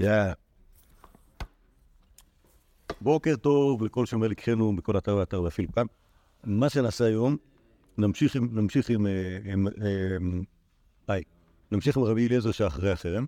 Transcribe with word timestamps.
יאה. 0.00 0.32
בוקר 3.00 3.36
טוב 3.36 3.84
לכל 3.84 4.06
שומר 4.06 4.28
לקחנו 4.28 4.76
בכל 4.76 4.98
אתר 4.98 5.16
ואתר 5.16 5.42
ואפילו 5.42 5.72
כאן. 5.72 5.86
מה 6.44 6.68
שנעשה 6.68 7.04
היום, 7.04 7.36
נמשיך 7.98 8.36
עם, 8.36 8.48
נמשיך 8.52 8.90
עם, 8.90 9.06
אה, 9.06 9.38
עם, 9.44 9.66
אה, 9.68 10.42
היי, 11.08 11.22
נמשיך 11.72 11.96
עם 11.96 12.02
רבי 12.02 12.26
אליעזר 12.26 12.52
שאחרי 12.52 12.90
החרם. 12.90 13.26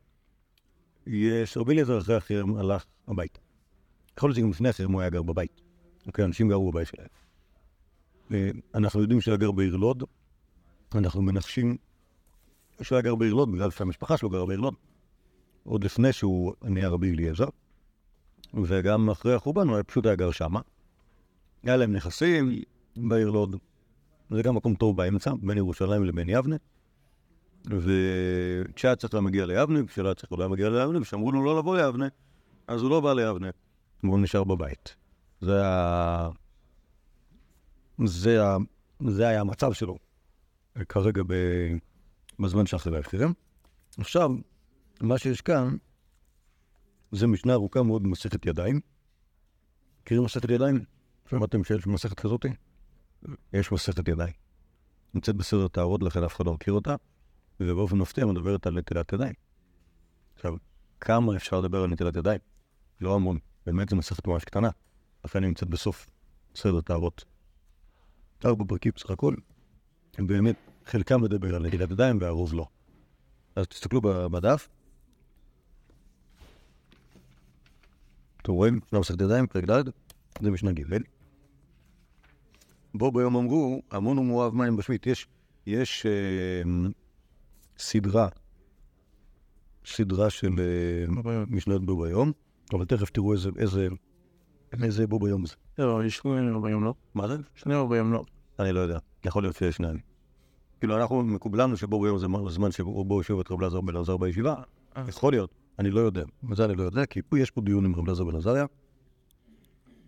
יש, 1.07 1.57
רבי 1.57 1.73
אליעזר 1.73 1.99
אחרי 1.99 2.17
החרם 2.17 2.57
הלך 2.57 2.85
הביתה. 3.09 3.41
יכול 4.19 4.31
להיות 4.31 4.37
שגם 4.37 4.51
לפני 4.51 4.69
החרם 4.69 4.93
הוא 4.93 5.01
היה 5.01 5.11
גר 5.11 5.23
בבית. 5.23 5.61
אוקיי, 6.07 6.25
אנשים 6.25 6.49
גרו 6.49 6.73
בבית 6.73 6.89
שלהם. 6.89 7.09
אה, 8.33 8.51
אנחנו 8.75 9.01
יודעים 9.01 9.21
שהוא 9.21 9.33
היה 9.33 9.39
גר 9.39 9.51
בעיר 9.51 9.77
לוד, 9.77 10.05
אנחנו 10.95 11.23
מנחשים 11.23 11.77
שהוא 12.83 12.97
היה 12.97 13.03
גר 13.03 13.15
בעיר 13.15 13.35
לוד 13.35 13.53
בגלל 13.53 13.71
שהמשפחה 13.71 14.17
שלו 14.17 14.31
גרה 14.31 14.47
בעיר 14.47 14.61
לוד. 14.61 14.75
עוד 15.65 15.85
לפני 15.85 16.13
שהוא 16.13 16.55
נהיה 16.63 16.89
רבי 16.89 17.11
אליעזר, 17.11 17.49
וגם 18.55 19.11
אחרי 19.11 19.35
החורבן 19.35 19.69
הוא 19.69 19.79
פשוט 19.87 20.07
היה 20.07 20.15
גר 20.15 20.31
שמה. 20.31 20.61
היה 21.63 21.77
להם 21.77 21.93
נכסים 21.93 22.61
בעיר 22.97 23.31
לוד, 23.31 23.57
זה 24.31 24.43
גם 24.43 24.55
מקום 24.55 24.75
טוב 24.75 24.97
באמצע, 24.97 25.33
בין 25.43 25.59
ירושלים 25.59 26.05
לבין 26.05 26.29
יבנה. 26.29 26.57
וכשהיה 27.65 28.97
צריך 28.97 29.15
להגיע 29.15 29.47
ליבנה, 29.47 29.87
כשלא 29.87 30.09
היה 30.09 30.15
צריך 30.15 30.33
להגיע 30.33 30.71
ליבנה, 30.71 31.01
ושאמרו 31.01 31.33
לו 31.33 31.45
לא 31.45 31.59
לבוא 31.59 31.77
ליבנה, 31.77 32.09
אז 32.67 32.83
הוא 32.83 32.91
לא 32.91 33.01
בא 33.01 33.13
ליבנה, 33.13 33.51
והוא 34.05 34.19
נשאר 34.19 34.45
בבית. 34.45 34.97
זה 35.41 35.63
היה... 35.63 36.29
זה, 38.05 38.31
היה... 38.31 38.57
זה 39.09 39.29
היה 39.29 39.41
המצב 39.41 39.73
שלו 39.73 39.97
כרגע 40.89 41.23
ב... 41.27 41.35
בזמן 42.39 42.67
שאחרי 42.67 42.97
האחרים. 42.97 43.33
עכשיו, 43.99 44.31
מה 45.01 45.19
שיש 45.19 45.41
כאן 45.41 45.77
זה 47.13 47.27
משנה 47.27 47.53
ארוכה 47.53 47.83
מאוד 47.83 48.03
במסכת 48.03 48.47
ידיים. 48.47 48.81
מכירים 50.03 50.25
מסכת 50.25 50.51
ידיים? 50.51 50.85
שמעתם 51.31 51.65
שיש 51.65 51.87
מסכת 51.87 52.21
כזאת? 52.21 52.47
יש 53.53 53.73
מסכת 53.73 54.09
ידיים. 54.09 54.33
נמצאת 55.15 55.37
בסדר 55.37 55.69
טהרות, 55.69 56.03
לכן 56.03 56.25
אף 56.25 56.37
אחד 56.37 56.47
לא 56.47 56.55
מכיר 56.55 56.73
אותה, 56.75 56.95
ובאופן 57.61 57.97
מפתיע 57.97 58.27
מדברת 58.27 58.67
על 58.67 58.79
נטילת 58.79 59.13
ידיים. 59.13 59.35
עכשיו, 60.35 60.55
כמה 61.01 61.37
אפשר 61.37 61.61
לדבר 61.61 61.83
על 61.83 61.91
נטילת 61.91 62.17
ידיים? 62.17 62.41
לא 63.01 63.15
המון. 63.15 63.39
באמת 63.67 63.89
זו 63.89 63.97
מסכת 63.97 64.27
ממש 64.27 64.45
קטנה, 64.45 64.71
לכן 65.25 65.43
היא 65.43 65.49
נמצאת 65.49 65.69
בסוף 65.69 66.07
סדר 66.55 66.81
טהרות. 66.81 67.25
ארבע 68.45 68.65
פרקים 68.69 68.93
בסך 68.97 69.11
הכל, 69.11 69.35
באמת, 70.19 70.57
חלקם 70.85 71.23
מדבר 71.23 71.55
על 71.55 71.67
נטילת 71.67 71.91
ידיים 71.91 72.19
והרוב 72.21 72.55
לא. 72.55 72.67
אז 73.57 73.67
תסתכלו 73.67 74.01
בדף. 74.31 74.69
אתם 78.51 78.57
רואים? 78.57 78.81
לא 78.93 79.01
מסכת 79.01 79.21
ידיים, 79.21 79.47
פרק 79.47 79.65
ד', 79.65 79.83
זה 80.43 80.51
משנה 80.51 80.73
ג'. 80.73 80.83
בו 82.95 83.13
ביום 83.13 83.37
אמרו, 83.37 83.83
המון 83.91 84.19
ומואב 84.19 84.55
מים 84.55 84.77
בשמית. 84.77 85.07
יש, 85.07 85.27
יש 85.67 86.07
אה, 86.07 86.63
סדרה, 87.79 88.29
סדרה 89.87 90.31
של 90.31 90.51
אה, 90.59 91.45
משנת 91.49 91.81
בו 91.81 92.03
ביום, 92.03 92.33
אבל 92.73 92.85
תכף 92.85 93.11
תראו 93.11 93.33
איזה, 93.33 93.51
איזה, 93.59 93.89
איזה 94.83 95.07
בו 95.07 95.19
ביום 95.19 95.47
זה. 95.47 95.55
לא, 95.79 96.05
יש 96.05 96.17
שני 96.17 96.53
בו 96.53 96.61
ביום 96.61 96.85
לא. 96.85 96.95
מה 97.15 97.29
זה? 97.29 97.37
שני 97.55 97.75
בו 97.75 97.89
ביום 97.89 98.13
לא. 98.13 98.25
אני 98.59 98.73
לא 98.73 98.81
יודע, 98.81 98.99
יכול 99.25 99.43
להיות 99.43 99.57
שיש 99.57 99.77
שניים. 99.77 99.99
כאילו, 100.81 100.97
אנחנו, 100.97 101.23
מקובלנו 101.23 101.77
שבו 101.77 102.01
ביום 102.01 102.19
זה 102.19 102.27
הזמן 102.47 102.73
שבו 102.73 103.17
יושב 103.17 103.39
את 103.39 103.51
רב 103.51 103.89
אלעזר 103.89 104.17
בישיבה, 104.17 104.55
אה. 104.97 105.05
יכול 105.09 105.33
להיות, 105.33 105.55
אני 105.81 105.91
לא 105.91 106.01
יודע. 106.01 106.25
מה 106.43 106.55
זה 106.55 106.65
אני 106.65 106.75
לא 106.75 106.83
יודע? 106.83 107.07
כי 107.07 107.23
פה 107.23 107.39
יש 107.39 107.51
פה 107.51 107.61
דיון 107.61 107.85
עם 107.85 107.97
רב 107.97 108.07
אלעזר 108.07 108.25
בן 108.25 108.37
עזריה, 108.37 108.67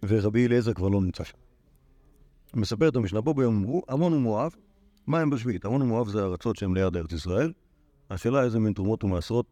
ורבי 0.08 0.46
אליעזר 0.46 0.74
כבר 0.74 0.88
לא 0.88 1.00
נמצא 1.00 1.24
שם. 1.24 1.38
מספר 2.54 2.88
את 2.88 2.96
המשנה 2.96 3.20
בו 3.20 3.34
ביום 3.34 3.56
אמרו, 3.56 3.82
עמון 3.90 4.12
ומואב, 4.12 4.54
מה 5.06 5.20
הם 5.20 5.30
בשביעית? 5.30 5.64
עמון 5.64 5.82
ומואב 5.82 6.08
זה 6.08 6.24
ארצות 6.24 6.56
שהן 6.56 6.74
ליד 6.74 6.96
ארץ 6.96 7.12
ישראל. 7.12 7.52
השאלה 8.10 8.42
איזה 8.42 8.58
מין 8.58 8.72
תרומות 8.72 9.04
ומעשרות 9.04 9.46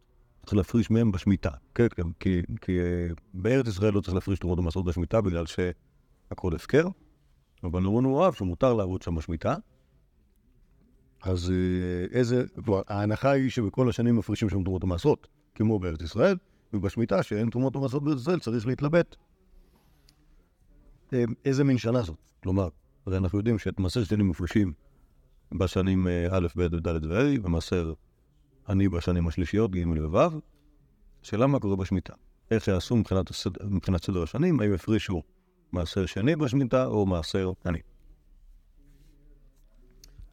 צריך 0.45 0.53
להפריש 0.53 0.91
מהם 0.91 1.11
בשמיטה. 1.11 1.49
כן, 1.75 1.87
כן, 1.95 2.11
כי, 2.19 2.41
כי 2.61 2.79
אה, 2.79 3.07
בארץ 3.33 3.67
ישראל 3.67 3.93
לא 3.93 4.01
צריך 4.01 4.13
להפריש 4.13 4.39
תרומות 4.39 4.59
ומעשרות 4.59 4.85
בשמיטה 4.85 5.21
בגלל 5.21 5.45
שהכל 5.45 6.55
הפקר. 6.55 6.87
אבל 7.63 7.85
עמון 7.85 8.05
ומואב 8.05 8.33
שמותר 8.33 8.73
לעבוד 8.73 9.01
שם 9.01 9.15
בשמיטה. 9.15 9.55
אז 11.21 11.51
אה, 11.51 12.17
איזה, 12.17 12.43
ההנחה 12.87 13.31
היא 13.31 13.49
שבכל 13.49 13.89
השנים 13.89 14.15
מפרישים 14.15 14.49
שם 14.49 14.63
תרומות 14.63 14.83
ומעשרות, 14.83 15.27
כמו 15.61 15.79
בארץ 15.79 16.01
ישראל, 16.01 16.37
ובשמיטה 16.73 17.23
שאין 17.23 17.49
תרומות 17.49 17.75
ומעשרות 17.75 18.03
בארץ 18.03 18.19
ישראל 18.21 18.39
צריך 18.39 18.67
להתלבט. 18.67 19.15
אה, 21.13 21.23
איזה 21.45 21.63
מין 21.63 21.77
שנה 21.77 22.01
זאת? 22.01 22.17
כלומר, 22.43 22.69
הרי 23.05 23.17
אנחנו 23.17 23.37
יודעים 23.37 23.59
שאת 23.59 23.79
מעשר 23.79 24.03
שנים 24.03 24.29
מפרישים 24.29 24.73
בשנים 25.51 26.07
אה, 26.07 26.27
א', 26.31 26.47
ב', 26.55 26.87
ד' 26.87 27.05
וה', 27.05 27.35
ומעשר 27.43 27.93
עני 28.69 28.89
בשנים 28.89 29.27
השלישיות, 29.27 29.71
ג' 29.71 29.87
וו'. 29.87 30.39
השאלה 31.23 31.47
מה 31.47 31.59
קורה 31.59 31.75
בשמיטה. 31.75 32.13
איך 32.51 32.67
יעשו 32.67 32.95
מבחינת. 32.95 33.25
מבחינת 33.63 34.05
סדר 34.05 34.23
השנים, 34.23 34.59
האם 34.59 34.73
יפרישו 34.73 35.21
מעשר 35.71 36.05
שני 36.05 36.35
בשמיטה 36.35 36.85
או 36.85 37.05
מעשר 37.05 37.51
עני. 37.65 37.79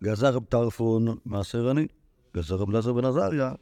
גזר 0.05 0.35
רב 0.35 0.45
טרפון 0.45 1.07
מעשר 1.25 1.69
עני, 1.69 1.87
גזר 2.37 2.57
רב 2.57 2.71
אלעזר 2.71 2.93
בן 2.93 3.05
עזריה 3.05 3.53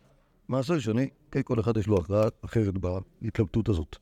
מעשר 0.48 0.78
שני, 0.78 1.09
כל 1.45 1.61
אחד 1.61 1.77
יש 1.77 1.87
לו 1.87 1.99
הכרעה 1.99 2.29
אחרת 2.45 2.75
בהתלבטות 2.79 3.69
הזאת. 3.69 3.97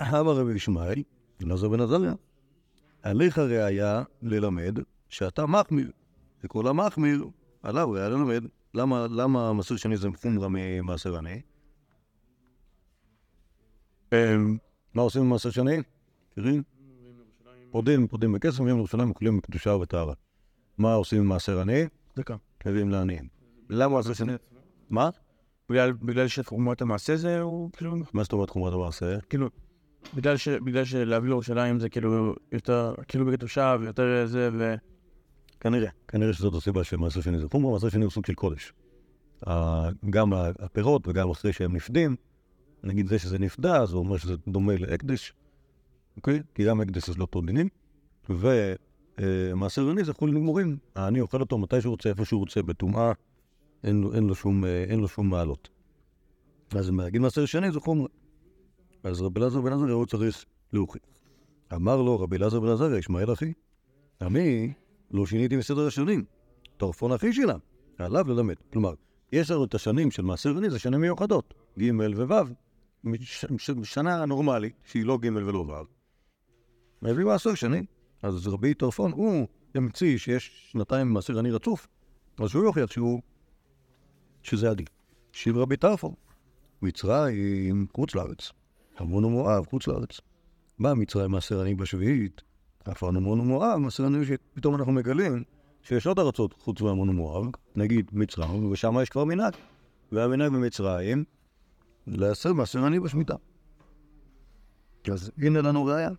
אמר 0.00 0.36
רבי 0.36 0.54
ישמעאל, 0.54 1.02
אלעזר 1.42 1.68
בן 1.68 1.80
עזריה, 1.80 2.14
עליך 3.02 3.38
ראיה 3.38 4.02
ללמד 4.22 4.78
שאתה 5.08 5.46
מחמיר, 5.46 5.90
וכל 6.44 6.66
המחמיר 6.66 7.26
עליו 7.62 7.90
ראיה 7.90 8.08
ללמד. 8.08 8.44
למה, 8.74 9.52
מעשר 9.52 9.76
שני 9.76 9.96
זה 9.96 10.08
חומרה 10.22 10.48
ממעשר 10.50 11.16
עני? 11.16 11.40
מה 14.94 15.02
עושים 15.02 15.22
במעשר 15.22 15.50
שני? 15.50 15.76
מכירים? 16.32 16.62
פודים, 17.70 18.06
פודים 18.06 18.32
בכסף, 18.32 18.60
מביאים 18.60 18.76
לירושלים, 18.76 19.08
אוכלים 19.08 19.36
בקדושה 19.36 19.70
ובטהרה. 19.70 20.14
מה 20.78 20.94
עושים 20.94 21.20
עם 21.20 21.26
מעשר 21.26 21.60
עני? 21.60 21.84
צדקה. 22.16 22.36
מביאים 22.66 22.90
לעניים. 22.90 23.28
למה 23.70 23.94
מעשר 23.94 24.12
שני? 24.12 24.32
מה? 24.90 25.10
בגלל, 25.68 25.92
בגלל 25.92 26.28
שתחומות 26.28 26.82
המעשה 26.82 27.16
זה 27.16 27.40
הוא 27.40 27.70
כאילו, 27.72 27.96
מה 28.12 28.22
זאת 28.22 28.32
אומרת 28.32 28.50
חומרת 28.50 28.72
המעשה? 28.72 29.20
כאילו, 29.20 29.48
בגלל, 30.14 30.84
שלהביא 30.84 31.28
לירושלים 31.28 31.80
זה 31.80 31.88
כאילו 31.88 32.34
יותר, 32.52 32.94
כאילו 33.08 33.26
בקדושה 33.26 33.76
ויותר 33.80 34.26
זה 34.26 34.50
ו... 34.52 34.74
כנראה, 35.60 35.90
כנראה 36.08 36.32
שזאת 36.32 36.54
הסיבה 36.54 36.84
שמעשר 36.84 37.20
שני 37.20 37.38
זה 37.38 37.46
חומרה, 37.48 37.72
מעשר 37.72 37.88
שני 37.88 38.04
הוא 38.04 38.10
סוג 38.10 38.26
של 38.26 38.34
קודש. 38.34 38.72
גם 40.10 40.32
הפירות 40.58 41.08
וגם 41.08 41.30
אחרי 41.30 41.52
שהם 41.52 41.76
נפדים, 41.76 42.16
נגיד 42.84 43.06
זה 43.06 43.18
שזה 43.18 43.38
נפדה, 43.38 43.82
אז 43.82 43.92
הוא 43.92 44.04
אומר 44.04 44.16
שזה 44.16 44.34
דומה 44.48 44.72
להקדש, 44.76 45.32
אוקיי? 46.16 46.42
כי 46.54 46.64
גם 46.64 46.80
הקדש 46.80 47.08
יש 47.08 47.16
לו 47.16 47.24
אותו 47.24 47.40
דינים, 47.40 47.68
ומעשר 49.20 49.90
עני 49.90 50.04
זה 50.04 50.14
חול 50.14 50.30
נגמורים. 50.30 50.76
העני 50.96 51.20
אוכל 51.20 51.40
אותו 51.40 51.58
מתי 51.58 51.80
שהוא 51.80 51.90
רוצה, 51.90 52.08
איפה 52.08 52.24
שהוא 52.24 52.40
רוצה, 52.40 52.62
בטומאה, 52.62 53.12
אין, 53.84 54.04
אין, 54.14 54.30
אה, 54.64 54.84
אין 54.84 55.00
לו 55.00 55.08
שום 55.08 55.30
מעלות. 55.30 55.68
אז 56.74 56.90
להגיד 56.90 57.20
מעשר 57.20 57.44
שני 57.44 57.72
זה 57.72 57.80
חומרה. 57.80 58.08
אז 59.04 59.22
רבי 59.22 59.40
אלעזר 59.40 59.60
בן 59.60 59.72
עזריה 59.72 59.94
הוא 59.94 60.06
צריך 60.06 60.44
להוכיח. 60.72 61.02
אמר 61.74 62.02
לו 62.02 62.20
רבי 62.20 62.36
אלעזר 62.36 62.60
בן 62.60 62.68
עזריה, 62.68 62.98
ישמעאל 62.98 63.32
אחי, 63.32 63.52
אני 64.20 64.72
לא 65.10 65.26
שיניתי 65.26 65.56
מסדר 65.56 65.86
השנים. 65.86 66.24
טרפון 66.76 67.12
אחי 67.12 67.32
שלה, 67.32 67.54
עליו 67.98 68.28
ללמד. 68.28 68.54
כלומר, 68.72 68.94
יש 69.32 69.50
לנו 69.50 69.64
את 69.64 69.74
השנים 69.74 70.10
של 70.10 70.22
מעשר 70.22 70.56
עני, 70.56 70.70
זה 70.70 70.78
שנים 70.78 71.00
מיוחדות, 71.00 71.54
ג' 71.78 71.90
וו', 71.94 72.44
שנה 73.84 74.26
נורמלית, 74.26 74.72
שהיא 74.84 75.04
לא 75.04 75.18
ג' 75.18 75.26
ולא 75.34 75.58
ו', 75.58 75.84
מביא 77.02 77.24
מעשר 77.24 77.54
שני. 77.54 77.82
אז 78.22 78.48
רבי 78.48 78.74
טרפון, 78.74 79.12
הוא 79.12 79.46
ימציא 79.74 80.18
שיש 80.18 80.70
שנתיים 80.72 81.12
מעשר 81.12 81.38
עני 81.38 81.50
רצוף, 81.50 81.88
אז 82.38 82.50
שהוא 82.50 82.64
יוכיח 82.64 82.90
שהוא, 82.90 83.20
שזה 84.42 84.70
הדין. 84.70 84.86
שיב 85.32 85.58
רבי 85.58 85.76
טרפון, 85.76 86.14
מצרים, 86.82 87.86
חוץ 87.94 88.14
לארץ. 88.14 88.52
עמון 89.00 89.24
ומואב, 89.24 89.66
חוץ 89.66 89.86
לארץ. 89.86 90.20
בא 90.78 90.94
מצרים 90.94 91.30
מעשר 91.30 91.60
עני 91.60 91.74
בשביעית, 91.74 92.42
על 92.84 93.16
עמון 93.16 93.40
ומואב, 93.40 93.76
מעשר 93.78 94.06
עני 94.06 94.20
בשביעית. 94.20 94.40
פתאום 94.54 94.74
אנחנו 94.74 94.92
מגלים 94.92 95.44
שיש 95.82 96.06
עוד 96.06 96.18
ארצות 96.18 96.54
חוץ 96.58 96.80
מעמון 96.80 97.08
ומואב, 97.08 97.46
נגיד 97.76 98.10
מצרים, 98.12 98.72
ושם 98.72 98.94
יש 99.02 99.08
כבר 99.08 99.24
מנהג. 99.24 99.54
והמנהג 100.12 100.52
במצרים, 100.52 101.24
לעשר 102.06 102.52
מעשר 102.52 102.84
עני 102.84 103.00
בשמיטה. 103.00 103.34
אז 105.12 105.30
הנה 105.38 105.60
לנו 105.60 105.84
ראיה. 105.84 106.10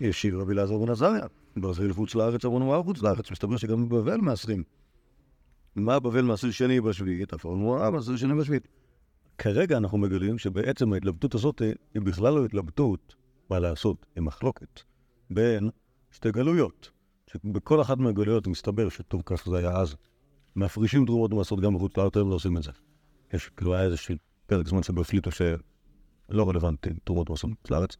יש 0.00 0.26
רבי 0.32 0.52
אלעזר 0.52 0.78
בן 0.78 0.90
עזריה, 0.90 1.26
ברזיל 1.56 1.92
חוץ 1.92 2.14
לארץ, 2.14 2.44
עמון 2.44 2.62
ומואב 2.62 2.84
חוץ 2.84 3.02
לארץ, 3.02 3.30
מסתבר 3.30 3.56
שגם 3.56 3.88
בבבל 3.88 4.16
מעשרים 4.16 4.62
מה 5.76 6.00
בבל 6.00 6.22
מעשר 6.22 6.50
שני 6.50 6.80
בשביעית, 6.80 7.34
אף 7.34 7.42
פעם 7.42 7.54
מואב 7.54 7.94
מעשר 7.94 8.16
שני 8.16 8.34
בשביעית. 8.34 8.68
כרגע 9.38 9.76
אנחנו 9.76 9.98
מגלים 9.98 10.38
שבעצם 10.38 10.92
ההתלבטות 10.92 11.34
הזאת 11.34 11.62
היא 11.94 12.02
בכלל 12.02 12.34
לא 12.34 12.44
התלבטות 12.44 13.14
מה 13.50 13.58
לעשות, 13.58 14.06
היא 14.16 14.22
מחלוקת 14.22 14.80
בין 15.30 15.70
שתי 16.10 16.30
גלויות. 16.32 16.90
שבכל 17.26 17.80
אחת 17.80 17.98
מהגלויות 17.98 18.46
מסתבר 18.46 18.88
שטוב 18.88 19.22
כך 19.26 19.48
זה 19.48 19.56
היה 19.58 19.76
אז. 19.76 19.96
מפרישים 20.56 21.06
תרומות 21.06 21.32
ומעשרות 21.32 21.60
גם 21.60 21.74
בחוץ 21.74 21.96
לארץ, 21.96 22.16
הם 22.16 22.30
לא 22.30 22.34
עושים 22.34 22.56
את 22.56 22.62
זה. 22.62 22.70
יש, 23.34 23.50
כאילו 23.56 23.74
היה 23.74 23.84
איזה 23.84 23.96
פרק 24.46 24.68
זמן 24.68 24.82
שבו 24.82 25.00
החליטו 25.00 25.30
שלא 25.30 26.48
רלוונטי 26.48 26.90
תרומות 27.04 27.30
ומעשרות 27.30 27.70
לארץ, 27.70 27.96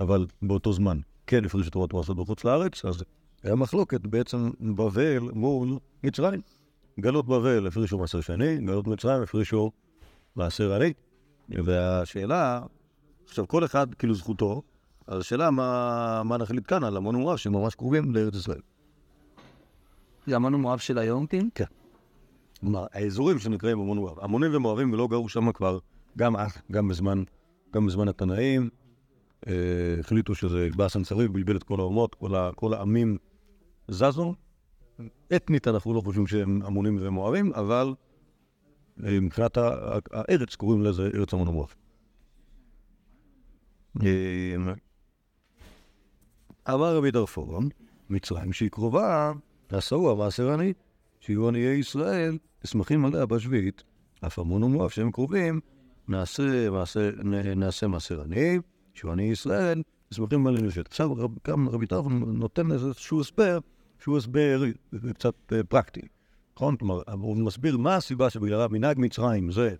אבל 0.00 0.26
באותו 0.42 0.72
זמן 0.72 1.00
כן 1.28 1.44
הפרישו 1.44 1.70
תרומות 1.70 1.94
ומעשרות 1.94 2.16
בחוץ 2.16 2.44
לארץ, 2.44 2.84
אז 2.84 3.04
היה 3.42 3.54
מחלוקת 3.54 4.00
בעצם 4.00 4.50
בבל 4.60 5.18
מול 5.32 5.78
מצרים. 6.04 6.40
גלות 7.00 7.26
בבל 7.26 7.66
הפרישו 7.66 7.98
מעשר 7.98 8.20
שני, 8.20 8.58
גלות 8.58 8.86
מצרים 8.86 9.22
הפרישו 9.22 9.70
מעשר 10.36 10.74
עני. 10.74 10.92
והשאלה, 11.48 12.60
עכשיו 13.26 13.48
כל 13.48 13.64
אחד 13.64 13.94
כאילו 13.94 14.14
זכותו, 14.14 14.62
אז 15.06 15.20
השאלה 15.20 15.50
מה, 15.50 16.22
מה 16.24 16.36
נחליט 16.36 16.64
כאן 16.68 16.84
על 16.84 16.96
המון 16.96 17.16
ומואב 17.16 17.36
שממש 17.36 17.74
קרובים 17.74 18.14
לארץ 18.14 18.34
ישראל. 18.34 18.60
זה 20.26 20.36
המון 20.36 20.54
ומואב 20.54 20.78
של 20.78 20.98
היום, 20.98 21.26
כן? 21.26 21.48
כלומר, 22.60 22.86
האזורים 22.92 23.38
שנקראים 23.38 23.80
המון 23.80 23.98
ומואב. 23.98 24.18
עמונים 24.18 24.54
ומואבים 24.54 24.94
לא 24.94 25.08
גרו 25.08 25.28
שם 25.28 25.52
כבר 25.52 25.78
גם 26.18 26.36
אז, 26.36 26.52
גם 26.72 26.88
בזמן, 26.88 27.22
גם 27.74 27.86
בזמן 27.86 28.08
התנאים. 28.08 28.70
אה, 29.46 29.52
החליטו 30.00 30.34
שזה 30.34 30.68
באסן 30.76 31.02
צריך, 31.02 31.30
בלבל 31.30 31.56
את 31.56 31.62
כל 31.62 31.80
האומות, 31.80 32.14
כל, 32.14 32.34
ה, 32.34 32.50
כל 32.54 32.74
העמים 32.74 33.18
זזו. 33.88 34.34
אתנית 35.36 35.68
אנחנו 35.68 35.94
לא 35.94 36.00
חושבים 36.00 36.26
שהם 36.26 36.62
עמונים 36.62 36.98
ומואבים, 37.00 37.52
אבל 37.52 37.94
אה, 39.04 39.20
מבחינת 39.20 39.58
הארץ 40.12 40.54
קוראים 40.54 40.82
לזה 40.82 41.10
ארץ 41.14 41.34
עמון 41.34 41.48
ומואב. 41.48 41.74
אה, 44.02 44.56
אמר 46.74 46.96
רבי 46.96 47.10
דרפורון, 47.10 47.68
מצרים 48.10 48.52
שהיא 48.52 48.70
קרובה, 48.70 49.32
נשאו 49.72 50.12
המעשר 50.12 50.52
עני, 50.52 50.72
שיהיו 51.20 51.48
עניי 51.48 51.78
ישראל, 51.78 52.38
נסמכים 52.64 53.04
עליה 53.04 53.26
בשביעית, 53.26 53.82
אף 54.26 54.38
המון 54.38 54.62
ומואב 54.62 54.88
שהם 54.88 55.12
קרובים, 55.12 55.60
נעשה 56.08 56.70
מעשר, 56.70 57.10
נ- 57.24 58.38
מעשר 58.98 59.12
עני, 59.12 59.22
ישראל, 59.22 59.82
נסמכים 60.12 60.46
עלינו 60.46 60.66
לשבת. 60.66 60.86
עכשיו 60.86 61.10
גם 61.46 61.68
רבי 61.68 61.86
טרפון 61.86 62.38
נותן 62.38 62.72
איזשהו 62.72 63.20
הסבר, 63.20 63.58
שהוא 63.98 64.16
הסבר 64.16 64.62
קצת 65.14 65.34
אה, 65.52 65.62
פרקטי, 65.62 66.00
נכון? 66.56 66.76
כלומר, 66.76 67.02
הוא 67.12 67.36
מסביר 67.36 67.76
מה 67.76 67.96
הסיבה 67.96 68.30
שבגללה 68.30 68.68
מנהג 68.68 68.96
מצרים 68.98 69.50
זה 69.50 69.74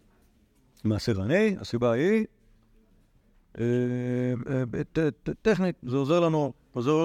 מעשר 0.84 1.22
עני, 1.22 1.56
הסיבה 1.60 1.92
היא 1.92 2.24
אה, 3.58 3.64
אה, 4.50 5.08
טכנית, 5.42 5.76
זה 5.82 5.96
עוזר 5.96 6.20
לנו, 6.20 6.52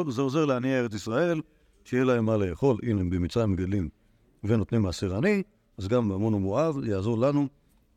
זה 0.10 0.21
עוזר 0.21 0.45
לעניי 0.45 0.80
ארץ 0.80 0.94
ישראל, 0.94 1.42
שיהיה 1.83 2.04
להם 2.04 2.25
מה 2.25 2.38
לאכול. 2.38 2.77
הנה, 2.83 3.04
במצרים 3.04 3.51
מגדלים 3.51 3.89
ונותנים 4.44 4.81
מעשר 4.81 5.15
עני, 5.15 5.44
אז 5.77 5.88
גם 5.88 6.10
בעמון 6.10 6.33
ומואב 6.33 6.83
יעזור 6.83 7.18
לנו, 7.18 7.48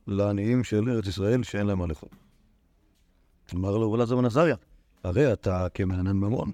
לעניים 0.06 0.64
של 0.64 0.90
ארץ 0.90 1.06
ישראל, 1.06 1.42
שאין 1.42 1.66
להם 1.66 1.78
מה 1.78 1.86
לאכול. 1.86 2.08
אמר 3.54 3.76
לו, 3.78 3.94
אלעזר 3.94 4.16
בן 4.16 4.24
עזריה, 4.24 4.56
הרי 5.04 5.32
אתה 5.32 5.66
כמענן 5.74 6.16
ממון, 6.16 6.50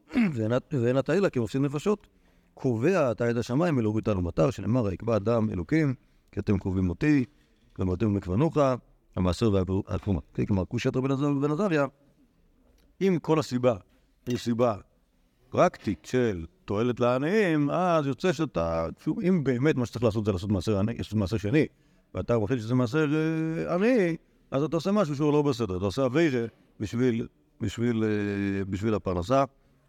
ואין- 0.73 0.99
אתה 0.99 1.15
אלא 1.15 1.29
כמפסיד 1.29 1.61
נפשות. 1.61 2.07
קובע 2.55 3.11
אתה 3.11 3.31
את 3.31 3.37
השמיים 3.37 3.77
ולא 3.77 3.93
ביטלנו 3.93 4.23
מטר, 4.23 4.51
שנאמר, 4.51 4.93
יקבע 4.93 5.17
אדם 5.17 5.51
אלוקים, 5.51 5.95
כי 6.33 6.41
אתם 6.41 6.59
קרובים 6.59 6.89
אותי, 6.89 7.25
ומרתם 7.79 8.15
מקבנוך, 8.15 8.57
המעשר 9.17 9.53
והתרומה. 9.53 10.21
כן, 10.35 10.45
כלומר, 10.45 10.65
קושיית 10.65 10.97
רבי 10.97 11.07
אלעזר 11.07 11.53
עזריה, 11.53 11.87
אם 13.01 13.19
כל 13.23 13.39
הסיבה 13.39 13.75
היא 14.27 14.37
סיבה 14.37 14.75
פרקטית 15.49 16.05
של 16.05 16.47
תועלת 16.65 17.01
לעניים, 17.01 17.71
אז 17.71 18.07
יוצא 18.07 18.33
שאתה, 18.33 18.87
אם 19.29 19.45
באמת 19.45 19.77
מה 19.77 19.87
שצריך 19.87 20.05
לעשות 20.05 20.25
זה 20.25 20.33
לעשות 20.33 20.51
מעשר 20.51 21.37
שני, 21.37 21.67
ואתה 22.15 22.39
מחליט 22.39 22.61
שזה 22.61 22.75
מעשר 22.75 23.07
אה, 23.15 23.75
עני, 23.75 24.17
אז 24.51 24.63
אתה 24.63 24.77
עושה 24.77 24.93
משהו 24.93 25.17
שהוא 25.17 25.33
לא 25.33 25.43
בסדר, 25.43 25.77
אתה 25.77 25.85
עושה 25.85 26.07
אביירה 26.07 26.47
בשביל, 26.83 27.27
בשביל, 27.61 28.05
אה, 28.05 28.65
בשביל 28.65 28.95
הפרנסה, 28.95 29.45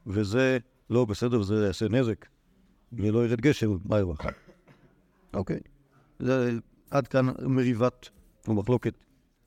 וזה 0.08 0.58
לא 0.90 1.06
בסדר 1.06 1.40
וזה 1.40 1.66
יעשה 1.66 1.88
נזק, 1.90 2.26
ולא 2.94 3.26
ירד 3.26 3.42
גשם, 3.42 3.78
מה 3.86 4.00
ירווח? 4.00 4.22
אוקיי. 5.34 5.60
זה 6.20 6.52
עד 6.92 7.08
כאן 7.08 7.26
מריבת 7.42 8.10
ומחלוקת 8.48 8.94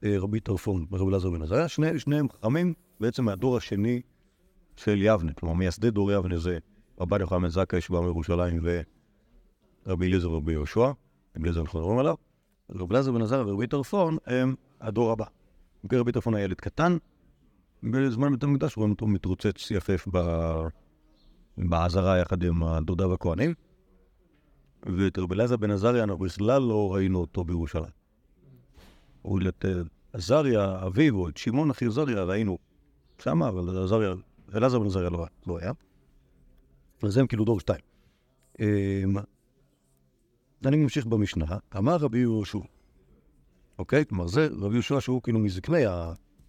אה, 0.04 0.19
רבי 0.19 0.40
טרפון 0.40 0.87
ורבי 0.90 1.10
אלעזר 1.10 1.31
בן 1.31 1.43
עזריה, 1.43 1.69
שני, 1.69 1.98
שניהם 1.98 2.28
חכמים 2.28 2.75
בעצם 3.00 3.25
מהדור 3.25 3.56
השני 3.56 4.00
של 4.76 5.02
יבנה, 5.02 5.32
כלומר 5.32 5.54
מייסדי 5.54 5.90
דור 5.90 6.12
יבנה 6.12 6.38
זה 6.38 6.58
רבן 7.00 7.20
יוחנן 7.20 7.49
זכאי 7.49 7.81
שבא 7.81 8.00
מירושלים 8.00 8.60
ורבי 9.87 10.06
אליעזר 10.06 10.31
ורבי 10.31 10.52
יהושע, 10.52 10.81
רבי 11.37 11.42
אליעזר 11.42 11.60
אנחנו 11.60 11.78
מדברים 11.78 11.99
עליו, 11.99 12.14
רבי 12.70 12.94
אלעזר 12.94 13.12
בן 13.12 13.22
עזריה 13.22 13.46
ורבי 13.46 13.66
טרפון 13.66 14.16
הם 14.26 14.54
הדור 14.81 15.12
הבא. 15.12 15.25
במקרה 15.82 16.00
רבי 16.00 16.12
טרפון 16.12 16.34
היה 16.34 16.44
ילד 16.44 16.60
קטן, 16.60 16.96
בזמן 17.91 18.33
בית 18.33 18.43
המקדש 18.43 18.77
רואים 18.77 18.91
אותו 18.91 19.06
מתרוצץ 19.06 19.71
יפף 19.71 20.09
בעזרה 21.59 22.19
יחד 22.19 22.43
עם 22.43 22.62
הדודה 22.62 23.09
והכהנים, 23.09 23.55
ואת 24.83 25.19
רבי 25.19 25.35
אלעזר 25.35 25.56
בן 25.56 25.71
עזריה 25.71 26.05
אנחנו 26.05 26.19
בכלל 26.19 26.62
לא 26.62 26.94
ראינו 26.94 27.19
אותו 27.19 27.44
בירושלים. 27.44 27.91
הוא 29.23 29.41
את 29.49 29.65
אה, 29.65 29.71
עזריה, 30.12 30.87
אביו, 30.87 31.17
או 31.17 31.29
את 31.29 31.37
שמעון 31.37 31.71
אחי 31.71 31.87
עזריה 31.87 32.25
ראינו 32.25 32.59
שמה, 33.23 33.49
אבל 33.49 33.83
עזריה, 33.85 34.15
אלעזר 34.55 34.79
בן 34.79 34.87
עזריה 34.87 35.11
לא, 35.11 35.27
לא 35.47 35.59
היה. 35.59 35.73
אז 37.03 37.17
הם 37.17 37.27
כאילו 37.27 37.44
דור 37.44 37.61
שתיים. 37.61 37.81
אמ, 38.61 39.17
אני 40.67 40.77
ממשיך 40.77 41.06
במשנה, 41.06 41.47
אמר 41.77 41.97
רבי 41.97 42.19
יהושע, 42.19 42.59
אוקיי? 43.79 44.06
כלומר 44.06 44.27
זה 44.27 44.49
רבי 44.59 44.75
יהושע 44.75 45.00
שהוא 45.00 45.23
כאילו 45.23 45.38
מזקני. 45.38 45.85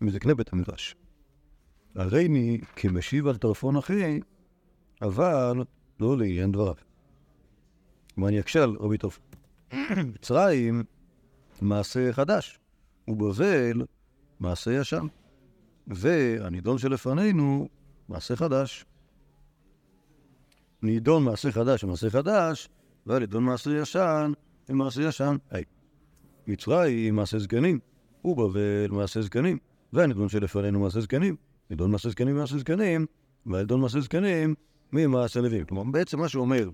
מזקני 0.01 0.35
בית 0.35 0.53
המדרש. 0.53 0.95
הריני 1.97 2.61
כמשיב 2.75 3.27
על 3.27 3.37
טרפון 3.37 3.75
אחי, 3.75 4.19
אבל 5.01 5.63
לא 5.99 6.17
לעניין 6.17 6.51
דבריו. 6.51 6.73
כלומר 8.15 8.29
אני 8.29 8.39
אקשה 8.39 8.63
על 8.63 8.75
רבי 8.79 8.97
טרפון. 8.97 9.23
מצרים, 10.13 10.83
מעשה 11.61 12.13
חדש, 12.13 12.59
ובבל, 13.07 13.85
מעשה 14.39 14.71
ישן. 14.73 15.07
והנידון 15.87 16.77
שלפנינו, 16.77 17.67
מעשה 18.09 18.35
חדש. 18.35 18.85
נידון 20.81 21.23
מעשה 21.23 21.51
חדש 21.51 21.83
ומעשה 21.83 22.09
חדש, 22.09 22.69
והנידון 23.05 23.43
מעשה 23.43 23.77
ישן 23.77 24.31
ומעשה 24.69 25.01
ישן. 25.01 25.35
היי. 25.49 25.63
מצרים 26.47 27.15
מעשה 27.15 27.39
זקנים, 27.39 27.79
ובבל 28.25 28.87
מעשה 28.91 29.21
זקנים, 29.21 29.57
והנידון 29.93 30.29
שלפנינו 30.29 30.79
מעשה 30.79 31.01
זקנים. 31.01 31.46
נידון 31.69 31.91
מעשה 31.91 32.09
זקנים 32.09 32.35
ומעשה 32.35 32.57
זקנים, 32.57 33.05
והנידון 33.45 33.81
מעשה 33.81 33.99
זקנים 33.99 34.55
ממעשה 34.93 35.41
לווים. 35.41 35.65
כלומר, 35.65 35.83
בעצם 35.91 36.19
מה 36.19 36.29
שאומר, 36.29 36.69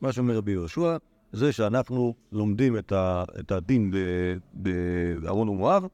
מה 0.00 0.12
שאומר 0.12 0.36
רבי 0.36 0.52
יהושע, 0.52 0.96
זה 1.32 1.52
שאנחנו 1.52 2.14
לומדים 2.32 2.78
את, 2.78 2.92
ה, 2.92 3.24
את 3.40 3.52
הדין 3.52 3.92
בארון 5.20 5.48
ומואב, 5.48 5.86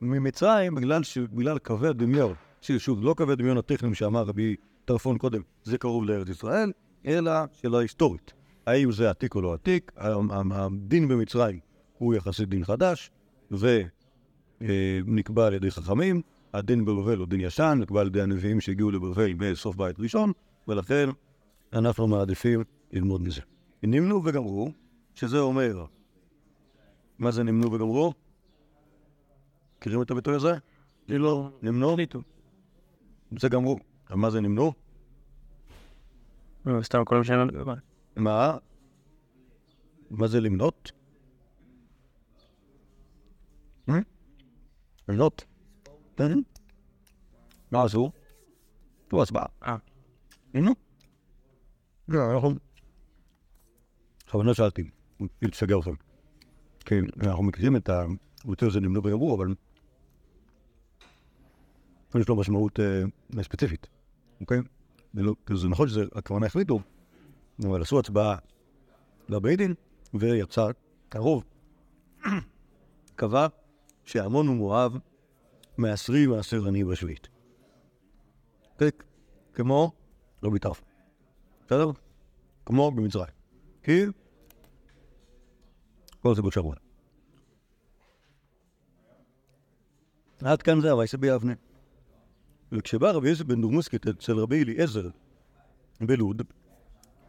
ממצרים 0.00 0.74
בגלל, 0.74 1.02
ש... 1.02 1.18
בגלל 1.18 1.58
קווי 1.58 1.88
הדמיון, 1.88 2.34
ששוב, 2.60 3.04
לא 3.04 3.14
קווי 3.16 3.32
הדמיון 3.32 3.58
הטכניים 3.58 3.94
שאמר 3.94 4.22
רבי 4.22 4.56
טרפון 4.84 5.18
קודם, 5.18 5.42
זה 5.64 5.78
קרוב 5.78 6.04
לארץ 6.04 6.28
ישראל, 6.28 6.72
אלא 7.06 7.32
שאלה 7.52 7.78
היסטורית. 7.78 8.32
האם 8.66 8.92
זה 8.92 9.10
עתיק 9.10 9.34
או 9.34 9.40
לא 9.40 9.54
עתיק, 9.54 9.92
הדין 9.96 11.08
במצרים 11.08 11.58
הוא 11.98 12.14
יחסית 12.14 12.48
דין 12.48 12.64
חדש, 12.64 13.10
ונקבע 14.60 15.46
על 15.46 15.54
ידי 15.54 15.70
חכמים, 15.70 16.22
הדין 16.52 16.84
בבבל 16.84 17.18
הוא 17.18 17.26
דין 17.26 17.40
ישן, 17.40 17.78
נקבע 17.80 18.00
על 18.00 18.06
ידי 18.06 18.22
הנביאים 18.22 18.60
שהגיעו 18.60 18.90
לבבל 18.90 19.32
בסוף 19.32 19.76
בית 19.76 20.00
ראשון, 20.00 20.32
ולכן 20.68 21.08
אנחנו 21.72 22.06
מעדיפים 22.06 22.64
ללמוד 22.92 23.22
מזה. 23.22 23.40
נמנו 23.82 24.24
וגמרו, 24.24 24.72
שזה 25.14 25.38
אומר, 25.38 25.84
מה 27.18 27.30
זה 27.30 27.42
נמנו 27.42 27.72
וגמרו? 27.72 28.12
מכירים 29.78 30.02
את 30.02 30.10
הביטוי 30.10 30.34
הזה? 30.34 30.52
לא... 31.08 31.50
נמנו? 31.62 31.96
זה 33.38 33.48
גמרו. 33.48 33.78
מה 34.10 34.30
זה 34.30 34.40
נמנו? 34.40 34.72
לא, 36.66 36.82
סתם 36.82 37.04
כל 37.04 37.24
שם... 37.24 37.48
מה? 38.16 38.56
מה 40.10 40.26
זה 40.26 40.40
למנות? 40.40 40.92
אה? 43.88 43.94
למנות? 46.20 46.44
כן? 46.54 46.64
מה 47.70 47.84
עשו? 47.84 48.10
תראו 49.08 49.22
הצבעה. 49.22 49.46
אה. 49.62 49.76
נמנו? 50.54 50.72
לא, 52.08 52.34
אנחנו... 52.34 52.54
בכוונה 54.26 54.54
שאלתי, 54.54 54.90
אם 55.20 55.48
תשגע 55.50 55.76
אתכם. 55.78 55.94
כן, 56.80 57.04
אנחנו 57.22 57.42
מכירים 57.42 57.76
את 57.76 57.88
ה... 57.88 58.04
יותר 58.44 58.70
זה 58.70 58.80
נמנו 58.80 59.02
ויאמרו, 59.02 59.36
אבל... 59.36 59.54
יש 62.14 62.28
לו 62.28 62.36
משמעות 62.36 62.80
אה, 62.80 63.42
ספציפית, 63.42 63.86
אוקיי? 64.40 64.58
כאילו, 65.14 65.34
זה 65.54 65.68
נכון 65.68 65.88
שהכוונה 65.88 66.46
החליטו, 66.46 66.80
אבל 67.68 67.82
עשו 67.82 67.98
הצבעה 67.98 68.36
לבית 69.28 69.58
דין, 69.58 69.74
ויצא 70.14 70.70
הרוב. 71.12 71.44
קבע 73.16 73.46
שעמון 74.04 74.48
ומואב 74.48 74.98
מעשרי 75.80 76.26
מעשר 76.26 76.66
עני 76.66 76.84
בשביעית. 76.84 77.28
כמו 79.52 79.92
רבי 80.42 80.58
טרפון. 80.58 80.88
בסדר? 81.66 81.90
כמו 82.66 82.90
במצרים. 82.90 83.34
כי 83.82 84.04
כל 86.22 86.34
זה 86.34 86.42
בשבוע. 86.42 86.74
עד 90.44 90.62
כאן 90.62 90.80
זה 90.80 90.90
הווייסה 90.90 91.16
ביבנה. 91.16 91.52
וכשבא 92.72 93.10
רבי 93.10 93.28
יוסף 93.28 93.44
בן 93.44 93.60
דורמוסקית 93.60 94.06
אצל 94.06 94.38
רבי 94.38 94.62
אליעזר 94.62 95.08
בלוד, 96.00 96.42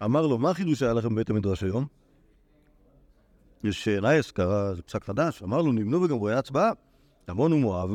אמר 0.04 0.28
לו, 0.28 0.38
מה 0.38 0.50
החידוש 0.50 0.80
שהיה 0.80 0.94
לכם 0.94 1.16
בבית 1.16 1.30
המדרש 1.30 1.64
היום? 1.64 1.86
יש 3.64 3.88
נייס, 3.88 4.32
קרא 4.32 4.74
זה 4.74 4.82
פסק 4.82 5.04
חדש, 5.04 5.44
אמר 5.44 5.62
לו, 5.62 5.72
נבנו 5.72 6.02
וגם 6.02 6.18
רואה 6.18 6.40
הצבעה, 6.40 6.72
עמון 7.30 7.54
ומואב, 7.54 7.90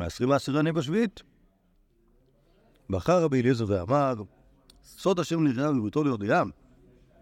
מעשרים 0.00 0.28
מעשירני 0.28 0.72
בשביעית. 0.72 1.22
בחר 2.90 3.22
רבי 3.24 3.40
אליעזר 3.40 3.64
ואמר, 3.68 4.14
סוד 4.84 5.20
השם 5.20 5.44
נראה 5.44 5.72
בביתו 5.72 6.04
להודיעם, 6.04 6.50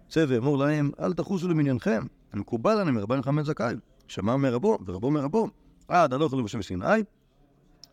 צא 0.08 0.24
ואמור 0.28 0.58
להם, 0.58 0.90
אל 1.00 1.12
תחוסו 1.12 1.48
למניינכם, 1.48 2.06
המקובל 2.32 2.70
עליהם 2.70 2.94
מרבן 2.94 3.22
חמץ 3.22 3.46
זכאי, 3.46 3.74
שמע 4.08 4.36
מרבו 4.36 4.78
ורבו 4.86 5.10
מרבו, 5.10 5.48
עד 5.88 6.12
הלוך 6.12 6.34
אלו 6.34 6.44
בשם 6.44 6.62
סיני, 6.62 6.84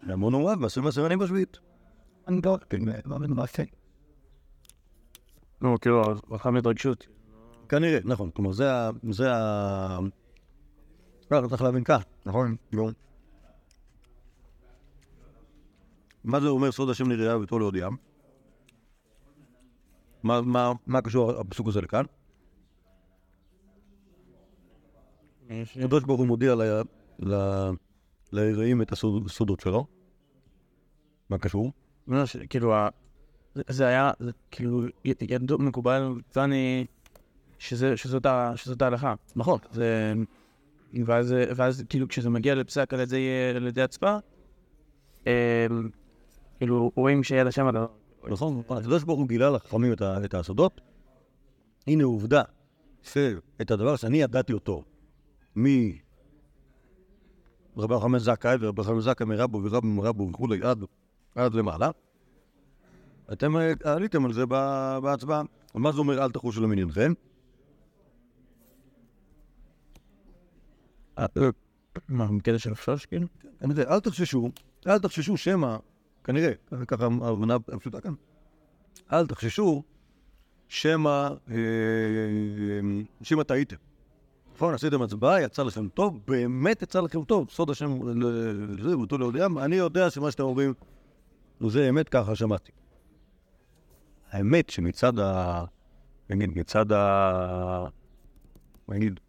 ועמון 0.08 0.36
ומואב, 0.36 0.60
מעשרים 0.60 0.86
מעשירני 0.86 1.18
בשביעית. 1.18 1.58
אני 2.28 2.42
לא... 2.46 2.58
כן, 2.70 2.80
מה 3.06 3.48
כן? 3.48 3.64
נו, 5.62 5.80
כאילו, 5.80 6.04
חכם 6.34 6.56
התרגשות. 6.56 7.08
כנראה, 7.70 8.00
נכון. 8.04 8.30
כלומר, 8.32 8.52
זה 8.52 8.74
ה... 8.74 8.90
זה 9.12 9.36
ה... 9.36 10.00
לא, 11.32 11.40
אתה 11.40 11.48
צריך 11.48 11.62
להבין 11.62 11.84
כך, 11.84 12.04
נכון? 12.26 12.56
נו. 12.72 12.92
מה 16.26 16.40
זה 16.40 16.48
אומר 16.48 16.72
סוד 16.72 16.90
השם 16.90 17.10
נראה 17.10 17.38
ביתו 17.40 17.60
להודיעם? 17.60 17.96
מה, 20.24 20.42
מה, 20.42 20.72
מה 20.88 21.02
קשור 21.02 21.32
הפסוק 21.32 21.68
הזה 21.68 21.82
לכאן? 21.82 22.04
הקדוש 25.76 26.04
ברוך 26.04 26.20
הוא 26.20 26.28
מודיע 26.28 26.56
ליראים 28.34 28.82
את 28.82 28.92
הסוד- 28.92 29.26
הסודות 29.26 29.60
שלו. 29.60 29.86
מה 31.30 31.38
קשור? 31.38 31.72
לא, 32.08 32.24
כאילו, 32.50 32.74
זה- 33.70 33.88
היה, 33.88 34.12
כאילו, 34.52 34.82
ידוע 35.06 35.58
מקובל, 35.58 36.14
ואני, 36.36 36.86
שזאת 37.60 38.26
ההלכה. 38.82 39.14
נכון. 39.36 39.60
ואז, 41.56 41.84
כאילו 41.90 42.08
כשזה 42.08 42.30
מגיע 42.30 42.56
לפסק 42.56 42.94
על 42.94 43.00
ידי, 43.00 43.28
על 43.56 43.68
ידי 43.68 43.82
הצבעה, 43.82 44.20
אמ, 45.28 45.32
כאילו 46.58 46.92
רואים 46.96 47.24
שיד 47.24 47.48
השם 47.48 47.68
על 47.68 47.78
ה... 47.78 47.86
נכון, 48.28 48.62
הקדוש 48.70 49.04
ברוך 49.04 49.20
הוא 49.20 49.28
גילה 49.28 49.50
לחכמים 49.50 49.94
את 49.94 50.02
את 50.02 50.34
הסודות. 50.34 50.82
הנה 51.88 52.04
עובדה 52.04 52.42
שאת 53.04 53.72
הדבר 53.72 53.96
שאני 53.96 54.18
ידעתי 54.18 54.54
אותו 54.54 54.84
מרבי 55.56 56.00
חמאס 58.02 58.22
זכאי 58.22 58.56
ורבי 58.60 58.84
חמאס 58.84 59.04
זכאי 59.04 59.26
מרבו 59.26 59.62
ורבו 59.64 59.88
מרבו 59.88 60.30
וכולי 60.30 60.60
עד, 61.36 61.54
למעלה. 61.54 61.90
אתם 63.34 63.58
אה, 63.58 63.74
עליתם 63.84 64.26
על 64.26 64.34
זה 64.34 64.46
בהצבעה. 65.04 65.42
מה 65.74 65.92
זה 65.92 66.00
אומר 66.00 66.24
אל 66.24 66.32
תחושו 66.32 66.62
למניינכם? 66.62 67.14
מה, 72.10 72.28
בקטע 72.38 72.60
של 72.60 72.72
הפשוש 72.72 73.06
כאילו? 73.06 73.28
כנראה, 73.60 73.94
אל 73.96 74.00
תחששו, 74.00 74.50
אל 74.88 75.00
תחששו 75.00 75.38
שמא, 75.38 75.78
כנראה, 76.26 76.52
ככה 76.88 77.08
ההבנה 77.22 77.56
הפשוטה 77.56 78.02
כאן, 78.02 78.14
אל 79.14 79.28
תחששו 79.28 79.84
שמא, 80.68 81.30
אה, 81.52 81.56
שמא 83.22 83.44
טעיתם. 83.44 83.76
נכון, 84.56 84.74
עשיתם 84.74 85.02
הצבעה, 85.02 85.42
יצא 85.42 85.64
לכם 85.64 85.88
טוב, 85.88 86.20
באמת 86.28 86.82
יצא 86.82 87.02
לכם 87.02 87.24
טוב, 87.24 87.50
סוד 87.50 87.70
השם 87.70 88.08
לזה, 88.80 88.98
ואותו 88.98 89.18
להודיעם, 89.18 89.58
אני 89.58 89.76
יודע 89.76 90.10
שמה 90.10 90.32
שאתם 90.32 90.44
אומרים, 90.44 90.74
זה 91.68 91.90
אמת, 91.90 92.10
ככה 92.10 92.36
שמעתי. 92.36 92.72
האמת 94.32 94.70
שמצד 94.70 95.20
ה... 95.20 95.64
נגיד, 96.30 96.58
מצד 96.58 96.92
ה... 96.92 97.88
נגיד, 98.90 99.20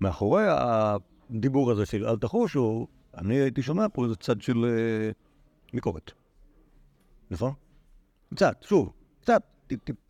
מאחורי 0.00 0.44
הדיבור 0.48 1.70
הזה 1.70 1.86
של 1.86 2.06
אל 2.06 2.16
תחושו, 2.16 2.86
אני 3.16 3.34
הייתי 3.34 3.62
שומע 3.62 3.86
פה 3.92 4.04
איזה 4.04 4.16
צד 4.16 4.40
של 4.40 4.64
אה, 4.64 5.10
ביקורת. 5.74 6.12
נכון? 7.30 7.52
קצת, 8.34 8.56
שוב, 8.62 8.92
קצת, 9.20 9.42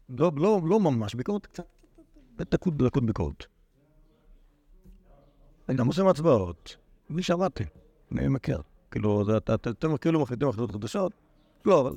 לא, 0.08 0.32
לא, 0.36 0.60
לא 0.64 0.80
ממש 0.80 1.14
ביקורת, 1.14 1.46
קצת, 1.46 1.66
דקות, 2.36 2.76
דקות 2.76 3.06
ביקורת. 3.06 3.44
אני 5.68 5.76
גם 5.76 5.86
עושה 5.86 6.10
הצבעות, 6.10 6.76
מי 7.10 7.22
שמעתי, 7.22 7.64
אני 8.12 8.28
מכיר. 8.28 8.62
כאילו, 8.90 9.24
אתם 9.54 9.96
כאילו 9.96 10.20
מחליטים 10.20 10.48
החלטות 10.48 10.72
חדשות, 10.72 11.12
לא, 11.64 11.80
אבל 11.80 11.96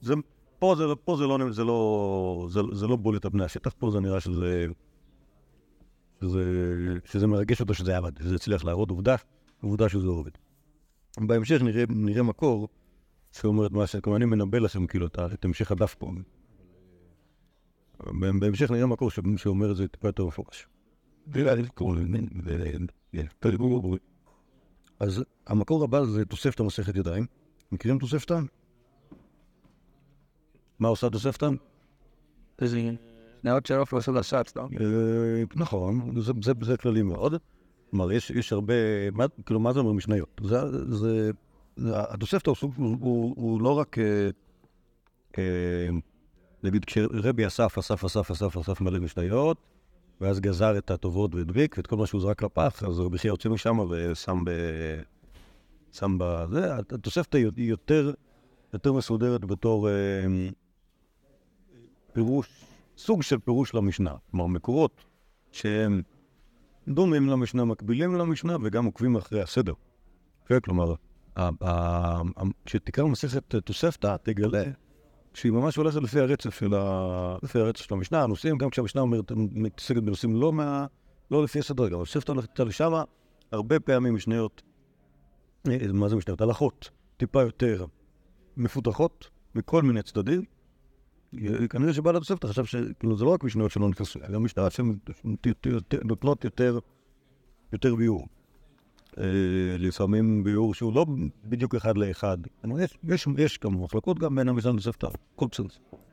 זה, 0.00 0.14
פה 0.58 0.74
זה, 0.78 0.84
פה 1.04 1.16
זה 1.16 1.26
לא, 1.26 1.38
זה 1.50 1.64
לא, 1.64 2.46
זה, 2.50 2.60
זה 2.72 2.86
לא 2.86 2.96
בולט 2.96 3.24
על 3.24 3.30
פני 3.30 3.44
השטח, 3.44 3.74
פה 3.78 3.90
זה 3.90 4.00
נראה 4.00 4.20
שזה... 4.20 4.66
שזה, 6.20 6.42
שזה 7.04 7.26
מרגש 7.26 7.60
אותו 7.60 7.74
שזה 7.74 7.96
עבד, 7.96 8.18
שזה 8.18 8.34
הצליח 8.34 8.64
להראות 8.64 8.90
עובדה, 8.90 9.16
עובדה 9.62 9.88
שזה 9.88 10.06
עובד. 10.06 10.30
בהמשך 11.18 11.62
נראה, 11.62 11.84
נראה 11.88 12.22
מקור 12.22 12.68
שאומר 13.32 13.66
את 13.66 13.72
מה 13.72 13.86
ש... 13.86 13.96
כלומר, 13.96 14.16
אני 14.16 14.24
מנבא 14.24 14.58
לכם 14.58 14.86
כאילו 14.86 15.06
את, 15.06 15.44
המשך 15.44 15.72
הדף 15.72 15.94
פה. 15.94 16.12
בה- 17.98 18.32
בהמשך 18.40 18.70
נראה 18.70 18.86
מקור 18.86 19.10
ש... 19.10 19.20
שאומר 19.36 19.70
את 19.70 19.76
זה 19.76 19.88
טיפה 19.88 20.08
יותר 20.08 20.26
מפורש. 20.26 20.66
אז 25.00 25.24
המקור 25.46 25.84
הבא 25.84 26.04
זה 26.04 26.24
תוספתא 26.24 26.62
מסכת 26.62 26.96
ידיים. 26.96 27.26
מכירים 27.72 27.98
תוספתא? 27.98 28.40
מה 30.78 30.88
עושה 30.88 31.10
תוספתא? 31.10 31.48
איזה... 32.62 32.90
נאות 33.44 33.66
שרוף 33.66 33.92
ועושה 33.92 34.12
לשץ, 34.12 34.56
לא? 34.56 34.62
אה, 34.80 35.42
נכון, 35.56 36.20
זה, 36.20 36.32
זה, 36.42 36.52
זה 36.62 36.76
כללי 36.76 37.02
מאוד. 37.02 37.34
כלומר, 37.90 38.12
יש, 38.12 38.30
יש 38.30 38.52
הרבה, 38.52 38.74
מה, 39.12 39.24
כאילו, 39.46 39.60
מה 39.60 39.72
זה 39.72 39.80
אומר 39.80 39.92
משניות? 39.92 40.40
זה, 40.44 41.30
התוספתא 41.86 42.50
הוא, 42.50 42.56
הוא, 42.76 42.96
הוא, 43.00 43.34
הוא 43.36 43.62
לא 43.62 43.78
רק, 43.78 43.98
אה, 43.98 44.30
אה, 45.38 45.88
נגיד, 46.62 46.84
כשרבי 46.84 47.46
אסף, 47.46 47.78
אסף, 47.78 48.04
אסף, 48.04 48.30
אסף, 48.30 48.56
אסף 48.56 48.80
מלא 48.80 48.98
משניות, 48.98 49.56
ואז 50.20 50.40
גזר 50.40 50.78
את 50.78 50.90
הטובות 50.90 51.34
והדביק, 51.34 51.74
ואת 51.76 51.86
כל 51.86 51.96
מה 51.96 52.06
שהוא 52.06 52.20
זרק 52.20 52.42
לפח, 52.42 52.82
אז 52.82 53.00
רבי 53.00 53.18
חייא 53.18 53.32
יוצא 53.32 53.48
משם 53.48 53.78
ושם 53.90 54.44
ב... 54.44 54.50
שם 55.92 56.16
ב... 56.18 56.44
זה, 56.52 56.76
התוספתא 56.76 57.36
היא 57.36 57.50
יותר, 57.56 58.12
יותר 58.72 58.92
מסודרת 58.92 59.44
בתור 59.44 59.88
אה, 59.88 59.92
פירוש, 62.12 62.64
סוג 62.96 63.22
של 63.22 63.38
פירוש 63.38 63.74
למשנה. 63.74 64.14
כלומר, 64.30 64.46
מקורות 64.46 65.04
שהם 65.52 66.02
דומים 66.88 67.28
למשנה, 67.28 67.64
מקבילים 67.64 68.14
למשנה, 68.14 68.56
וגם 68.62 68.84
עוקבים 68.84 69.16
אחרי 69.16 69.42
הסדר. 69.42 69.72
כן, 70.46 70.60
כלומר, 70.60 70.94
כשתקרא 72.66 73.04
מסכת 73.04 73.54
תוספתא, 73.64 74.16
תגלה 74.22 74.64
שהיא 75.34 75.52
ממש 75.52 75.76
הולכת 75.76 76.02
לפי 76.02 76.20
הרצף 76.20 76.58
של, 76.58 76.74
ה... 76.74 77.36
לפי 77.42 77.58
הרצף 77.58 77.80
של 77.80 77.94
המשנה. 77.94 78.22
הנושאים, 78.22 78.58
גם 78.58 78.70
כשהמשנה 78.70 79.02
אומרת, 79.02 79.32
מתעסקת 79.36 80.02
בנושאים 80.02 80.36
לא, 80.36 80.52
מה... 80.52 80.86
לא 81.30 81.44
לפי 81.44 81.58
הסדר, 81.58 81.88
גם 81.88 82.00
התוספתא 82.00 82.32
הולכת 82.32 82.60
לשם, 82.60 82.92
הרבה 83.52 83.80
פעמים 83.80 84.14
משניות, 84.14 84.62
אה, 85.68 85.76
מה 85.92 86.08
זה 86.08 86.16
משניות? 86.16 86.40
הלכות, 86.40 86.90
טיפה 87.16 87.42
יותר 87.42 87.84
מפותחות, 88.56 89.30
מכל 89.54 89.82
מיני 89.82 90.02
צדדים. 90.02 90.44
כנראה 91.70 91.92
שבעל 91.92 92.16
התוספתא 92.16 92.46
חשב 92.46 92.64
שכאילו 92.64 93.16
זה 93.16 93.24
לא 93.24 93.30
רק 93.30 93.44
משניות 93.44 93.70
שלא 93.70 93.88
נכנסו, 93.88 94.20
גם 94.32 94.44
משניות 94.44 94.72
שנותנות 94.72 96.44
יותר, 96.44 96.78
ביאור. 97.96 98.26
אה, 99.18 99.24
לפעמים 99.78 100.44
ביאור 100.44 100.74
שהוא 100.74 100.94
לא 100.94 101.06
בדיוק 101.44 101.74
אחד 101.74 101.98
לאחד. 101.98 102.38
יש, 102.78 102.98
יש, 103.08 103.26
יש 103.38 103.58
כמה 103.58 103.76
מחלקות 103.76 104.18
גם 104.18 104.34
בין 104.34 104.48
המשנה 104.48 104.72
הכל 105.34 105.46
בסדר. 105.50 105.66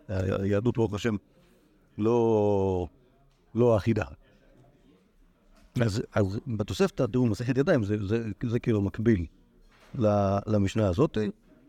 היהדות, 0.08 0.78
ברוך 0.78 0.94
השם, 0.94 1.16
לא, 1.98 2.88
לא 3.56 3.78
אחידה. 3.78 4.06
אז, 5.82 6.02
אז 6.16 6.40
בתוספתא, 6.48 7.06
תראו, 7.12 7.26
מסכת 7.26 7.58
ידיים, 7.58 7.84
זה, 7.84 8.08
זה, 8.08 8.30
זה 8.44 8.60
כאילו 8.60 8.82
מקביל 8.82 9.26
למשנה 10.48 10.88
הזאת. 10.88 11.18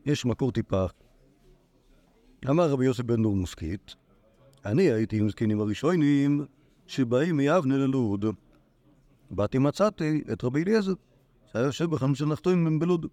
יש 0.07 0.25
מקור 0.25 0.53
טיפה. 0.53 0.87
אמר 2.49 2.71
רבי 2.71 2.85
יוסף 2.85 3.05
בן 3.05 3.21
נור 3.21 3.37
מוסקית, 3.37 3.95
אני 4.65 4.83
הייתי 4.83 5.19
עם 5.19 5.31
זקנים 5.31 5.61
הראשונים 5.61 6.47
שבאים 6.87 7.37
מיבנה 7.37 7.77
ללוד. 7.77 8.25
באתי 9.31 9.59
מצאתי 9.59 10.23
את 10.33 10.45
רבי 10.45 10.63
אליעזר, 10.63 10.93
שהיה 11.53 11.65
יושב 11.65 11.91
בחנות 11.91 12.17
של 12.17 12.27
נחתום 12.27 12.79
בלוד. 12.79 13.07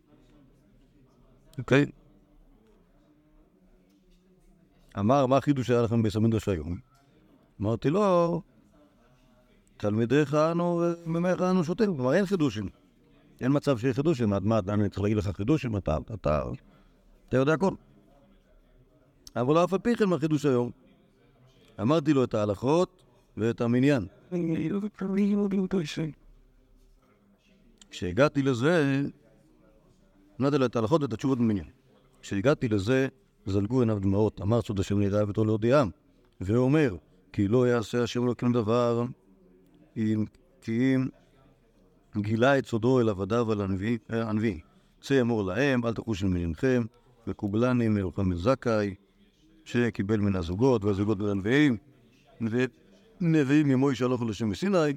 אוקיי? 1.58 1.86
אמר, 5.00 5.26
מה 5.26 5.38
החידוש 5.38 5.68
שהיה 5.68 5.82
לכם 5.82 6.02
בעשר 6.02 6.20
מדרש 6.20 6.48
היום? 6.48 6.78
אמרתי 7.62 7.90
לו, 7.90 8.42
תלמידיך 9.78 10.34
אנו 10.34 10.84
וממך 11.06 11.42
אנו 11.42 11.64
שותים. 11.64 11.96
כלומר, 11.96 12.14
אין 12.14 12.26
חידושים. 12.26 12.70
אין 13.42 13.52
מצב 13.56 13.78
שיהיה 13.78 13.94
חידושים. 13.94 14.34
עד 14.34 14.44
מה, 14.44 14.60
אני 14.68 14.90
צריך 14.90 15.02
להגיד 15.02 15.18
לך 15.18 15.28
חידושים? 15.28 15.78
אתה, 15.78 15.98
אתה, 16.14 16.44
אתה 17.30 17.38
יודע 17.38 17.54
הכל. 17.54 17.74
אבל 19.36 19.64
אף 19.64 19.74
על 19.74 19.80
פי 19.80 19.96
כן 19.96 20.06
מה 20.06 20.20
חידוש 20.20 20.46
היום? 20.46 20.72
אמרתי 21.82 22.14
לו 22.14 22.24
את 22.24 22.34
ההלכות 22.34 23.04
ואת 23.38 23.62
המניין. 23.62 24.08
כשהגעתי 27.90 28.42
לזה, 28.42 29.02
אמרתי 30.42 30.58
לו 30.58 30.66
את 30.66 30.76
ההלכות 30.76 31.02
ואת 31.02 31.14
התשובות 31.14 31.38
במניין. 31.38 31.66
כשהגעתי 32.22 32.68
לזה, 32.68 33.08
זלגו 33.46 33.80
עיניו 33.80 34.00
דמעות, 34.00 34.42
אמר 34.42 34.62
סוד 34.62 34.80
השם 34.80 35.00
נראה 35.00 35.30
ותו 35.30 35.46
להודיעם, 35.46 35.90
ואומר, 36.42 36.96
כי 37.34 37.48
לא 37.48 37.68
יעשה 37.68 38.04
השם 38.04 38.24
אלוקים 38.24 38.52
דבר, 38.52 39.06
אם, 39.98 40.26
כי 40.62 40.96
אם 40.96 41.08
גילה 42.22 42.58
את 42.58 42.66
סודו 42.66 43.00
אל 43.00 43.10
עבדיו 43.10 43.46
ועל 43.48 43.62
אה, 43.62 44.30
הנביא. 44.30 44.60
צא 45.02 45.22
אמור 45.22 45.44
להם, 45.44 45.86
אל 45.86 45.94
תחושו 45.94 46.28
מעניינכם, 46.28 46.84
וקובלני 47.28 47.88
מלוחם 47.88 48.36
זכאי, 48.36 48.96
שקיבל 49.66 50.18
מן 50.18 50.36
הזוגות, 50.36 50.84
והזוגות 50.84 51.20
מן 51.20 51.30
הנביאים, 51.30 51.78
ונביאים 52.42 53.68
ממוי 53.68 53.96
שלוחו 53.96 54.26
לשם 54.26 54.50
מסיני, 54.50 54.94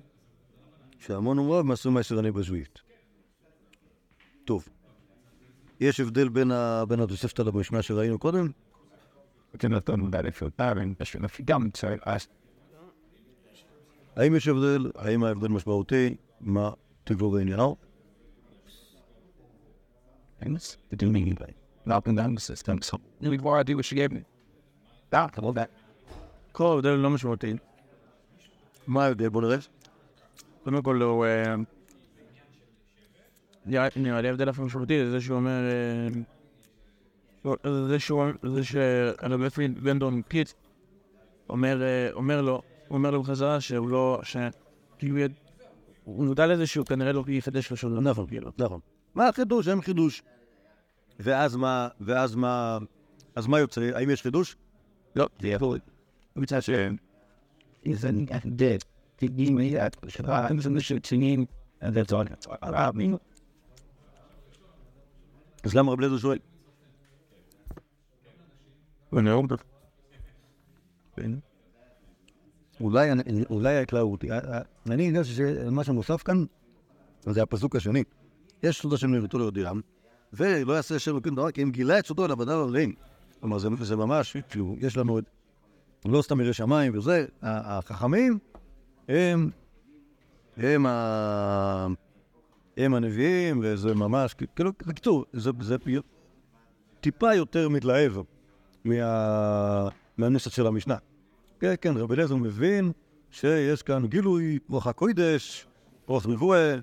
שהמון 0.99 1.39
אומריו 1.39 1.65
מעשו 1.65 2.21
אני 2.21 2.31
בשביעית. 2.33 2.79
טוב, 4.45 4.69
יש 5.81 6.01
הבדל 6.01 6.29
בין, 6.29 6.51
התוספתא 7.01 7.43
למשנה 7.43 7.83
שראינו 7.83 8.19
קודם? 8.19 8.51
האם 14.17 14.37
יש 14.37 14.49
הבדל? 14.49 14.91
האם 14.95 15.25
ההבדל 15.25 15.49
משמעותי? 15.49 16.17
מה 16.41 16.71
תגבור 17.05 17.39
I 25.39 25.41
love 25.41 25.55
that. 25.55 25.69
כל 26.53 26.67
ההבדל 26.67 26.91
לא 26.91 27.11
משמעותי. 27.11 27.55
מה 28.87 29.05
ההבדל? 29.05 29.29
בוא 29.29 29.43
נראה. 29.43 29.57
קודם 30.65 30.83
כל 30.83 31.03
הוא... 31.03 31.25
אה, 31.25 31.55
נראה 33.67 34.21
לי 34.21 34.29
ההבדל 34.29 34.49
הכי 34.49 34.63
משמעותי 34.63 35.05
זה 35.05 35.11
זה 35.11 35.21
שהוא 35.21 35.37
אומר... 35.37 35.61
אה, 35.71 36.09
לא, 37.45 37.57
זה 37.89 37.99
שהוא... 37.99 38.25
זה 38.43 38.65
שהרבי 38.65 39.51
פריד 39.51 39.85
בן 39.85 39.99
דון 39.99 40.23
אומר 41.49 41.83
אה, 41.83 42.13
אומר 42.13 42.43
לו, 42.43 42.63
הוא 42.89 42.99
אומר 42.99 43.11
לו 43.11 43.23
בחזרה 43.23 43.61
שהוא 43.61 43.89
לא... 43.89 44.21
כאילו... 44.99 45.17
הוא 46.05 46.25
מודע 46.25 46.47
לזה 46.47 46.67
שהוא 46.67 46.87
כנראה 46.87 47.13
לא 47.13 47.25
יחדש 47.29 47.71
לו 47.71 47.77
שום 47.77 47.91
דבר. 47.91 48.11
נכון, 48.11 48.27
נכון. 48.59 48.81
מה 49.15 49.29
החידוש? 49.29 49.69
אין 49.69 49.81
חידוש. 49.81 50.23
ואז 51.21 51.57
מה, 51.57 51.89
ואז 52.01 52.35
מה, 52.35 52.79
אז 53.35 53.47
מה 53.47 53.59
יוצא? 53.59 53.91
האם 53.95 54.11
יש 54.11 54.23
חידוש? 54.23 54.57
Look, 55.17 55.29
the 55.41 55.55
other 55.59 55.81
which 56.37 56.53
I 56.53 56.61
אז 65.65 65.75
למה 65.75 65.93
רב 65.93 65.99
אליעזר 65.99 66.19
שואל? 66.19 66.39
אולי, 72.81 73.13
אני- 73.13 73.45
אולי 73.51 73.77
ההתלהבות, 73.77 74.25
אני 74.91 75.03
יודע 75.03 75.25
שמה 75.25 75.85
שמוסף 75.85 76.23
כאן 76.23 76.45
זה 77.23 77.43
הפסוק 77.43 77.77
השני. 77.77 78.05
יש 78.63 78.81
סוד 78.81 78.93
השם 78.93 79.15
לביתו 79.15 79.39
להודיעם, 79.39 79.81
ולא 80.33 80.73
יעשה 80.73 80.95
השם 80.97 81.11
אלוקים 81.11 81.35
דבר, 81.35 81.51
כי 81.51 81.63
אם 81.63 81.71
גילה 81.71 81.99
את 81.99 82.07
סודו 82.07 82.25
אל 82.25 82.31
עבדיו 82.31 82.69
עליהם. 82.69 82.93
כלומר, 83.41 83.59
זה, 83.59 83.97
ממש, 83.97 84.37
יש 84.79 84.97
לנו 84.97 85.19
את, 85.19 85.25
לא 86.05 86.23
סתם 86.23 86.41
ירא 86.41 86.53
שמיים 86.53 86.99
וזה, 86.99 87.27
החכמים 87.43 88.39
הם, 89.09 89.51
הם, 90.57 90.87
ה, 90.87 91.87
הם 92.77 92.95
הנביאים, 92.95 93.61
וזה 93.63 93.95
ממש, 93.95 94.35
כאילו, 94.57 94.73
בקיצור, 94.87 95.25
זה, 95.33 95.51
זה 95.61 95.77
טיפה 97.01 97.35
יותר 97.35 97.69
מתלהב 97.69 98.13
מה, 98.85 99.89
מהנוסח 100.19 100.51
של 100.51 100.67
המשנה. 100.67 100.97
כן, 101.61 101.75
כן, 101.81 101.97
רבי 101.97 102.15
אליעזר 102.15 102.37
מבין 102.37 102.93
שיש 103.31 103.83
כאן 103.83 104.07
גילוי 104.07 104.59
רוח 104.69 104.87
הקוידש, 104.87 105.67
רוח 106.07 106.27
נבואה, 106.27 106.77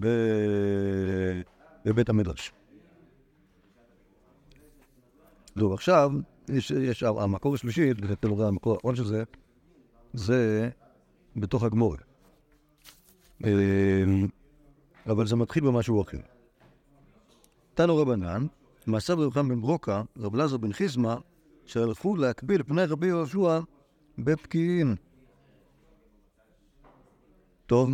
ב- 0.00 1.40
בבית 1.84 2.08
המדרש. 2.08 2.52
טוב, 5.58 5.72
עכשיו, 5.72 6.10
יש, 6.48 6.70
יש 6.70 7.02
המקור 7.02 7.54
השלישי, 7.54 7.90
אתם 8.12 8.30
רואים, 8.30 8.48
המקור 8.48 8.74
האחרון 8.74 8.96
של 8.96 9.04
זה, 9.04 9.24
זה 10.12 10.70
בתוך 11.40 11.62
הגמור. 11.62 11.96
אבל 15.06 15.26
זה 15.26 15.36
מתחיל 15.36 15.64
במשהו 15.66 16.02
אחר. 16.02 16.20
תנו 17.74 17.96
רבנן, 17.96 18.46
מעשה 18.86 19.12
יוחנן 19.12 19.48
בן 19.48 19.60
ברוקה, 19.60 20.02
רב 20.16 20.34
אלעזר 20.34 20.56
בן 20.56 20.72
חיזמה, 20.72 21.16
שהלכו 21.66 22.16
להקביל 22.16 22.62
פני 22.62 22.84
רבי 22.84 23.06
יהושע 23.06 23.60
בפקיעין. 24.18 24.96
טוב, 27.66 27.90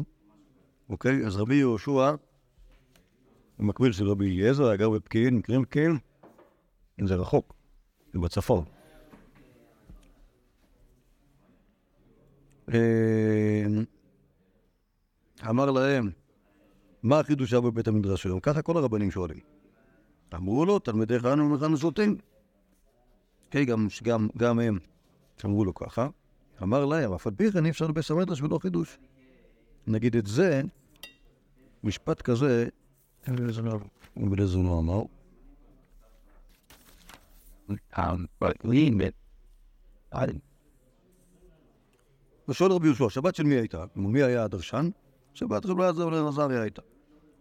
אוקיי, 0.89 1.27
אז 1.27 1.37
רבי 1.37 1.55
יהושע, 1.55 2.15
המקביל 3.59 3.93
של 3.93 4.09
רבי 4.09 4.25
אליעזר, 4.25 4.75
גר 4.75 4.91
בפקיעין, 4.91 5.37
מכירים 5.37 5.65
פקיעין? 5.65 5.99
זה 7.05 7.15
רחוק, 7.15 7.55
זה 8.13 8.19
בצפון. 8.19 8.65
אמר 15.49 15.71
להם, 15.71 16.11
מה 17.03 17.21
החידוש 17.21 17.53
היה 17.53 17.61
בבית 17.61 17.89
המדרש 17.89 18.27
היום? 18.27 18.41
ככה 18.41 18.63
כל 18.63 18.77
הרבנים 18.77 19.11
שואלים. 19.11 19.41
אמרו 20.35 20.65
לו, 20.65 20.79
תלמידיך 20.79 21.25
אנו 21.25 21.45
ומכאן 21.45 21.77
סוטים. 21.77 22.17
כן, 23.51 23.65
גם, 23.65 23.87
גם, 24.03 24.29
גם 24.37 24.61
הם 24.61 24.79
אמרו 25.45 25.65
לו 25.65 25.75
ככה. 25.75 26.09
אמר 26.63 26.85
להם, 26.85 27.13
אף 27.13 27.27
על 27.27 27.33
פי 27.37 27.53
כן 27.53 27.65
אי 27.65 27.71
אפשר 27.71 27.87
לבית 27.87 28.11
המדרש 28.11 28.43
ולא 28.43 28.59
חידוש. 28.59 28.99
נגיד 29.87 30.17
את 30.17 30.27
זה, 30.27 30.63
משפט 31.85 32.23
כזה, 32.23 32.69
לא 34.65 34.79
אמר. 34.79 35.03
um, 40.13 40.54
ושואל 42.49 42.73
רבי 42.73 42.87
יהושע, 42.87 43.11
שבת 43.11 43.35
של 43.35 43.45
מי 43.45 43.55
הייתה? 43.55 43.85
כלומר, 43.95 44.09
מי 44.09 44.23
היה 44.23 44.45
הדרשן? 44.45 44.89
שבת 45.35 45.67
רבי 45.67 45.83
אלעזר 45.83 46.09
בן 46.11 46.27
עזריה 46.27 46.63
הייתה. 46.63 46.83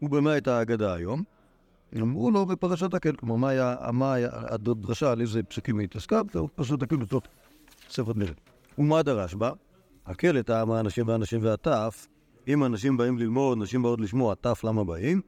ובמה 0.02 0.32
הייתה 0.32 0.58
האגדה 0.58 0.94
היום? 0.94 1.24
אמרו 2.02 2.32
לו 2.32 2.46
בפרשת 2.46 2.94
הקל, 2.94 3.16
כלומר, 3.16 3.36
מה 3.36 3.50
היה, 3.50 3.76
מה 3.94 4.14
היה 4.14 4.30
הדרשה, 4.34 5.12
על 5.12 5.22
איזה 5.22 5.44
פסוקים 5.44 5.80
היא 5.80 5.86
התעסקה? 5.86 6.22
זהו, 6.34 6.48
פרשת 6.56 6.84
הקל 6.84 6.96
בתוך 6.96 7.24
ספר 7.90 8.12
נרד. 8.16 8.34
ומה 8.78 9.04
דרש 9.04 9.36
בה? 9.36 9.52
הקל 10.06 10.40
את 10.40 10.50
העם 10.50 10.72
האנשים 10.72 11.08
והאנשים 11.08 11.40
והטף, 11.44 12.08
אם 12.48 12.64
אנשים 12.64 12.98
באים 12.98 13.18
ללמוד, 13.18 13.58
נשים 13.58 13.82
באות 13.82 14.02
לשמוע, 14.02 14.36
טף 14.36 14.64
למה 14.64 14.84
באים? 14.84 15.22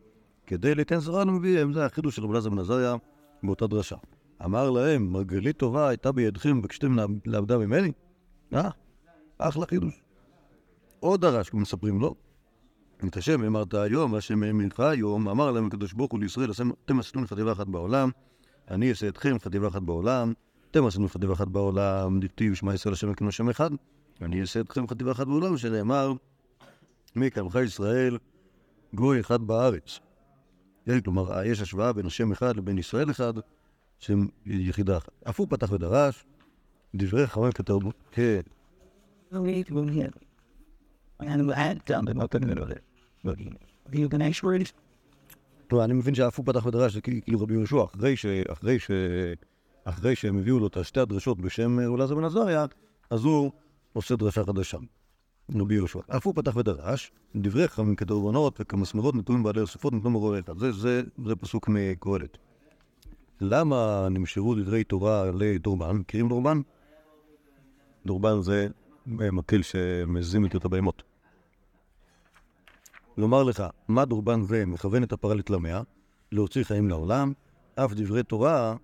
כדי 0.47 0.75
ליתן 0.75 1.01
שרה 1.01 1.23
לנביאים, 1.23 1.73
זה 1.73 1.85
החידוש 1.85 2.15
של 2.15 2.23
רבי 2.23 2.33
אלעזר 2.33 2.49
בן 2.49 2.59
עזריה 2.59 2.95
באותה 3.43 3.67
דרשה. 3.67 3.95
אמר 4.45 4.69
להם, 4.69 5.11
מרגלית 5.11 5.57
טובה 5.57 5.87
הייתה 5.87 6.11
בידכם 6.11 6.57
וביקשתם 6.57 6.95
לעבדה 7.25 7.57
ממני? 7.57 7.91
אה, 8.53 8.69
אחלה 9.37 9.65
חידוש. 9.65 10.01
עוד 10.99 11.21
דרש, 11.21 11.53
מספרים 11.53 11.99
לו, 11.99 12.15
את 13.07 13.17
השם 13.17 13.43
אמרת 13.43 13.73
היום, 13.73 14.15
השם 14.15 14.39
ממך 14.39 14.79
היום, 14.79 15.29
אמר 15.29 15.51
להם 15.51 15.67
הקדוש 15.67 15.93
ברוך 15.93 16.11
הוא 16.11 16.19
לישראל, 16.19 16.51
אתם 16.85 16.99
לי 17.15 17.27
חטיבה 17.27 17.51
אחת 17.51 17.67
בעולם, 17.67 18.09
אני 18.71 18.89
אעשה 18.89 19.07
אתכם 19.07 19.39
חטיבה 19.39 19.67
אחת 19.67 19.81
בעולם, 19.81 20.33
אתם 20.71 20.83
לי 21.01 21.09
חטיבה 21.09 21.33
אחת 21.33 21.47
בעולם, 21.47 22.19
דכתיב 22.19 22.53
שמע 22.53 22.73
ישראל 22.73 22.93
השם 22.93 23.07
אלוקינו 23.07 23.29
השם 23.29 23.49
אחד, 23.49 23.69
אני 24.21 24.41
אעשה 24.41 24.59
אתכם 24.59 24.87
חטיבה 24.87 25.11
אחת 25.11 25.27
בעולם, 25.27 25.57
שנאמר, 25.57 26.13
מי 27.15 27.31
כעמך 27.31 27.55
ישראל, 27.65 28.17
גוי 28.93 29.19
אחד 29.19 29.41
בארץ. 29.41 29.99
כן, 30.85 31.01
כלומר, 31.01 31.43
יש 31.45 31.61
השוואה 31.61 31.93
בין 31.93 32.05
השם 32.05 32.31
אחד 32.31 32.57
לבין 32.57 32.77
ישראל 32.77 33.11
אחד, 33.11 33.33
שהם 33.99 34.27
יחידה 34.45 34.97
אחת. 34.97 35.09
אף 35.29 35.39
הוא 35.39 35.47
פתח 35.49 35.71
ודרש, 35.71 36.25
דברי 36.95 37.27
חכמים 37.27 37.51
כתרבות, 37.51 37.95
לא, 45.71 45.83
אני 45.83 45.93
מבין 45.93 46.15
שאף 46.15 46.37
הוא 46.37 46.45
פתח 46.45 46.65
ודרש, 46.65 46.93
זה 46.93 47.01
כאילו 47.01 47.21
כאילו 47.21 47.41
רבי 47.41 47.53
יהושע, 47.53 47.83
אחרי 49.85 50.15
שהם 50.15 50.37
הביאו 50.37 50.59
לו 50.59 50.67
את 50.67 50.77
שתי 50.83 50.99
הדרשות 50.99 51.41
בשם 51.41 51.79
אולעזר 51.85 52.15
בן 52.15 52.23
עזריה, 52.23 52.65
אז 53.09 53.23
הוא 53.23 53.51
עושה 53.93 54.15
דרשה 54.15 54.43
חדשה. 54.43 54.77
רבי 55.55 55.75
יהושע. 55.75 55.99
אף 56.07 56.25
הוא 56.25 56.33
פתח 56.35 56.55
ודרש, 56.55 57.11
דברי 57.35 57.67
חכמים 57.67 57.95
כדרבנות 57.95 58.57
וכמסמרות 58.61 59.15
נטועים 59.15 59.43
בעלי 59.43 59.59
יוספות 59.59 59.93
נתנו. 59.93 60.35
זה, 60.57 60.71
זה, 60.71 61.01
זה 61.25 61.35
פסוק 61.35 61.69
מקהלת. 61.69 62.37
למה 63.41 64.07
נמשרו 64.11 64.55
דברי 64.55 64.83
תורה 64.83 65.31
לדורבן? 65.31 65.95
מכירים 65.95 66.29
דורבן? 66.29 66.61
דורבן 68.05 68.41
זה 68.41 68.67
מקל 69.07 69.61
שמזים 69.61 70.45
את 70.45 70.65
הבהמות. 70.65 71.03
לומר 73.17 73.43
לך, 73.43 73.63
מה 73.87 74.05
דורבן 74.05 74.41
זה 74.41 74.65
מכוון 74.65 75.03
את 75.03 75.11
הפרה 75.11 75.35
לתלמיה, 75.35 75.81
להוציא 76.31 76.63
חיים 76.63 76.89
לעולם, 76.89 77.33
אף 77.75 77.93
דברי 77.93 78.23
תורה 78.23 78.75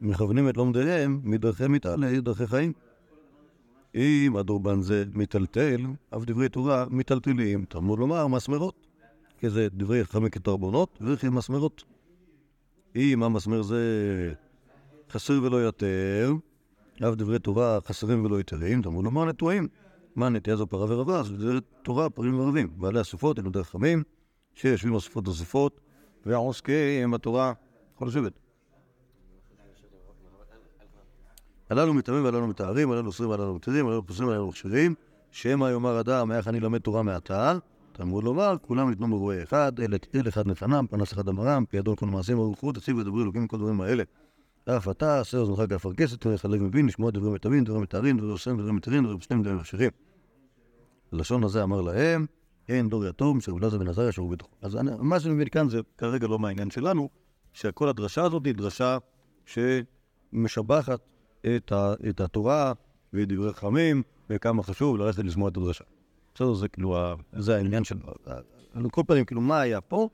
מכוונים 0.00 0.48
את 0.48 0.56
לומדיהם 0.56 1.20
מדרכי 1.24 1.66
מתעלה 1.68 2.10
לדרכי 2.10 2.46
חיים. 2.46 2.72
אם 3.94 4.36
הדורבן 4.36 4.80
זה 4.80 5.04
מיטלטל, 5.14 5.80
אף 6.16 6.24
דברי 6.24 6.48
תורה 6.48 6.86
מיטלטלים, 6.90 7.64
תלמוד 7.64 7.98
לומר 7.98 8.26
מסמרות, 8.26 8.86
כי 9.38 9.50
זה 9.50 9.68
דברי 9.72 10.04
חכמי 10.04 10.30
כתרבונות 10.30 10.98
וכי 11.00 11.28
מסמרות. 11.28 11.84
אם 12.96 13.22
המסמר 13.22 13.62
זה 13.62 13.82
חסר 15.10 15.40
ולא 15.42 15.56
יותר, 15.56 16.32
אף 17.02 17.14
דברי 17.14 17.38
תורה 17.38 17.78
חסרים 17.86 18.24
ולא 18.24 18.40
יתרים, 18.40 18.82
תלמוד 18.82 19.04
לומר 19.04 19.24
נטועים. 19.24 19.68
מה 20.16 20.28
נטייה 20.28 20.56
זו 20.56 20.66
פרה 20.66 20.84
ורבה? 20.88 21.20
אז 21.20 21.26
זה 21.26 21.52
תורה, 21.82 22.10
פרים 22.10 22.40
ורבים. 22.40 22.68
בעלי 22.76 23.00
הסופות 23.00 23.38
אלו 23.38 23.50
דרך 23.50 23.68
חמים, 23.68 24.02
שיושבים 24.54 24.94
אסופות 24.94 25.26
נוספות, 25.26 25.80
והעוסקים 26.26 27.10
בתורה 27.10 27.52
יכול 27.94 28.08
לשבת. 28.08 28.32
הללו 31.70 31.94
מטמאים 31.94 32.24
והללו 32.24 32.46
מטהרים, 32.46 32.90
הללו 32.90 33.06
אוסרים 33.06 33.30
והללו 33.30 33.54
מתירים, 33.54 33.86
הללו 33.86 34.06
פוסרים 34.06 34.28
והללו 34.28 34.48
מכשירים, 34.48 34.94
שמא 35.30 35.70
יאמר 35.72 36.00
אדם, 36.00 36.32
איך 36.32 36.48
אני 36.48 36.60
למד 36.60 36.78
תורה 36.78 37.02
מעתה? 37.02 37.58
תלמוד 37.92 38.24
לומר, 38.24 38.56
כולם 38.62 38.90
ניתנו 38.90 39.08
מרועה 39.08 39.42
אחד, 39.42 39.72
אל 40.14 40.28
אחד 40.28 40.46
לפנם, 40.46 40.86
פנס 40.90 41.12
אחד 41.12 41.28
אמרם, 41.28 41.64
פי 41.64 41.76
ידו 41.76 41.96
כל 41.96 42.06
מעשים 42.06 42.38
ארוכו, 42.38 42.72
תציב 42.72 42.96
ודברי 42.96 43.22
אלוקים 43.22 43.48
כל 43.48 43.58
דברים 43.58 43.80
האלה. 43.80 44.04
אף 44.64 44.88
אתה, 44.88 45.20
עשה 45.20 45.38
אוזנך 45.38 45.70
כאפרכסת, 45.70 46.26
ולחלק 46.26 46.60
מבין, 46.60 46.86
לשמוע 46.86 47.10
דברי 47.10 47.30
מטמאים, 47.30 47.64
דברי 47.64 47.80
מטהרים, 47.80 48.18
דברי 48.18 48.32
אוסרים, 48.32 48.58
דברי 48.58 48.72
מתירים, 48.72 49.04
דברי 49.04 49.18
פוסלים, 49.18 49.42
דברי 49.42 49.54
מכשירים. 49.54 49.90
הלשון 51.12 51.44
הזה 51.44 51.62
אמר 51.62 51.80
להם, 51.80 52.26
אין 52.68 52.88
דור 52.88 53.06
יתום, 53.06 53.40
שרבלעזר 53.40 53.78
בן 53.78 53.88
עזריה 53.88 54.12
שרו 54.12 54.28
בתוכו. 54.28 54.56
אז 54.62 54.78
מה 54.98 55.20
שאני 55.20 55.34
מבין 55.34 55.48
כאן 55.48 55.68
זה 55.68 55.80
כרגע 55.98 56.26
לא 56.26 56.38
מהעניין 56.38 56.70
שלנו, 56.70 57.08
שכל 57.52 57.88
הדרשה 57.88 58.22
הזאת 58.22 58.46
היא 58.46 58.54
דרשה 58.54 58.98
שמשבחת 59.46 61.00
את, 61.40 61.72
את 62.08 62.20
התורה 62.20 62.72
ואת 63.12 63.28
דברי 63.28 63.52
חכמים, 63.52 64.02
וכמה 64.30 64.62
חשוב 64.62 64.96
ללכת 64.96 65.24
לשמוע 65.24 65.48
את 65.48 65.56
הדרשה. 65.56 65.84
בסדר, 66.34 66.54
זה 66.54 66.68
כאילו, 66.68 66.96
זה 67.32 67.56
העניין 67.56 67.84
של... 67.84 67.96
על 68.72 68.90
כל 68.90 69.02
פנים, 69.06 69.24
כאילו, 69.24 69.40
מה 69.40 69.60
היה 69.60 69.80
פה? 69.80 70.08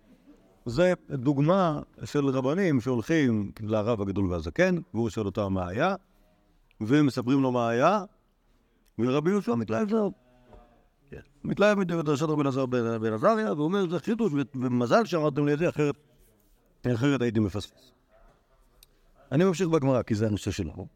זה 0.71 0.93
דוגמה 1.11 1.81
של 2.05 2.27
רבנים 2.27 2.81
שהולכים 2.81 3.53
לרב 3.61 4.01
הגדול 4.01 4.33
והזקן, 4.33 4.77
והוא 4.95 5.11
שואל 5.11 5.27
אותם 5.27 5.53
מה 5.53 5.69
היה, 5.69 5.95
ומספרים 6.81 7.43
לו 7.43 7.53
מה 7.53 7.69
היה, 7.69 8.05
ורבי 8.99 9.31
יהושע 9.31 9.55
מתלהב 9.55 9.91
זהו. 9.91 10.13
מתלהב 11.45 11.79
מדרשת 11.79 12.23
רבי 12.23 12.43
אלעזר 12.43 12.67
בן 12.67 13.13
עזריה, 13.13 13.53
ואומר, 13.53 13.91
זה 13.91 13.99
חידוש, 13.99 14.33
ומזל 14.55 15.05
שאמרתם 15.05 15.47
לי 15.47 15.53
את 15.53 15.59
זה, 15.59 15.69
אחרת, 15.69 15.95
אחרת 16.95 17.23
הייתי 17.23 17.41
מפספס. 17.41 17.93
אני 19.33 19.45
ממשיך 19.45 19.69
בגמרא, 19.69 20.03
כי 20.03 20.15
זה 20.15 20.27
הנושא 20.27 20.51
שלנו. 20.51 20.87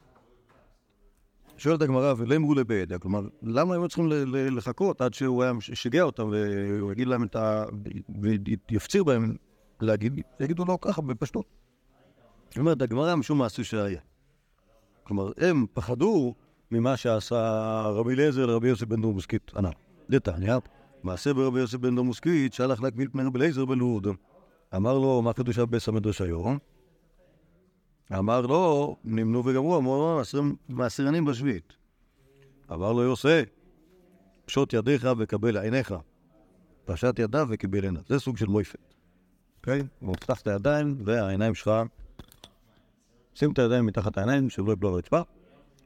שואלת 1.57 1.83
הגמרא, 1.83 2.15
ולאמרו 2.17 2.55
לבידע, 2.55 2.99
כלומר, 2.99 3.21
למה 3.43 3.75
הם 3.75 3.81
היו 3.81 3.89
צריכים 3.89 4.09
לחכות 4.33 5.01
עד 5.01 5.15
שהוא 5.15 5.43
היה 5.43 5.53
שיגע 5.61 6.03
אותם 6.03 6.29
והוא 6.33 6.93
יגיד 6.93 7.09
להם 7.09 7.25
את 7.25 7.37
ה... 7.37 7.65
ויפציר 8.71 9.05
בהם 9.05 9.35
להגיד, 9.81 10.21
יגידו 10.41 10.65
לו 10.65 10.81
ככה 10.81 11.03
בפשטות. 11.03 11.47
זאת 12.49 12.59
אומרת, 12.59 12.83
הגמרא 12.83 13.15
משום 13.15 13.39
מעשה 13.39 13.65
שהיה. 13.65 14.01
כלומר, 15.05 15.33
הם 15.37 15.67
פחדו 15.73 16.35
ממה 16.71 16.97
שעשה 16.97 17.83
רבי 17.87 18.15
אליעזר 18.15 18.47
לרבי 18.47 18.69
יוסף 18.69 18.85
בן 18.85 19.03
דורמוסקית 19.03 19.51
הנ"ל. 19.55 19.71
דתניא, 20.11 20.57
מעשה 21.03 21.35
ברבי 21.35 21.61
יוסף 21.61 21.79
בן 21.79 21.95
דורמוסקית, 21.95 22.53
שהלך 22.53 22.83
להקביל 22.83 23.09
פני 23.13 23.23
רבי 23.23 23.39
אליעזר 23.39 23.65
בלוד. 23.65 24.07
אמר 24.77 24.99
לו, 24.99 25.23
מה 25.23 25.33
חידושה 25.33 25.67
בסמד 25.67 26.07
רשיון? 26.07 26.59
אמר 28.19 28.41
לו, 28.41 28.97
נמנו 29.05 29.45
וגמרו, 29.45 29.77
אמרו 29.79 29.97
לו, 29.97 30.17
"מעשרים- 30.17 30.57
מעשר 30.69 31.07
ימים 31.07 31.25
בשביעית. 31.25 31.73
אמר 32.73 32.93
לו 32.93 33.03
יוסף, 33.03 33.45
פשוט 34.45 34.73
ידיך 34.73 35.09
וקבל 35.19 35.57
עיניך. 35.57 35.95
פשט 36.85 37.19
ידיו 37.19 37.47
וקיבל 37.51 37.85
עיניו. 37.85 38.03
זה 38.09 38.19
סוג 38.19 38.37
של 38.37 38.47
מויפת. 38.47 38.94
אוקיי? 39.65 39.83
הוא 40.01 40.17
פתח 40.17 40.41
את 40.41 40.47
הידיים, 40.47 40.97
והעיניים 41.05 41.55
שלך... 41.55 41.71
שים 43.35 43.53
את 43.53 43.59
הידיים 43.59 43.87
מתחת 43.87 44.19
העיניים, 44.19 44.51
שלא 44.51 44.73
יפלו 44.73 44.89
על 44.89 44.95
הרצפה, 44.95 45.21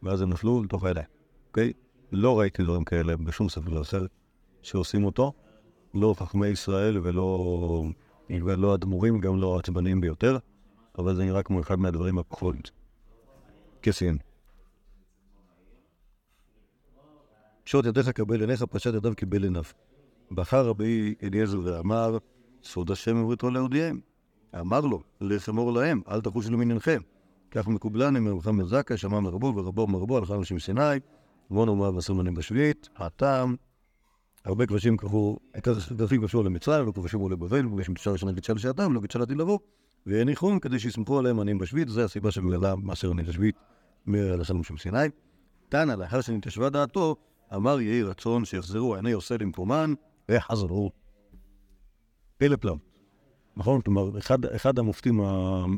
ואז 0.03 0.21
הם 0.21 0.31
נפלו 0.31 0.62
לתוך 0.64 0.85
הידיים. 0.85 1.07
אוקיי? 1.49 1.73
לא 2.12 2.38
ראיתי 2.38 2.62
דברים 2.62 2.85
כאלה 2.85 3.17
בשום 3.17 3.49
ספר 3.49 3.83
אחר 3.83 4.07
שעושים 4.62 5.05
אותו. 5.05 5.33
לא 5.95 6.14
חכמי 6.19 6.47
ישראל 6.47 6.99
ולא, 7.03 7.85
ולא 8.31 8.75
אדמו"רים, 8.75 9.21
גם 9.21 9.41
לא 9.41 9.57
העצבניים 9.57 10.01
ביותר, 10.01 10.38
אבל 10.99 11.14
זה 11.14 11.25
נראה 11.25 11.43
כמו 11.43 11.61
אחד 11.61 11.79
מהדברים 11.79 12.19
הפחות 12.19 12.71
כסיים. 13.83 14.19
פשוט 17.64 17.87
ידיך 17.87 18.09
קבל 18.09 18.41
עיניך, 18.41 18.62
פשט 18.62 18.95
ידיו 18.95 19.14
קיבל 19.14 19.45
עיניו. 19.45 19.64
בחר 20.31 20.67
רבי 20.67 21.14
אליעזר 21.23 21.61
ואמר, 21.64 22.19
סוד 22.68 22.90
השם 22.90 23.16
ובריתו 23.16 23.50
להודיעם. 23.50 24.00
אמר 24.61 24.81
לו, 24.81 25.02
לך 25.20 25.48
אמור 25.48 25.72
להם, 25.72 26.00
אל 26.09 26.20
תחושו 26.20 26.50
למעניינכם. 26.50 27.00
כך 27.50 27.68
מקובלני 27.68 28.20
מרוחם 28.20 28.57
מזקה, 28.57 28.96
שמע 28.96 29.20
מרבו 29.20 29.52
ורבו 29.57 29.87
מרבו, 29.87 30.18
הלכה 30.18 30.35
אנשים 30.35 30.59
סיני, 30.59 30.83
ועונו 31.50 31.76
מואב 31.76 31.94
ועשו 31.94 32.14
מנים 32.14 32.35
בשביעית, 32.35 32.88
הטעם, 32.96 33.57
הרבה 34.44 34.66
כבשים 34.66 34.96
קראו, 34.96 35.38
כבשים 35.62 36.20
כבשו 36.20 36.42
למצרים, 36.42 36.87
לא 36.87 36.92
כבשים 36.92 37.20
עולה 37.20 37.37
בבל, 37.37 37.66
ויש 37.66 37.88
מצווה 37.88 38.12
ראשונה 38.12 38.33
גידשה 38.33 38.52
לשעתם, 38.52 38.92
לא 38.92 39.00
גידשה 39.00 39.18
לעתיד 39.18 39.37
לבוא, 39.37 39.59
והניחום 40.07 40.59
כדי 40.59 40.78
שיסמכו 40.78 41.18
עליהם 41.18 41.40
עניים 41.40 41.59
בשביעית, 41.59 41.88
זו 41.88 42.00
הסיבה 42.00 42.31
שבגללה 42.31 42.76
מעשר 42.76 43.11
עני 43.11 43.22
לשביעית 43.22 43.57
מהלכה 44.07 44.54
של 44.62 44.76
סיני. 44.78 44.98
תנא, 45.68 45.92
לאחר 45.92 46.20
שנתיישבה 46.20 46.70
דעתו, 46.70 47.16
אמר 47.54 47.81
יהי 47.81 48.02
רצון 48.02 48.44
שיחזרו 48.44 48.94
עיני 48.94 49.12
עושה 49.12 49.37
למקומן, 49.40 49.94
וחזרו. 50.28 50.90
פלא. 52.38 52.74
נכון? 53.57 53.81
כלומר, 53.81 54.18
אחד, 54.18 54.44
אחד 54.44 54.79
המופתים 54.79 55.20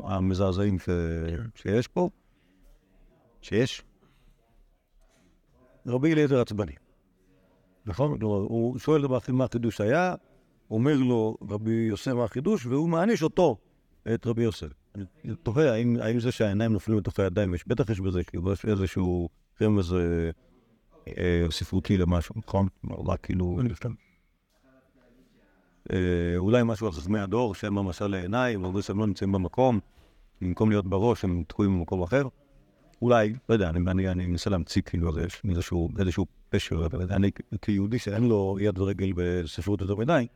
המזעזעים 0.04 0.78
ש... 0.78 0.88
שיש 1.54 1.88
פה, 1.88 2.08
שיש, 3.42 3.82
רבי 5.86 6.12
אליעזר 6.12 6.40
עצבני. 6.40 6.72
נכון? 7.86 8.18
כלומר, 8.18 8.36
הוא 8.36 8.78
שואל 8.78 9.06
מה- 9.06 9.18
מה 9.28 9.44
החידוש 9.44 9.80
היה, 9.80 10.14
אומר 10.70 10.96
לו 10.96 11.36
רבי 11.50 11.72
יוסף 11.72 12.12
מה 12.12 12.24
החידוש, 12.24 12.66
והוא 12.66 12.88
מעניש 12.88 13.22
אותו, 13.22 13.56
את 14.14 14.26
רבי 14.26 14.42
יוסף. 14.42 14.68
אני 14.94 15.04
תוהה, 15.42 15.72
האם, 15.72 15.96
האם 16.00 16.20
זה 16.20 16.32
שהעיניים 16.32 16.72
נופלים 16.72 16.98
לתוך 16.98 17.20
הידיים, 17.20 17.54
יש, 17.54 17.64
בטח 17.68 17.90
יש 17.90 18.00
בזה 18.00 18.24
כאילו, 18.24 18.52
איזשהו 18.68 19.28
רמז 19.62 19.94
אה, 19.94 20.30
אה, 21.18 21.46
ספרותי 21.50 21.96
למשהו, 21.96 22.34
נכון? 22.38 22.68
כלומר, 22.80 23.16
כאילו... 23.16 23.58
אה, 25.92 26.36
אולי 26.36 26.62
משהו 26.64 26.86
על 26.86 26.92
חכמי 26.92 27.18
הדור, 27.20 27.54
שהם 27.54 27.78
המשל 27.78 28.06
לעיניים, 28.06 28.64
הרבה 28.64 28.82
שהם 28.82 28.98
לא 28.98 29.06
נמצאים 29.06 29.32
במקום, 29.32 29.80
במקום 30.40 30.70
להיות 30.70 30.86
בראש, 30.86 31.24
הם 31.24 31.42
תקועים 31.48 31.78
במקום 31.78 32.02
אחר. 32.02 32.22
אולי, 33.02 33.34
לא 33.48 33.54
יודע, 33.54 33.68
אני, 33.68 33.90
אני, 33.90 34.08
אני 34.08 34.26
מנסה 34.26 34.50
להמציא 34.50 34.82
כאילו 34.82 35.10
איזשהו, 35.48 35.88
איזשהו 35.98 36.26
פשר, 36.48 36.86
אני 37.10 37.30
כיהודי 37.62 37.98
שאין 37.98 38.28
לו 38.28 38.56
יד 38.60 38.78
ורגל 38.78 39.12
בספרות 39.16 39.80
יותר 39.80 39.96
מדי, 39.96 40.26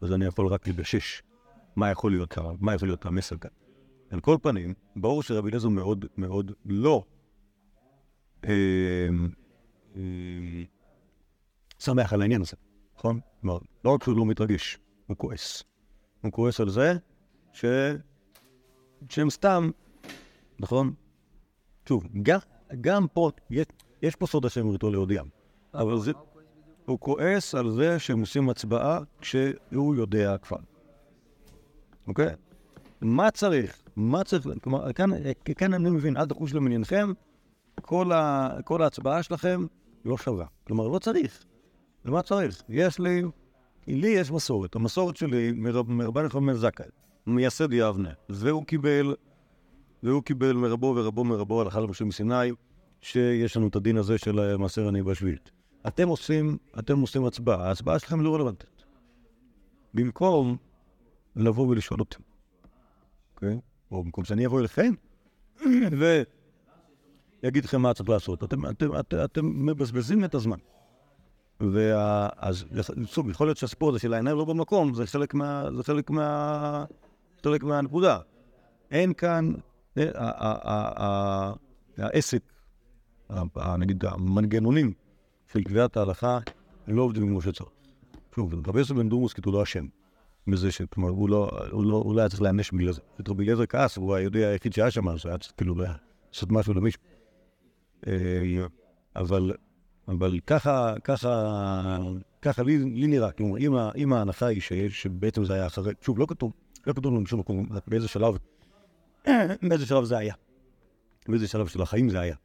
אז 0.00 0.12
אני 0.12 0.24
יכול 0.24 0.46
רק 0.46 0.68
לגשש 0.68 1.22
מה 1.76 1.90
יכול 1.90 2.10
להיות 2.12 2.38
מה 2.60 2.74
יכול 2.74 2.88
להיות 2.88 3.06
המסר 3.06 3.36
כאן. 3.36 3.50
על 4.10 4.20
כל 4.20 4.36
פנים, 4.42 4.74
ברור 4.96 5.22
שרבי 5.22 5.48
אליעזר 5.48 5.68
מאוד 5.68 6.04
מאוד 6.16 6.52
לא 6.66 7.04
אה, 8.44 9.08
אה, 9.96 10.62
שמח 11.78 12.12
על 12.12 12.22
העניין 12.22 12.40
הזה. 12.40 12.56
נכון? 13.00 13.20
כלומר, 13.40 13.58
לא 13.84 13.90
רק 13.94 14.04
שהוא 14.04 14.16
לא 14.16 14.26
מתרגש, 14.26 14.78
הוא 15.06 15.16
כועס. 15.16 15.62
הוא 16.22 16.32
כועס 16.32 16.60
על 16.60 16.70
זה 16.70 16.94
ש... 17.52 17.64
שהם 19.08 19.30
סתם, 19.30 19.70
נכון? 20.58 20.94
שוב, 21.88 22.06
גם, 22.22 22.38
גם 22.80 23.06
פה, 23.08 23.30
יש, 23.50 23.66
יש 24.02 24.16
פה 24.16 24.26
סוד 24.26 24.46
השם 24.46 24.68
וריתו 24.68 24.90
להודיעם, 24.90 25.28
אבל 25.74 25.98
זה... 25.98 26.12
הוא 26.86 27.00
כועס 27.00 27.54
על 27.54 27.70
זה 27.70 27.98
שהם 27.98 28.20
עושים 28.20 28.48
הצבעה 28.48 29.00
כשהוא 29.20 29.94
יודע 29.94 30.38
כבר. 30.38 30.58
אוקיי? 32.06 32.34
מה 33.00 33.30
צריך? 33.30 33.82
מה 33.96 34.24
צריך? 34.24 34.48
כלומר, 34.62 34.92
כאן, 34.92 35.10
כאן 35.56 35.74
אני 35.74 35.90
מבין, 35.90 36.16
אל 36.16 36.26
תחוש 36.26 36.54
למניינכם, 36.54 37.12
כל, 37.80 38.12
ה, 38.12 38.48
כל 38.64 38.82
ההצבעה 38.82 39.22
שלכם 39.22 39.66
לא 40.04 40.18
שווה. 40.18 40.46
כלומר, 40.66 40.88
לא 40.88 40.98
צריך. 40.98 41.44
למה 42.04 42.22
צריך? 42.22 42.62
יש 42.68 42.98
לי, 42.98 43.22
לי 43.86 44.08
יש 44.08 44.30
מסורת. 44.30 44.74
המסורת 44.74 45.16
שלי 45.16 45.52
מרב- 45.52 45.90
מרבן 45.90 46.24
יוחנן 46.24 46.54
זכאי, 46.54 46.86
מייסד 47.26 47.72
יבנה, 47.72 48.10
והוא 48.28 48.64
קיבל, 48.64 49.14
והוא 50.02 50.22
קיבל 50.22 50.52
מרבו 50.52 50.94
ורבו 50.96 51.24
מרבו 51.24 51.60
הלכה 51.60 51.80
למשה 51.80 52.04
מסיני, 52.04 52.52
שיש 53.00 53.56
לנו 53.56 53.68
את 53.68 53.76
הדין 53.76 53.96
הזה 53.96 54.18
של 54.18 54.56
מעשר 54.56 54.88
עני 54.88 55.02
בשביעית. 55.02 55.50
אתם 55.86 56.08
עושים, 56.08 56.56
אתם 56.78 57.00
עושים 57.00 57.24
הצבעה, 57.24 57.68
ההצבעה 57.68 57.98
שלכם 57.98 58.20
לא 58.20 58.34
רלוונטית. 58.34 58.84
במקום 59.94 60.56
לבוא 61.36 61.66
ולשאול 61.68 62.00
אותם, 62.00 62.20
אוקיי? 63.34 63.60
או 63.90 64.04
במקום 64.04 64.24
שאני 64.24 64.46
אבוא 64.46 64.60
אליכם 64.60 64.92
ויגיד 67.42 67.64
לכם 67.64 67.82
מה 67.82 67.94
צריך 67.94 68.08
לעשות. 68.08 68.44
אתם, 68.44 68.66
אתם, 68.66 68.98
אתם, 68.98 69.16
אתם 69.24 69.66
מבזבזים 69.66 70.24
את 70.24 70.34
הזמן. 70.34 70.58
ואז, 71.60 72.64
שוב, 73.04 73.30
יכול 73.30 73.46
להיות 73.46 73.56
שהסיפור 73.56 73.90
הזה 73.90 73.98
של 73.98 74.14
העיניים 74.14 74.36
לא 74.36 74.44
במקום, 74.44 74.94
זה 74.94 75.06
חלק 75.06 75.34
מה... 75.34 75.64
זה 75.76 75.82
חלק 75.82 76.10
מה... 76.10 76.84
חלק 77.44 77.62
מהנקודה. 77.62 78.18
אין 78.90 79.14
כאן, 79.14 79.52
אה, 79.98 80.10
ה- 80.14 80.48
ה- 80.48 80.72
ה- 80.72 81.04
ה- 81.04 81.52
העסק, 81.98 82.42
נגיד 83.78 84.04
המנגנונים 84.04 84.92
של 85.52 85.62
קביעת 85.62 85.96
ההלכה, 85.96 86.38
לא 86.88 87.02
עובדים 87.02 87.28
כמו 87.28 87.42
שצריך. 87.42 87.70
שוב, 88.34 88.68
רבי 88.68 88.78
יוסף 88.78 88.94
בן 88.94 89.08
דורמוס 89.08 89.32
כאילו 89.32 89.52
לא 89.52 89.62
אשם 89.62 89.86
בזה 90.46 90.72
ש... 90.72 90.82
כלומר, 90.82 91.08
הוא 91.08 91.28
לא, 91.28 91.50
לא, 91.72 91.96
הוא 91.96 92.14
לא 92.14 92.20
היה 92.20 92.28
צריך 92.28 92.42
להיענש 92.42 92.70
בגלל 92.70 92.92
זה. 92.92 93.00
את 93.20 93.28
רבי 93.28 93.44
אליעזר 93.44 93.66
כעס, 93.66 93.96
הוא 93.96 94.14
היהודי 94.14 94.44
היחיד 94.44 94.72
שהיה 94.72 94.90
שם, 94.90 95.08
אז 95.08 95.26
היה 95.26 95.38
צריך 95.38 95.52
כאילו 95.56 95.74
לעשות 95.74 96.52
משהו 96.52 96.74
למישהו. 96.74 97.02
אה, 98.06 98.66
אבל, 99.16 99.52
אבל 100.10 100.40
ככה, 100.46 100.94
ככה, 101.04 101.98
ככה 102.42 102.62
לי, 102.62 102.78
לי 102.78 103.06
נראה, 103.06 103.32
כלומר, 103.32 103.58
אם, 103.58 103.74
אם 103.96 104.12
ההנחה 104.12 104.46
היא 104.46 104.60
שיש, 104.60 105.02
שבעצם 105.02 105.44
זה 105.44 105.54
היה 105.54 105.66
אחרי, 105.66 105.92
שוב, 106.00 106.18
לא 106.18 106.26
כתוב, 106.26 106.52
לא 106.86 106.92
כתוב 106.92 107.12
לנו 107.12 107.24
בשום 107.24 107.40
מקום 107.40 107.66
באיזה 107.86 108.08
שלב, 108.08 108.36
באיזה 109.68 109.86
שלב 109.86 110.04
זה 110.04 110.18
היה, 110.18 110.34
באיזה 111.28 111.48
שלב 111.48 111.66
של 111.66 111.82
החיים 111.82 112.08
זה 112.08 112.20
היה, 112.20 112.36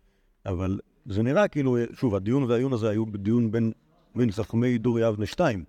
אבל 0.45 0.79
זה 1.05 1.23
נראה 1.23 1.47
כאילו, 1.47 1.77
שוב, 1.93 2.15
הדיון 2.15 2.43
והעיון 2.43 2.73
הזה 2.73 2.89
היו 2.89 3.05
בדיון 3.05 3.51
בין, 3.51 3.71
בין 4.15 4.31
חכמי 4.31 4.77
דור 4.77 4.99
יבנה 4.99 5.25
שתיים, 5.25 5.63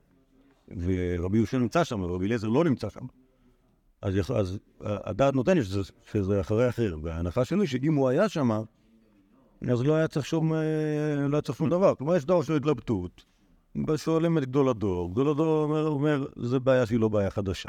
ורבי 0.69 1.39
יהושע 1.39 1.59
נמצא 1.59 1.85
שם, 1.85 2.01
ורבי 2.01 2.27
אליעזר 2.27 2.49
לא 2.49 2.65
נמצא 2.65 2.89
שם. 2.89 3.07
אז, 4.03 4.15
אז 4.35 4.59
הדעת 4.81 5.35
נותנת 5.35 5.65
שזה, 5.65 5.81
שזה 6.13 6.41
אחרי 6.41 6.69
אחר, 6.69 6.97
וההנחה 7.03 7.45
שלי 7.45 7.67
שאם 7.67 7.95
הוא 7.95 8.09
היה 8.09 8.29
שם, 8.29 8.51
אז 9.63 9.83
לא 9.83 9.95
היה 9.95 10.09
צריך 10.09 10.27
שום, 10.27 10.55
אה, 10.55 10.59
לא 11.29 11.37
היה 11.37 11.43
צריך 11.43 11.59
שום 11.59 11.71
דבר. 11.71 11.95
כלומר, 11.95 12.17
יש 12.17 12.25
דור 12.25 12.43
של 12.43 12.57
התלבטות. 12.57 13.25
שואלים 13.97 14.39
את 14.39 14.43
גדול 14.43 14.69
הדור, 14.69 15.11
גדול 15.11 15.29
הדור 15.29 15.63
אומר, 15.63 15.87
אומר, 15.87 16.27
זה 16.37 16.59
בעיה 16.59 16.87
שהיא 16.87 17.01
לא 17.01 17.09
בעיה 17.09 17.31
חדשה. 17.31 17.69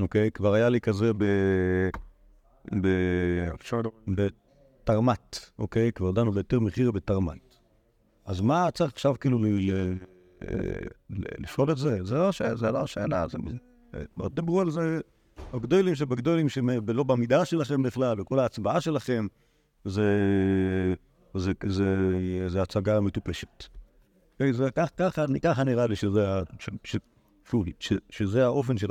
אוקיי? 0.00 0.30
כבר 0.30 0.54
היה 0.54 0.68
לי 0.68 0.80
כזה 0.80 1.12
ב... 1.12 1.24
ב... 2.80 2.88
בתרמ"ט, 4.08 5.36
אוקיי? 5.58 5.92
כבר 5.92 6.10
דנו 6.10 6.32
בהיתר 6.32 6.60
מחיר 6.60 6.90
בתרמ"ט. 6.90 7.54
אז 8.24 8.40
מה 8.40 8.70
צריך 8.70 8.92
עכשיו 8.92 9.14
כאילו 9.20 9.38
ל... 9.38 9.46
ל- 11.10 11.42
לשאול 11.42 11.70
את 11.70 11.76
זה? 11.76 12.04
זה 12.04 12.14
לא 12.14 12.28
השאלה, 12.28 12.56
זה 12.56 12.70
לא 12.70 12.78
השאלה. 12.78 13.26
זה... 13.28 13.38
כבר 14.14 14.28
דיברו 14.28 14.60
על 14.60 14.70
זה 14.70 15.00
הגדולים 15.52 15.94
שבגדולים 15.94 16.48
שלא 16.48 17.02
במידה 17.02 17.44
שלכם 17.44 17.82
בכלל, 17.82 18.20
וכל 18.20 18.38
ההצבעה 18.38 18.80
שלכם, 18.80 19.26
זה, 19.84 20.94
זה, 21.34 21.52
זה, 21.66 21.96
זה 22.48 22.62
הצגה 22.62 23.00
מטופשת. 23.00 23.64
אוקיי, 24.32 24.52
ככה, 24.96 25.24
ככה 25.42 25.64
נראה 25.64 25.86
לי 25.86 25.96
שזה, 25.96 26.26
ש, 26.58 26.68
ש, 26.84 26.96
שוב, 27.50 27.64
ש, 27.78 27.92
שזה 28.10 28.44
האופן 28.44 28.78
של 28.78 28.88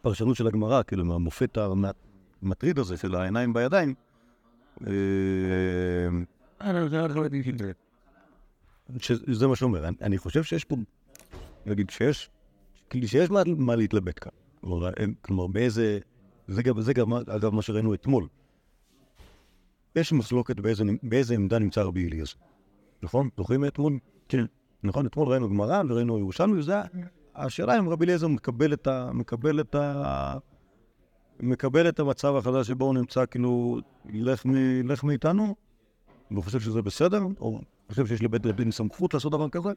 הפרשנות 0.00 0.36
של 0.36 0.46
הגמרא, 0.46 0.82
כאילו, 0.82 1.04
מהמופת 1.04 1.58
המטריד 2.42 2.78
הזה 2.78 2.96
של 2.96 3.14
העיניים 3.14 3.52
בידיים. 3.52 3.94
אה, 4.86 4.92
שזה 8.98 9.46
מה 9.46 9.56
שאומר. 9.56 9.88
אני, 10.02 10.18
חושב 10.18 10.42
שיש 10.42 10.64
פה, 10.64 10.76
נגיד 11.66 11.90
שיש, 11.90 12.30
כאילו 12.90 13.08
שיש 13.08 13.30
מה, 13.56 13.76
להתלבט 13.76 14.18
כאן. 14.20 14.32
כלומר, 15.22 15.46
באיזה... 15.46 15.98
זה 16.48 16.62
גם, 16.62 16.80
זה 16.80 16.92
גם, 16.92 17.12
אגב, 17.12 17.54
מה 17.54 17.62
שראינו 17.62 17.94
אתמול. 17.94 18.28
יש 19.96 20.12
מחלוקת 20.12 20.60
באיזה, 20.60 20.84
באיזה 21.02 21.34
עמדה 21.34 21.58
נמצא 21.58 21.82
רבי 21.82 22.08
אליעזר. 22.08 22.36
נכון? 23.02 23.28
זוכרים 23.36 23.60
מאתמול? 23.60 23.98
כן. 24.28 24.44
נכון? 24.82 25.06
אתמול 25.06 25.28
ראינו 25.28 25.48
גמרא 25.48 25.82
וראינו 25.88 26.18
ירושלמי, 26.18 26.58
וזה... 26.58 26.74
השאלה 27.34 27.78
אם 27.78 27.88
רבי 27.88 28.04
אליעזר 28.04 28.28
מקבל 28.28 28.72
את 28.72 28.86
ה... 28.86 29.10
מקבל 29.12 29.60
את 29.60 29.74
ה... 29.74 30.34
מקבל 31.40 31.88
את 31.88 32.00
המצב 32.00 32.36
החדש 32.36 32.66
שבו 32.66 32.84
הוא 32.84 32.94
נמצא, 32.94 33.26
כאילו, 33.26 33.80
לך, 34.12 34.46
מ, 34.46 34.52
לך 34.88 35.04
מאיתנו, 35.04 35.54
והוא 36.30 36.44
חושב 36.44 36.60
שזה 36.60 36.82
בסדר, 36.82 37.22
או 37.40 37.60
חושב 37.88 38.06
שיש 38.06 38.22
לבית 38.22 38.46
הדין 38.46 38.70
סמכות 38.70 39.14
לעשות 39.14 39.32
דבר 39.32 39.48
כזה, 39.48 39.68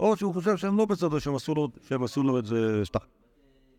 או 0.00 0.16
שהוא 0.16 0.34
חושב 0.34 0.56
שהם 0.56 0.76
לא 0.76 0.84
בסדר, 0.84 1.18
שהם 1.18 1.34
עשו 1.34 1.54
לו, 1.54 1.68
שהם 1.88 2.02
עשו 2.02 2.22
לו 2.22 2.38
את 2.38 2.46
זה 2.46 2.80
סתם. 2.84 2.98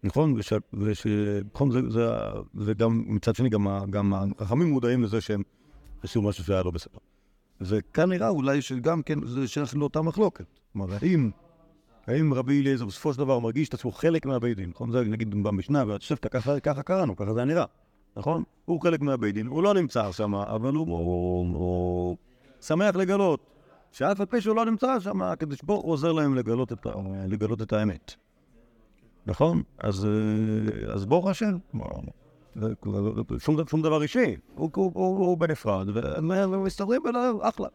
נכון? 0.04 0.34
וש, 0.38 0.54
וש, 0.74 1.08
נכון, 1.54 1.72
זה, 1.72 1.90
זה, 1.90 2.08
וגם 2.56 3.04
מצד 3.08 3.36
שני, 3.36 3.50
גם, 3.50 3.68
גם 3.90 4.14
החכמים 4.40 4.70
מודעים 4.70 5.04
לזה 5.04 5.22
שהם 5.22 5.44
עשו 6.04 6.22
משהו 6.22 6.44
שהיה 6.44 6.64
לא 6.64 6.72
בסדר. 6.72 6.98
וכאן 7.62 8.10
נראה 8.10 8.30
אולי 8.30 8.62
שגם 8.62 9.04
כן 9.04 9.28
זה 9.28 9.48
שייך 9.48 9.76
לאותה 9.76 10.02
מחלוקת. 10.02 10.46
כלומר, 10.74 10.94
האם, 11.02 11.32
האם 12.08 12.34
רבי 12.34 12.62
אליעזר 12.62 12.86
בסופו 12.86 13.14
של 13.14 13.20
דבר 13.20 13.40
מרגיש 13.40 13.70
את 13.70 13.74
עצמו 13.74 13.92
חלק 13.92 14.26
מהבית 14.26 14.58
דין, 14.58 14.70
נכון? 14.70 14.92
זה 14.92 15.02
נגיד 15.02 15.44
במשנה, 15.44 15.84
והתוספתא, 15.88 16.30
ככה, 16.30 16.60
ככה 16.60 16.84
קראנו, 16.84 17.16
ככה 17.16 17.34
זה 17.34 17.40
היה 17.40 17.46
נראה, 17.46 17.66
נכון? 18.18 18.44
הוא 18.66 18.82
חלק 18.82 19.02
מהבית 19.02 19.34
דין, 19.34 19.48
הוא 19.48 19.64
לא 19.64 19.74
נמצא 19.74 20.12
שם, 20.12 20.36
אבל 20.36 20.74
הוא, 20.74 20.88
הוא, 20.88 21.56
הוא 21.56 22.18
שמח 22.62 22.96
לגלות 22.96 23.52
שאף 23.92 24.20
על 24.20 24.26
פי 24.26 24.42
שהוא 24.42 24.56
לא 24.56 24.66
נמצא 24.66 25.00
שם, 25.00 25.22
הקדוש 25.22 25.62
ברוך 25.64 25.84
הוא 25.84 25.92
עוזר 25.92 26.12
להם 26.12 26.36
לגלות 26.36 26.74
את, 26.74 26.88
לגלות 27.28 27.62
את 27.62 27.74
האמת. 27.74 28.14
נכון? 29.26 29.64
אז, 29.80 30.06
אה, 30.06 30.94
אז 30.94 31.06
ברוך 31.06 31.28
השם. 31.28 31.58
שום, 33.70 33.82
דבר 33.82 34.02
אישי, 34.02 34.36
הוא, 34.56 35.38
בנפרד, 35.38 35.88
והם 35.96 36.64
מסתדרים 36.64 37.04
ביניהם, 37.04 37.42
אחלה. 37.42 37.68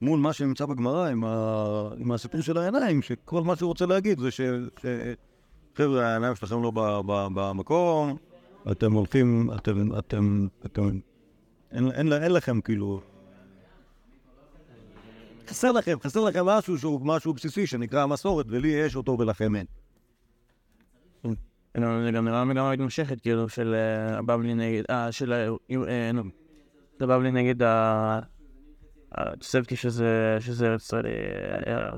מול 0.00 0.20
מה 0.20 0.32
שנמצא 0.32 0.66
בגמרא 0.66 1.08
עם, 1.08 2.12
הסיפור 2.12 2.40
של 2.40 2.58
העיניים, 2.58 3.02
שכל 3.02 3.42
מה 3.42 3.56
שהוא 3.56 3.68
רוצה 3.68 3.86
להגיד 3.86 4.18
זה 4.18 4.30
ש... 4.30 4.40
ש 4.80 4.86
חבר'ה, 5.74 6.06
העיניים 6.06 6.34
שלכם 6.34 6.62
לא 6.62 6.72
במקום, 7.34 8.16
אתם 8.70 8.92
הולכים, 8.92 9.50
אתם, 9.56 9.98
אתם, 9.98 10.46
אתם, 10.66 10.98
אין 11.72 12.32
לכם 12.32 12.60
כאילו... 12.60 13.00
חסר 15.48 15.72
לכם, 15.72 15.96
חסר 16.02 16.20
לכם 16.20 16.46
משהו 16.46 16.78
שהוא 16.78 17.00
משהו 17.04 17.34
בסיסי 17.34 17.66
שנקרא 17.66 18.02
המסורת, 18.02 18.46
ולי 18.48 18.68
יש 18.68 18.96
אותו 18.96 19.16
ולכם 19.18 19.56
אין. 19.56 19.66
זה 21.76 22.10
גם 22.12 22.24
נראה 22.28 22.44
מגמה 22.44 22.72
מתמשכת, 22.72 23.20
כאילו, 23.20 23.48
של 23.48 23.74
אה, 23.74 24.18
הבבלי 24.18 24.54
נגד, 24.54 24.82
אה, 24.90 25.12
של, 25.12 25.32
ה- 25.32 25.48
אה, 25.88 26.12
נו, 26.12 26.22
של 26.98 27.04
הבבלי 27.04 27.30
נגד 27.30 27.62
ה- 27.62 28.20
התוספתי 29.12 29.76
שזה, 29.76 30.36
שזה 30.40 30.66
ארץ 30.66 30.82
ישראל, 30.82 31.06
אה, 31.06 31.90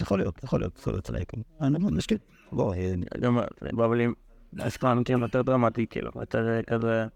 יכול 0.00 0.18
להיות, 0.18 0.44
יכול 0.44 0.60
להיות, 0.60 0.78
יכול 0.78 0.92
להיות, 0.92 1.04
צודק. 1.04 1.32
אני 1.60 1.72
לא 1.84 1.90
מסכים. 1.90 2.18
בוא, 2.52 2.74
גם 3.20 3.38
בבלים, 3.62 4.14
אשכרה 4.60 4.94
נותנים 4.94 5.22
יותר 5.22 5.42
דרמטי, 5.42 5.86
כאילו, 5.86 6.10
יותר 6.20 6.60
כזה, 6.66 7.06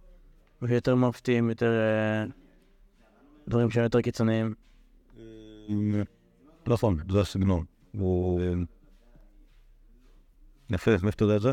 יותר 0.62 0.94
מפתיעים, 0.94 1.48
יותר 1.48 1.72
דברים 3.48 3.70
שהם 3.70 3.82
יותר 3.82 4.00
קיצוניים. 4.00 4.54
נכון, 6.68 6.96
זה 7.10 7.20
הסגנון. 7.20 7.64
יפה, 10.70 10.90
מאיפה 10.90 11.09
אתה 11.09 11.24
יודע 11.24 11.37
את 11.37 11.42
זה? 11.42 11.52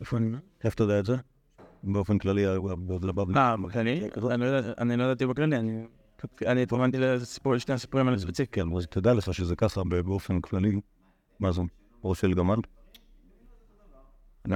איפה 0.00 0.16
אני? 0.16 0.36
איפה 0.64 0.74
אתה 0.74 0.82
יודע 0.82 0.98
את 0.98 1.06
זה? 1.06 1.16
באופן 1.82 2.18
כללי, 2.18 2.44
לבבלי. 3.02 3.38
אה, 3.38 3.56
בכללי? 3.56 4.08
אני 4.30 4.44
לא 4.44 4.58
אני 4.78 4.96
לא 4.96 5.04
ידעתי 5.04 5.26
בכללי, 5.26 5.56
אני... 5.56 5.86
אני 6.46 6.62
התכוונתי 6.62 6.98
לסיפור, 6.98 7.54
לשני 7.54 7.74
הסיפורים 7.74 8.06
האלה 8.06 8.18
ספציפית. 8.18 8.54
כן, 8.54 8.76
אז 8.76 8.86
תדע 8.86 9.14
לך 9.14 9.34
שזה 9.34 9.56
ככה 9.56 9.84
באופן 9.84 10.40
כללי. 10.40 10.80
מה 11.40 11.52
זה? 11.52 11.62
ראש 12.04 12.20
של 12.20 12.34
גמל? 12.34 12.56
No. 14.48 14.54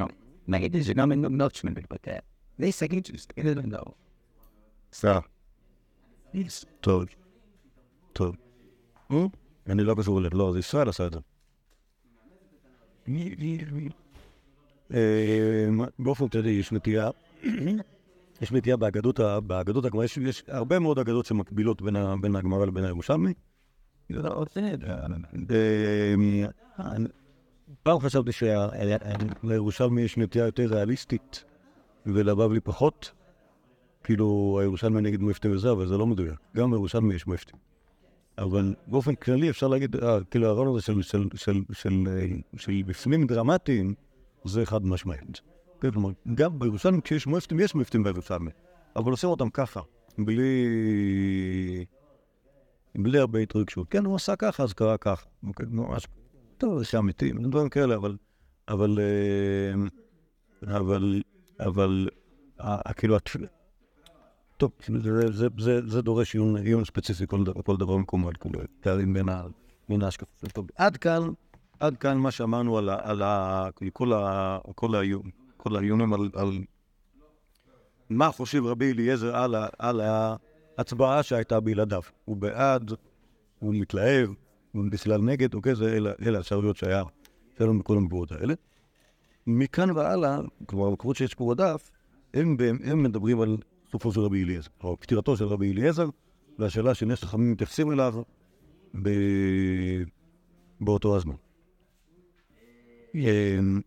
נגיד 0.48 0.76
זה 0.82 0.94
גם 0.94 1.12
אין 1.12 1.24
נוטשמן 1.24 1.72
מתבטא. 1.72 2.18
זה 2.58 2.70
סגיד 2.70 3.06
שזה 3.06 3.54
לא. 3.54 3.82
סע. 4.92 5.18
טוב. 6.80 7.04
טוב. 8.12 8.36
אני 9.66 9.82
לא 9.82 9.94
קשור 9.98 10.18
אליהם, 10.18 10.32
לא, 10.36 10.52
זה 10.52 10.58
ישראל 10.58 10.88
עשה 10.88 11.06
את 11.06 11.12
זה. 11.12 11.18
אה, 14.94 15.68
באופן 15.98 16.28
כללי 16.28 16.50
יש 16.50 16.72
נטייה, 16.72 17.10
יש 18.42 18.52
נטייה 18.52 18.76
באגדות, 18.76 19.20
באגדות 19.46 19.84
הגמרא, 19.84 20.04
יש, 20.04 20.16
יש 20.16 20.42
הרבה 20.48 20.78
מאוד 20.78 20.98
אגדות 20.98 21.26
שמקבילות 21.26 21.82
בין, 21.82 21.96
בין 22.20 22.36
הגמרא 22.36 22.66
לבין 22.66 22.84
הירושלמי. 22.84 23.32
אה, 25.50 26.96
פעם 27.82 28.00
חשבתי 28.00 28.30
שלירושלמי 28.32 30.02
יש 30.02 30.16
נטייה 30.18 30.44
יותר 30.44 30.66
ריאליסטית 30.74 31.44
ולבבלי 32.06 32.60
פחות. 32.60 33.12
כאילו 34.04 34.58
הירושלמי 34.60 35.00
נגד 35.00 35.20
מופתים 35.20 35.52
וזה, 35.52 35.70
אבל 35.70 35.86
זה 35.86 35.98
לא 35.98 36.06
מדויק. 36.06 36.38
גם 36.56 36.70
בירושלמי 36.70 37.14
יש 37.14 37.26
מופתים. 37.26 37.56
אבל 38.40 38.74
באופן 38.86 39.14
כללי 39.14 39.50
אפשר 39.50 39.68
להגיד, 39.68 39.96
אה, 39.96 40.18
כאילו 40.30 40.46
הרעיון 40.46 40.76
הזה 40.76 40.82
של, 41.34 41.64
אה, 42.08 42.82
בפנים 42.86 43.26
דרמטיים, 43.26 43.94
זה 44.44 44.66
חד 44.66 44.84
משמעית. 44.84 45.40
כן, 45.80 45.90
כלומר, 45.90 46.10
גם 46.34 46.58
בירושלמי 46.58 47.02
כשיש 47.02 47.26
מופתים, 47.26 47.60
יש 47.60 47.74
מופתים 47.74 48.02
בירושלמי, 48.02 48.50
אבל 48.96 49.10
עושים 49.10 49.30
אותם 49.30 49.50
ככה, 49.50 49.80
בלי... 50.18 50.66
בלי 52.94 53.18
הרבה 53.18 53.38
התרגשות. 53.38 53.88
כן, 53.90 54.04
הוא 54.04 54.16
עשה 54.16 54.36
ככה, 54.36 54.62
אז 54.62 54.72
קרה 54.72 54.96
ככה. 54.96 55.26
אוקיי, 55.46 55.66
ממש... 55.70 56.06
טוב, 56.58 56.82
זה 56.82 56.98
אמיתי, 56.98 57.32
דברים 57.32 57.68
כאלה, 57.68 57.94
אבל... 57.94 58.16
אבל... 58.68 58.98
אה, 59.00 60.76
אבל... 60.76 61.22
אבל... 61.60 62.08
כאילו. 62.96 63.16
טוב, 64.60 64.72
זה, 65.86 66.02
דורש 66.02 66.34
עיון, 66.34 66.84
ספציפי, 66.84 67.26
כל, 67.64 67.76
דבר- 67.76 67.96
מקומו, 67.96 68.30
פערים 68.80 69.16
בין, 69.88 70.02
ההשקפות. 70.02 70.52
טוב, 70.52 70.66
עד 70.76 70.96
כאן, 70.96 71.22
עד 71.80 71.96
כאן 71.96 72.18
מה 72.18 72.30
שאמרנו 72.30 72.78
על, 72.78 73.22
כל, 73.92 74.12
ה, 74.12 74.58
כל, 74.74 74.94
האיום, 74.94 75.22
כל 75.56 75.76
האיומים 75.76 76.12
על, 76.12 76.58
מה 78.10 78.30
חושב 78.30 78.64
רבי 78.64 78.92
אליעזר 78.92 79.36
על, 79.78 80.00
ההצבעה 80.78 81.22
שהייתה 81.22 81.60
בלעדיו. 81.60 82.02
הוא 82.24 82.36
בעד, 82.36 82.92
הוא 83.58 83.74
מתלהב, 83.74 84.30
הוא 84.72 84.84
בכלל 84.90 85.20
נגד, 85.20 85.54
אוקיי, 85.54 85.74
זה 85.74 85.96
אלה, 85.96 86.38
האפשרויות 86.38 86.76
שהיה, 86.76 87.02
שהיה 87.56 87.70
לנו 87.70 87.78
בכל 87.78 87.96
המקורות 87.96 88.32
האלה. 88.32 88.54
מכאן 89.46 89.90
והלאה, 89.90 90.38
כלומר, 90.66 90.86
המקורות 90.86 91.16
שיש 91.16 91.34
פה 91.34 91.54
בדף, 91.54 91.90
הם, 92.34 92.56
הם 92.84 93.02
מדברים 93.02 93.40
על 93.40 93.56
סופו 93.92 94.12
של 94.12 94.20
רבי 94.20 94.44
אליעזר, 94.44 94.70
או 94.82 94.96
פטירתו 95.00 95.36
של 95.36 95.44
רבי 95.44 95.72
אליעזר, 95.72 96.08
והשאלה 96.58 96.94
שנס 96.94 97.24
חכמים 97.24 97.52
מתייחסים 97.52 97.92
אליו 97.92 98.22
ב... 99.02 99.10
באותו 100.80 101.16
הזמן. 101.16 101.34
אמ, 103.14 103.80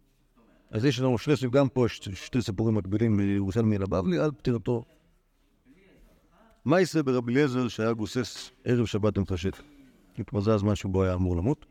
אז 0.72 0.86
יש 0.86 1.00
לנו 1.00 1.18
שני, 1.18 1.34
גם 1.52 1.70
פה 1.70 1.86
יש 1.86 2.10
שתי 2.14 2.42
סיפורים 2.42 2.76
מקבילים 2.76 3.18
מירושלמי 3.18 3.78
לבבלי 3.78 4.20
על 4.20 4.32
פטירתו. 4.32 4.86
מה 6.66 6.80
ייעשה 6.80 7.04
ברבי 7.04 7.34
אליעזר 7.34 7.68
שהיה 7.68 7.94
גוסס 7.94 8.52
ערב 8.64 8.86
שבת 8.86 9.18
ומחשת? 9.18 9.58
כלומר 10.30 10.46
זה 10.46 10.54
הזמן 10.54 10.76
שבו 10.76 11.04
היה 11.04 11.14
אמור 11.14 11.38
למות. 11.38 11.66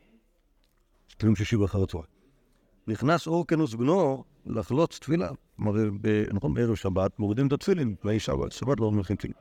תפילין 1.07 1.35
שישי 1.35 1.57
באחר 1.57 1.83
הצהריים. 1.83 2.09
נכנס 2.87 3.27
אורקנוס 3.27 3.73
בנו 3.73 4.23
לחלוץ 4.45 4.99
תפילה. 4.99 5.29
כלומר, 5.55 5.71
נכון, 6.33 6.53
בערב 6.53 6.75
שבת 6.75 7.19
מורידים 7.19 7.47
את 7.47 7.53
התפילין, 7.53 7.95
תנאי 8.01 8.19
שבת, 8.19 8.51
שבת 8.51 8.79
לא 8.79 8.91
מלכים 8.91 9.15
תפילין. 9.15 9.37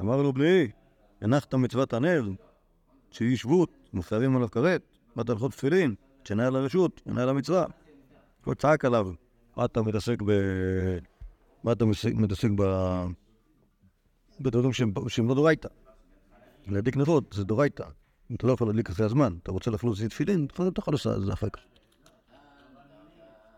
אמר 0.00 0.22
לו 0.22 0.32
בני, 0.32 0.68
הנחת 1.20 1.54
מצוות 1.54 1.92
הנר, 1.92 2.28
שהיא 3.10 3.36
שבות, 3.36 3.70
מופרים 3.92 4.36
עליו 4.36 4.50
כרת, 4.50 4.82
באת 5.16 5.30
הלכות 5.30 5.50
תפילין, 5.50 5.94
תשנה 6.22 6.46
על 6.46 6.56
הרשות, 6.56 7.00
תשנה 7.04 7.22
על 7.22 7.28
המצווה. 7.28 7.66
הוא 8.44 8.54
צעק 8.54 8.84
עליו, 8.84 9.08
מה 9.56 9.64
אתה 9.64 9.82
מתעסק 9.82 10.22
ב... 10.22 10.32
מה 11.64 11.72
אתה 11.72 11.84
מתעסק- 11.84 12.50
ב... 12.56 12.62
בדברים 14.40 14.72
שהם 15.08 15.28
לא 15.28 15.34
דורייתא. 15.34 15.68
להדליק 16.66 16.96
נרות 16.96 17.32
זה 17.34 17.44
דורייתא. 17.44 17.84
אתה 18.34 18.46
לא 18.46 18.52
יכול 18.52 18.66
להדליק 18.66 18.90
אחרי 18.90 19.06
הזמן, 19.06 19.34
אתה 19.42 19.52
רוצה 19.52 19.70
לחלוץ 19.70 20.00
את 20.00 20.10
תפילין, 20.10 20.46
אתה 20.54 20.62
יכול 20.78 20.94
לעשות 20.94 21.16
את 21.16 21.26
זה 21.26 21.32
אחר 21.32 21.48
כך. 21.48 21.60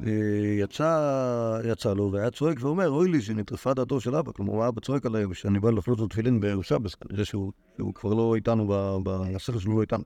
יצא, 0.00 1.60
יצא 1.64 1.94
לו 1.94 2.12
והיה 2.12 2.30
צועק 2.30 2.56
ואומר, 2.60 2.90
אוי 2.90 3.08
לי 3.08 3.22
שנטרפה 3.22 3.74
דעתו 3.74 4.00
של 4.00 4.16
אבא. 4.16 4.32
כלומר, 4.32 4.62
האבא 4.62 4.80
צועק 4.80 5.06
עליי 5.06 5.24
שאני 5.32 5.60
בא 5.60 5.70
לחלוץ 5.70 5.98
לו 5.98 6.06
תפילין 6.06 6.40
בערב 6.40 6.62
שבס, 6.62 6.94
כנראה 6.94 7.24
שהוא, 7.24 7.52
שהוא 7.76 7.94
כבר 7.94 8.14
לא 8.14 8.34
איתנו, 8.34 8.68
ב- 8.68 8.98
ב- 9.04 9.36
השכל 9.36 9.58
שלו 9.58 9.76
לא 9.76 9.80
איתנו. 9.80 10.04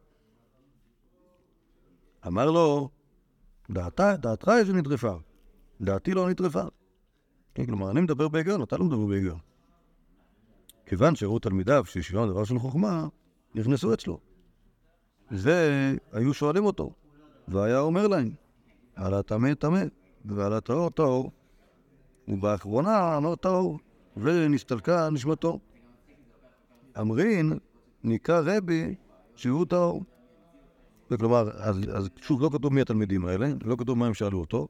אמר 2.26 2.50
לו, 2.50 2.88
דעתה, 3.70 4.16
דעתך 4.16 4.48
היא 4.48 4.64
שנטרפה, 4.64 5.14
דעתי 5.80 6.14
לא 6.14 6.30
נטרפה. 6.30 6.62
כן, 7.54 7.66
כלומר, 7.66 7.90
אני 7.90 8.00
מדבר 8.00 8.28
בהיגיון, 8.28 8.62
אתה 8.62 8.76
לא 8.76 8.84
מדבר 8.84 9.06
בהיגיון. 9.06 9.38
כיוון 10.86 11.16
שראו 11.16 11.38
תלמידיו 11.38 11.84
שישיבם 11.86 12.28
דבר 12.28 12.44
של 12.44 12.58
חוכמה, 12.58 13.08
נכנסו 13.54 13.94
אצלו. 13.94 14.20
והיו 15.30 16.34
שואלים 16.34 16.64
אותו, 16.64 16.90
והיה 17.48 17.80
אומר 17.80 18.06
להם, 18.06 18.30
על 18.98 19.14
הטמא 19.14 19.54
טמא, 19.54 19.82
ועל 20.24 20.52
הטהור 20.52 20.90
טהור. 20.90 21.30
ובאחרונה 22.28 23.16
אמר 23.16 23.34
טהור, 23.34 23.78
ונסתלקה 24.16 25.10
נשמתו. 25.10 25.58
אמרין, 27.00 27.52
נקרא 28.04 28.40
רבי 28.44 28.94
שהוא 29.36 29.64
טהור. 29.64 30.02
כלומר, 31.18 31.50
אז, 31.50 31.80
אז 31.92 32.08
שוב, 32.16 32.42
לא 32.42 32.50
כתוב 32.52 32.72
מי 32.74 32.80
התלמידים 32.80 33.26
האלה, 33.26 33.52
לא 33.64 33.76
כתוב 33.76 33.98
מה 33.98 34.06
הם 34.06 34.14
שאלו 34.14 34.40
אותו, 34.40 34.68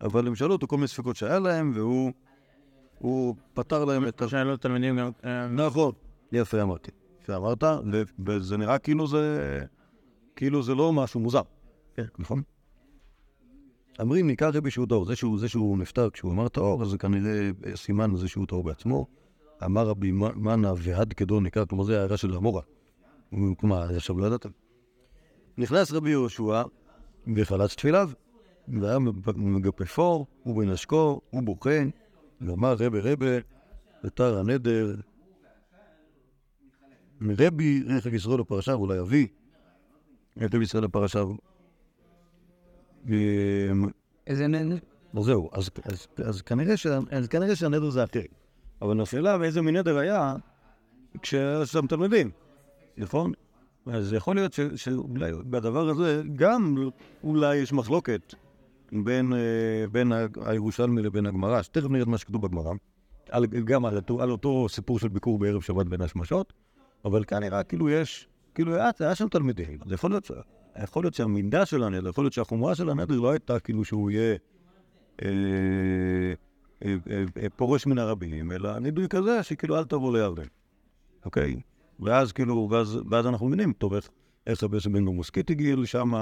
אבל 0.00 0.26
הם 0.26 0.34
שאלו 0.34 0.52
אותו 0.52 0.66
כל 0.66 0.76
מיני 0.76 0.88
ספקות 0.88 1.16
שהיה 1.16 1.38
להם, 1.38 1.72
והוא 1.74 2.12
הוא 2.98 3.34
פתר 3.54 3.84
להם 3.84 4.08
את. 4.08 4.22
שאלו 4.28 4.56
תלמידים 4.56 4.98
גם... 4.98 5.10
אה, 5.24 5.48
נכון, 5.48 5.92
יפה 6.32 6.62
אמרתי. 6.62 6.90
יפה 7.22 7.36
אמרת, 7.36 7.64
וזה 8.26 8.56
נראה 8.56 8.78
כאילו 8.78 9.06
זה... 9.06 9.64
כאילו 10.36 10.62
זה 10.62 10.74
לא 10.74 10.92
משהו 10.92 11.20
מוזר. 11.20 11.42
כן, 11.94 12.04
נכון? 12.18 12.42
אומרים, 14.00 14.26
ניקח 14.26 14.50
רבי 14.54 14.70
שהוא 14.70 14.86
טהור. 14.86 15.04
זה 15.04 15.16
שהוא, 15.16 15.38
זה 15.38 15.48
שהוא 15.48 15.78
נפטר 15.78 16.10
כשהוא 16.10 16.32
אמר 16.32 16.48
טהור, 16.48 16.82
אז 16.82 16.88
זה 16.88 16.98
כנראה 16.98 17.50
סימן 17.74 18.10
לזה 18.10 18.28
שהוא 18.28 18.46
טהור 18.46 18.64
בעצמו. 18.64 19.06
אמר 19.64 19.86
רבי 19.86 20.12
מנה 20.12 20.72
והד 20.76 21.12
כדור 21.12 21.40
ניכר, 21.40 21.66
כלומר 21.66 21.84
זה 21.84 22.00
הערה 22.00 22.16
של 22.16 22.34
המורה. 22.34 22.62
כלומר, 23.56 23.96
עכשיו 23.96 24.18
לא 24.18 24.26
ידעתם. 24.26 24.48
נכנס 25.58 25.92
רבי 25.92 26.10
יהושע 26.10 26.62
וחלץ 27.36 27.74
תפיליו, 27.74 28.10
והיה 28.68 28.98
מגפפו 29.36 30.26
ובנשקו 30.46 31.20
ובוכה, 31.32 31.80
ואמר 32.40 32.72
רבי 32.72 33.00
רבי, 33.00 33.26
ותר 34.04 34.38
הנדר, 34.38 34.94
רבי 37.38 37.82
רכב 37.86 38.14
ישראל 38.14 38.40
לפרשה, 38.40 38.76
ואולי 38.76 39.00
אבי 39.00 39.26
רבי 40.40 40.64
ישראל 40.64 40.84
לפרשה. 40.84 41.22
איזה 44.26 44.46
נהנה? 44.46 44.74
אז 45.16 45.24
זהו, 45.24 45.50
אז, 46.18 46.42
כנראה 47.30 47.56
שהנדר 47.56 47.90
זה 47.90 48.04
אחר. 48.04 48.20
אבל 48.82 49.00
השאלה 49.00 49.38
באיזה 49.38 49.62
מין 49.62 49.76
נדר 49.76 49.98
היה 49.98 50.34
כשהיה 51.22 51.66
שם 51.66 51.86
תלמידים, 51.86 52.30
נכון? 52.96 53.32
אז 53.86 54.12
יכול 54.12 54.36
להיות 54.36 54.52
שאולי 54.76 55.32
בדבר 55.32 55.88
הזה 55.88 56.22
גם 56.36 56.76
אולי 57.24 57.56
יש 57.56 57.72
מחלוקת 57.72 58.34
בין, 58.92 59.32
אה, 59.32 59.38
בין 59.92 60.12
הירושלמי 60.40 61.02
לבין 61.02 61.26
הגמרא, 61.26 61.62
שתכף 61.62 61.88
נראה 61.90 62.04
מה 62.04 62.18
שכתוב 62.18 62.42
בגמרא, 62.46 62.72
על, 63.30 63.46
גם 63.46 63.84
על 63.84 64.00
על 64.20 64.30
אותו 64.30 64.66
סיפור 64.68 64.98
של 64.98 65.08
ביקור 65.08 65.38
בערב 65.38 65.62
שבת 65.62 65.86
בין 65.86 66.00
השמשות, 66.00 66.52
אבל 67.04 67.24
כאן 67.24 67.42
נראה 67.42 67.62
כאילו 67.62 67.90
יש, 67.90 68.28
כאילו 68.54 68.74
היה, 68.74 68.90
היה 69.00 69.14
שם 69.14 69.28
תלמידים, 69.28 69.78
אז 69.86 69.92
יכול 69.92 70.10
להיות, 70.10 70.24
ש- 70.24 70.32
יכול 70.82 71.04
להיות 71.04 71.14
שהמידה 71.14 71.66
של 71.66 71.82
הנדר, 71.82 72.08
יכול 72.08 72.24
להיות 72.24 72.32
שהחומרה 72.32 72.74
של 72.74 72.90
הנדר 72.90 73.20
לא 73.20 73.30
הייתה 73.30 73.58
כאילו 73.58 73.84
שהוא 73.84 74.10
יהיה 74.10 74.36
אה, 75.22 75.28
אה, 76.84 76.94
אה, 77.36 77.46
פורש 77.56 77.86
מן 77.86 77.98
הרבים, 77.98 78.52
אלא 78.52 78.78
נידוי 78.78 79.08
כזה 79.08 79.42
שכאילו 79.42 79.78
אל 79.78 79.84
תבוא 79.84 80.16
לירדן, 80.16 80.46
אוקיי? 81.24 81.60
ואז 82.00 82.32
כאילו, 82.32 82.68
ואז, 83.10 83.26
אנחנו 83.26 83.46
מבינים, 83.46 83.72
טוב, 83.72 83.94
איך, 83.94 84.08
יוסף 84.46 84.86
בן 84.86 85.04
גמוסקית 85.04 85.50
הגיע 85.50 85.76
לשם, 85.76 86.12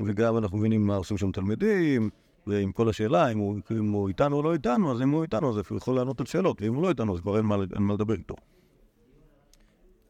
וגם 0.00 0.38
אנחנו 0.38 0.58
מבינים 0.58 0.86
מה 0.86 0.96
עושים 0.96 1.18
שם 1.18 1.32
תלמידים, 1.32 2.10
ועם 2.46 2.72
כל 2.72 2.88
השאלה, 2.88 3.32
אם 3.32 3.38
הוא, 3.38 4.08
איתנו 4.08 4.36
או 4.36 4.42
לא 4.42 4.52
איתנו, 4.52 4.92
אז 4.92 5.02
אם 5.02 5.10
הוא 5.10 5.22
איתנו, 5.22 5.50
אז 5.50 5.56
הוא 5.70 5.76
יכול 5.76 5.96
לענות 5.96 6.20
על 6.20 6.26
שאלות, 6.26 6.62
ואם 6.62 6.74
הוא 6.74 6.82
לא 6.82 6.88
איתנו, 6.88 7.14
אז 7.14 7.20
כבר 7.20 7.36
אין 7.36 7.44
מה 7.78 7.94
לדבר 7.94 8.14
איתו. 8.14 8.34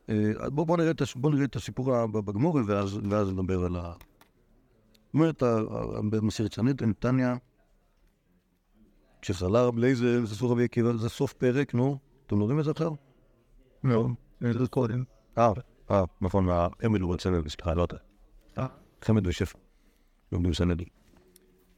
אה, 0.09 0.51
בוא, 0.51 0.67
בוא, 0.67 0.77
נראה 0.77 0.93
בוא 1.17 1.31
נראה 1.31 1.45
את 1.45 1.57
הסיפור 1.57 2.07
בגמורי 2.07 2.63
ואז, 2.63 2.99
ואז 3.11 3.33
נדבר 3.33 3.65
על 3.65 3.77
ה... 3.77 3.93
אומרת, 5.15 5.43
ה- 5.43 5.59
ה- 5.59 6.01
במסכת 6.11 6.55
סנהדרין, 6.55 6.93
תניא, 6.99 7.35
כשחלה 9.23 9.63
רב 9.67 9.79
לייזר, 9.79 10.21
זה 10.25 10.35
סוף 10.35 10.51
רבי 10.51 10.65
עקיבא, 10.65 10.93
זה 10.97 11.09
סוף 11.09 11.33
פרק, 11.33 11.75
נו, 11.75 11.99
אתם 12.27 12.39
לומדים 12.39 12.59
את 12.61 12.65
זה 12.65 12.71
עכשיו? 12.71 12.93
לא, 13.85 14.09
זה 14.41 14.69
קודם. 14.71 15.05
אה, 15.39 15.53
אה, 15.91 16.05
נכון, 16.21 16.45
מהעמד 16.45 17.03
ובצלאל, 17.03 17.49
סליחה, 17.49 17.75
לא 17.75 17.85
אתה. 17.85 17.97
אה. 18.59 18.67
חמד 19.03 19.27
ושפע, 19.27 19.59
לומדים 20.33 20.55
סנהדרין. 20.55 20.89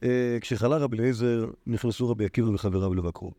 אה, 0.03 0.37
כשחלה 0.41 0.77
רבי 0.77 0.97
אליעזר, 0.97 1.45
נכנסו 1.67 2.09
רבי 2.09 2.25
עקיבא 2.25 2.49
וחבריו 2.49 2.93
לבקרו. 2.93 3.31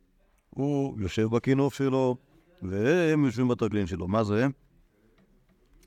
הוא 0.50 1.00
יושב 1.00 1.26
בכינוף 1.26 1.74
שלו, 1.74 2.16
והם 2.62 3.24
יושבים 3.24 3.48
בטרגלין 3.48 3.86
שלו. 3.86 4.08
מה 4.08 4.24
זה? 4.24 4.46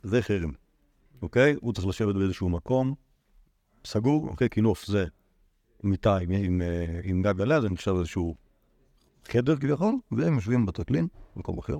זה 0.03 0.21
חרם, 0.21 0.51
אוקיי? 1.21 1.55
הוא 1.61 1.73
צריך 1.73 1.87
לשבת 1.87 2.15
באיזשהו 2.15 2.49
מקום 2.49 2.93
סגור, 3.85 4.27
אוקיי? 4.27 4.49
כינוף 4.49 4.85
זה 4.85 5.05
מיטה 5.83 6.17
עם, 6.17 6.31
עם, 6.31 6.61
אה, 6.61 6.99
עם 7.03 7.21
גג 7.21 7.41
עליה, 7.41 7.61
זה 7.61 7.69
נחשב 7.69 7.95
איזשהו 7.97 8.35
חדר 9.27 9.55
כביכול, 9.55 9.95
והם 10.11 10.33
יושבים 10.33 10.65
בטרקלין, 10.65 11.07
במקום 11.35 11.57
אחר. 11.57 11.77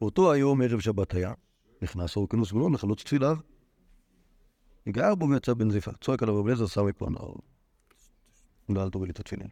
באותו 0.00 0.32
היום, 0.32 0.62
ערב 0.62 0.80
שבת 0.80 1.14
היה, 1.14 1.32
נכנס 1.82 2.16
אורקנוס 2.16 2.52
בנו 2.52 2.70
לחלוץ 2.70 3.02
תפיליו. 3.02 3.36
גר 4.88 5.14
בו 5.14 5.28
ויצא 5.28 5.54
בן 5.54 5.70
זיפה, 5.70 5.90
צועק 6.00 6.22
עליו 6.22 6.46
אליעזר, 6.46 6.66
שם 6.66 6.86
מפה 6.86 7.10
נאור. 7.10 7.36
לא, 8.68 8.82
אל 8.82 8.90
תוריד 8.90 9.08
לי 9.08 9.12
את 9.12 9.20
התפילין. 9.20 9.48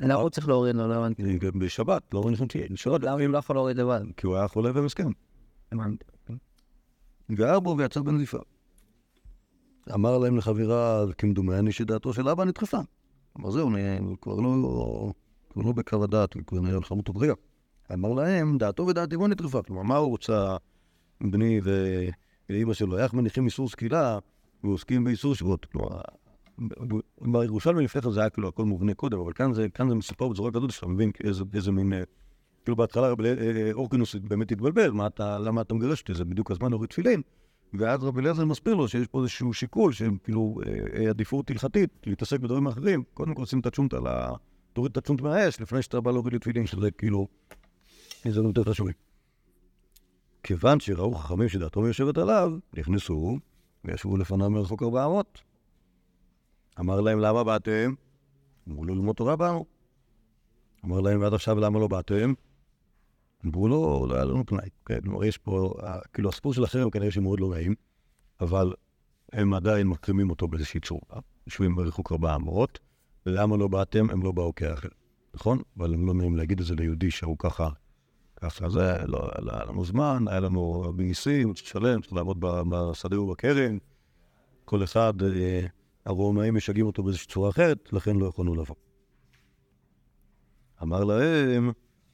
למה 0.00 0.14
הוא 0.14 0.30
צריך 0.30 0.48
להוריד 0.48 0.76
לו? 0.76 0.88
לא 0.88 0.94
הבנתי. 0.94 1.38
בשבת, 1.38 2.02
לא 2.14 2.18
רואים 2.18 2.36
שתהיה, 2.36 2.66
בשבת, 2.70 3.02
למה 3.02 3.24
אם 3.24 3.32
לא 3.32 3.38
יכול 3.38 3.56
להוריד 3.56 3.76
לבד? 3.76 4.02
כי 4.16 4.26
הוא 4.26 4.36
היה 4.36 4.48
חולה 4.48 4.70
ומסכן. 4.74 5.08
גר 7.32 7.60
בו 7.60 7.74
ויצא 7.78 8.00
בן 8.00 8.18
זיפה. 8.18 8.38
אמר 9.94 10.18
להם 10.18 10.36
לחברה, 10.36 11.04
כמדומני 11.18 11.72
שדעתו 11.72 12.12
של 12.12 12.28
אבא 12.28 12.44
נדחפה. 12.44 12.78
אמר 13.40 13.50
זהו, 13.50 13.70
אני- 13.70 14.16
כבר 14.20 14.40
לא, 14.40 15.12
כבר 15.50 15.62
לא 15.62 15.72
בקו 15.72 16.04
הדעת, 16.04 16.34
הוא 16.34 16.42
כבר 16.46 16.60
נראה 16.60 16.78
לך 16.78 16.92
מות 16.92 17.08
הבריאה. 17.08 17.34
אמר 17.92 18.12
להם, 18.12 18.58
דעתו 18.58 18.86
ודעתי 18.86 19.16
בו 19.16 19.28
נדחפה. 19.28 19.62
כלומר, 19.62 19.82
מה 19.82 19.96
הוא 19.96 20.08
רוצה, 20.08 20.56
בני 21.20 21.60
ואימא 22.48 22.74
שלו, 22.74 22.98
איך 22.98 23.14
מניחים 23.14 23.44
איסור 23.44 23.68
סקילה 23.68 24.18
ועוסקים 24.64 25.04
באיסור 25.04 25.34
שבות. 25.34 25.64
כלומר, 25.64 26.00
בירושלמי 27.20 27.84
לפני 27.84 28.02
כן 28.02 28.10
זה 28.10 28.20
היה 28.20 28.30
כאילו 28.30 28.48
הכל 28.48 28.64
מובנה 28.64 28.94
קודם, 28.94 29.18
אבל 29.18 29.32
כאן 29.32 29.54
זה, 29.54 29.66
מסופר 29.94 30.28
בצורה 30.28 30.50
כזאת 30.52 30.70
שאתה 30.70 30.86
מבין 30.86 31.10
איזה, 31.54 31.72
מין... 31.72 31.92
כאילו 32.64 32.76
בהתחלה 32.76 33.06
אה, 33.06 33.12
אה, 33.24 33.72
אורקינוס 33.72 34.14
באמת 34.14 34.52
התבלבל, 34.52 34.90
אתה, 35.06 35.38
למה 35.38 35.60
אתה 35.60 35.74
מגרש 35.74 36.00
אותי? 36.00 36.14
זה 36.14 36.24
בדיוק 36.24 36.50
הזמן 36.50 36.70
להוריד 36.70 36.90
תפילין. 36.90 37.22
ואז 37.74 38.04
רבי 38.04 38.20
אליעזר 38.20 38.44
מסביר 38.44 38.74
לו 38.74 38.88
שיש 38.88 39.06
פה 39.06 39.20
איזשהו 39.20 39.52
שיקול, 39.52 39.92
שהם 39.92 40.16
כאילו 40.24 40.58
אה, 40.66 41.10
עדיפות 41.10 41.50
הלכתית, 41.50 41.90
להתעסק 42.06 42.40
בדברים 42.40 42.66
אחרים. 42.66 43.02
קודם 43.14 43.34
כל 43.34 43.44
שים 43.44 43.60
את 43.60 43.66
הצ'ונט 43.66 43.94
על 43.94 44.06
ה... 44.06 44.30
תוריד 44.72 44.90
את 44.90 44.96
הצ'ונט 44.96 45.20
מהאש 45.20 45.60
לפני 45.60 45.82
שאתה 45.82 46.00
בא 46.00 46.10
להוריד 46.10 46.32
לי 46.32 46.38
תפילין, 46.38 46.66
שזה 46.66 46.90
כאילו... 46.90 47.28
זה 48.24 48.40
יותר 48.40 48.64
חשוב. 48.64 48.88
כיוון 50.42 50.80
שראו 50.80 51.14
חכמים 51.14 51.48
שדעתו 51.48 51.80
מיושבת 51.80 52.18
עליו, 52.18 52.52
נכנסו 52.74 53.38
וישבו 53.84 54.16
לפניו 54.16 54.50
מרחוק 54.50 54.82
ארבע 54.82 55.06
אמות. 55.06 55.42
אמר 56.80 57.00
להם, 57.00 57.18
למה 57.18 57.44
באתם? 57.44 57.94
אמרו 58.68 58.84
לו, 58.84 58.94
ללמוד 58.94 59.16
תורה 59.16 59.36
באנו. 59.36 59.64
אמר 60.84 61.00
להם, 61.00 61.20
ועד 61.20 61.34
עכשיו 61.34 61.60
למה 61.60 61.78
לא 61.78 61.88
באתם? 61.88 62.32
אמרו 63.46 63.68
לו, 63.68 64.06
לא 64.08 64.14
היה 64.14 64.24
לנו 64.24 64.46
פנאי. 64.46 64.68
כן, 64.86 65.00
כלומר, 65.00 65.24
יש 65.24 65.38
פה, 65.38 65.74
כאילו, 66.12 66.28
הסיפור 66.28 66.54
של 66.54 66.64
החרם 66.64 66.90
כנראה 66.90 67.10
שמאוד 67.10 67.40
לא 67.40 67.50
נעים, 67.50 67.74
אבל 68.40 68.72
הם 69.32 69.54
עדיין 69.54 69.86
מקרימים 69.86 70.30
אותו 70.30 70.48
באיזושהי 70.48 70.80
צורה. 70.80 71.20
יושבים 71.46 71.74
בריחוק 71.74 72.12
ארבע 72.12 72.34
אמות, 72.34 72.78
למה 73.26 73.56
לא 73.56 73.68
באתם? 73.68 74.10
הם 74.10 74.22
לא 74.22 74.32
באו 74.32 74.54
כאחר, 74.54 74.88
נכון? 75.34 75.58
אבל 75.78 75.94
הם 75.94 76.06
לא 76.06 76.14
נעים 76.14 76.36
להגיד 76.36 76.60
את 76.60 76.66
זה 76.66 76.74
ליהודי 76.74 77.10
שהוא 77.10 77.36
ככה, 77.38 77.68
ככה 78.36 78.68
זה, 78.68 78.96
לא 79.06 79.28
לא 79.38 79.52
היה 79.52 79.64
לנו 79.64 79.84
זמן, 79.84 80.24
היה 80.28 80.40
לנו 80.40 80.92
מיסים, 80.96 81.54
צריך 81.54 81.66
לשלם, 81.66 82.00
צריך 82.00 82.12
לעבוד 82.12 82.40
ב- 82.40 82.62
בשדה 82.68 83.20
ובכרם. 83.20 83.78
כל 84.64 84.84
אחד, 84.84 85.22
אה, 85.22 85.66
הרומאים 86.06 86.54
משגעים 86.54 86.86
אותו 86.86 87.02
באיזושהי 87.02 87.28
צורה 87.28 87.50
אחרת, 87.50 87.92
לכן 87.92 88.16
לא 88.16 88.26
יכולנו 88.26 88.54
לבוא. 88.54 88.76
אמר 90.82 91.04
להם, 91.04 91.72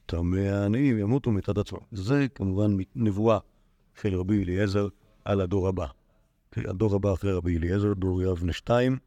טמא 0.09 0.37
העניים 0.37 0.97
ימותו 0.97 1.31
מצד 1.31 1.57
עצמם. 1.57 1.79
זה 1.91 2.27
כמובן 2.35 2.77
נבואה 2.95 3.39
של 4.01 4.15
רבי 4.15 4.43
אליעזר 4.43 4.87
על 5.25 5.41
הדור 5.41 5.67
הבא. 5.67 5.85
הדור 6.57 6.95
הבא 6.95 7.13
אחרי 7.13 7.33
רבי 7.33 7.57
אליעזר, 7.57 7.93
דור 7.93 8.21
יבנה 8.21 8.53
שתיים, 8.53 8.97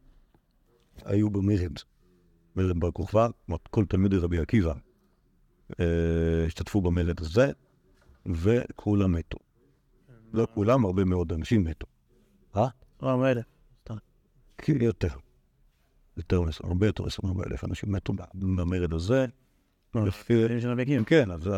היו 1.05 1.29
במרד. 1.29 1.77
מרד 2.55 2.79
בר 2.79 2.91
כוכבא, 2.91 3.27
כלומר 3.45 3.59
כל 3.69 3.85
תלמידי 3.85 4.17
רבי 4.17 4.39
עקיבא 4.39 4.73
אה, 5.79 6.45
השתתפו 6.45 6.81
במרד 6.81 7.21
הזה, 7.21 7.51
וכולם 8.25 9.11
מתו. 9.11 9.37
לא 10.33 10.47
כולם, 10.53 10.85
הרבה 10.85 11.03
מאוד 11.03 11.33
אנשים 11.33 11.63
מתו. 11.63 11.87
אה? 12.55 12.67
לא, 13.01 13.17
מילא. 13.17 13.41
כי 14.57 14.71
יותר. 14.71 15.15
יותר 16.17 16.41
הרבה 16.63 16.85
יותר 16.85 17.03
מעשרים 17.03 17.41
אלף 17.41 17.63
אנשים 17.63 17.91
מתו 17.91 18.13
במרד 18.33 18.93
הזה. 18.93 19.25
לפי- 19.95 20.61
של 20.61 20.71
רבי 20.71 20.81
עקיבא. 20.81 21.03
כן, 21.03 21.31
אז, 21.31 21.49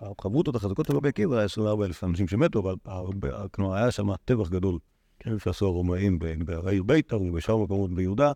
החברותות 0.00 0.54
החזקות 0.54 0.86
של 0.86 0.96
רבי 0.96 1.08
עקיבא 1.08 1.36
היה 1.36 1.44
24 1.44 1.86
אלף 1.86 2.04
אנשים 2.04 2.28
שמתו, 2.28 2.60
אבל 2.60 3.12
כלומר 3.52 3.74
היה 3.74 3.90
שם 3.90 4.14
טבח 4.24 4.48
גדול 4.48 4.78
כן, 5.18 5.38
שעשו 5.38 5.66
הרומאים 5.66 6.18
בעיר 6.18 6.82
ביתר 6.82 7.22
ובשאר 7.22 7.56
מקומות 7.56 7.90
ביהודה, 7.90 8.32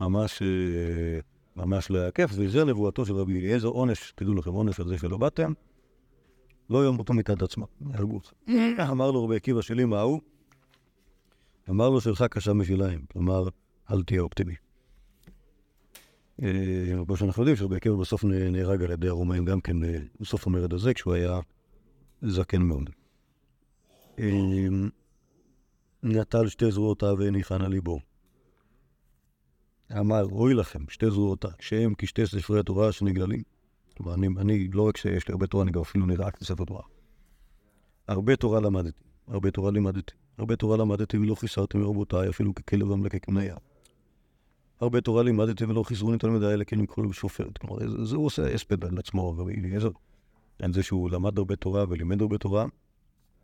ממש, 0.00 0.42
אה, 0.42 1.18
ממש 1.56 1.90
לא 1.90 1.98
היה 1.98 2.10
כיף, 2.10 2.30
וזה 2.34 2.64
נבואתו 2.64 3.06
של 3.06 3.14
רבי 3.14 3.38
אליעזר, 3.38 3.68
עונש, 3.68 4.12
תדעו 4.16 4.34
לכם, 4.34 4.50
עונש 4.50 4.80
על 4.80 4.88
זה 4.88 4.98
שלא 4.98 5.16
באתם, 5.16 5.52
לא 6.70 6.88
ימותו 6.88 7.14
מצד 7.14 7.42
עצמם, 7.42 7.64
יהרגו 7.90 8.14
אותך. 8.14 8.32
אמר 8.92 9.10
לו 9.10 9.24
רבי 9.24 9.36
עקיבא 9.36 9.62
שלי 9.62 9.84
מה 9.84 10.00
הוא? 10.00 10.20
אמר 11.70 11.90
לו 11.90 12.00
שלך 12.00 12.22
קשה 12.30 12.52
משלהם, 12.52 13.00
כלומר, 13.12 13.48
אל 13.90 14.02
תהיה 14.02 14.20
אופטימי. 14.20 14.54
אה, 16.42 17.04
כמו 17.06 17.16
שאנחנו 17.16 17.42
יודעים, 17.42 17.56
שרבי 17.56 17.76
עקיבא 17.76 17.96
בסוף 17.96 18.24
נהרג 18.24 18.82
על 18.82 18.90
ידי 18.90 19.08
הרומאים 19.08 19.44
גם 19.44 19.60
כן 19.60 19.84
אה, 19.84 19.98
בסוף 20.20 20.46
המרד 20.46 20.72
הזה, 20.72 20.94
כשהוא 20.94 21.14
היה 21.14 21.40
זקן 22.22 22.62
מאוד. 22.62 22.90
אה, 24.18 24.30
נטל 26.02 26.48
שתי 26.48 26.70
זרועותיו 26.70 27.16
והניחן 27.18 27.62
על 27.62 27.70
ליבו. 27.70 28.00
אמר, 29.92 30.24
אוי 30.24 30.54
לכם, 30.54 30.88
שתי 30.88 31.10
זרועותיי, 31.10 31.50
שהם 31.60 31.94
כשתי 31.98 32.26
ספרי 32.26 32.60
התורה 32.60 32.92
שנגדלים. 32.92 33.42
כלומר, 33.96 34.14
אני, 34.14 34.28
אני, 34.38 34.68
לא 34.68 34.88
רק 34.88 34.96
שיש 34.96 35.28
לי 35.28 35.32
הרבה 35.32 35.46
תורה, 35.46 35.64
אני 35.64 35.72
גם 35.72 35.80
אפילו 35.80 36.06
נראה 36.06 36.30
כספר 36.30 36.64
תורה. 36.64 36.82
הרבה 38.08 38.36
תורה 38.36 38.60
למדתי, 38.60 39.02
הרבה 39.28 39.50
תורה 39.50 39.70
לימדתי, 39.70 40.12
הרבה 40.38 40.56
תורה 40.56 40.76
למדתי 40.76 41.18
ולא 41.18 41.34
חיסרתי 41.34 41.78
מרבותיי, 41.78 42.28
אפילו 42.28 42.54
ככלב 42.54 42.92
המלקק 42.92 43.28
מניה. 43.28 43.56
הרבה 44.80 45.00
תורה 45.00 45.22
לימדתי 45.22 45.64
ולא 45.64 45.82
חיסרוני 45.82 46.18
תלמידיי 46.18 46.54
אלא 46.54 46.64
כן 46.64 46.78
לקרוא 46.78 47.06
בשופרת. 47.06 47.58
כלומר, 47.58 48.04
זה, 48.04 48.16
הוא 48.16 48.26
עושה 48.26 48.54
הספד 48.54 48.84
על 48.84 48.98
עצמו, 48.98 49.38
רבי 49.38 49.54
אליעזר. 49.54 49.90
על 50.62 50.72
זה 50.72 50.82
שהוא 50.82 51.10
למד 51.10 51.38
הרבה 51.38 51.56
תורה 51.56 51.84
ולימד 51.88 52.20
הרבה 52.20 52.38
תורה, 52.38 52.66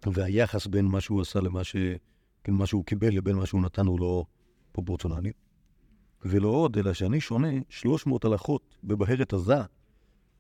והיחס 0.07 0.67
בין 0.67 0.85
מה 0.85 1.01
שהוא 1.01 1.21
עשה 1.21 1.41
למה 1.41 1.65
ש... 1.65 1.77
כן, 2.45 2.53
מה 2.53 2.67
שהוא 2.67 2.85
קיבל 2.85 3.09
לבין 3.09 3.37
מה 3.37 3.47
שהוא 3.47 3.63
נתן 3.63 3.87
הוא 3.87 4.01
לא 4.01 4.25
פרופורציונלי. 4.73 5.33
ולא 6.25 6.49
עוד, 6.49 6.79
אלא 6.79 6.93
שאני 6.93 7.21
שונה 7.21 7.49
300 7.69 8.25
הלכות 8.25 8.77
בבהרת 8.85 9.33
עזה, 9.33 9.61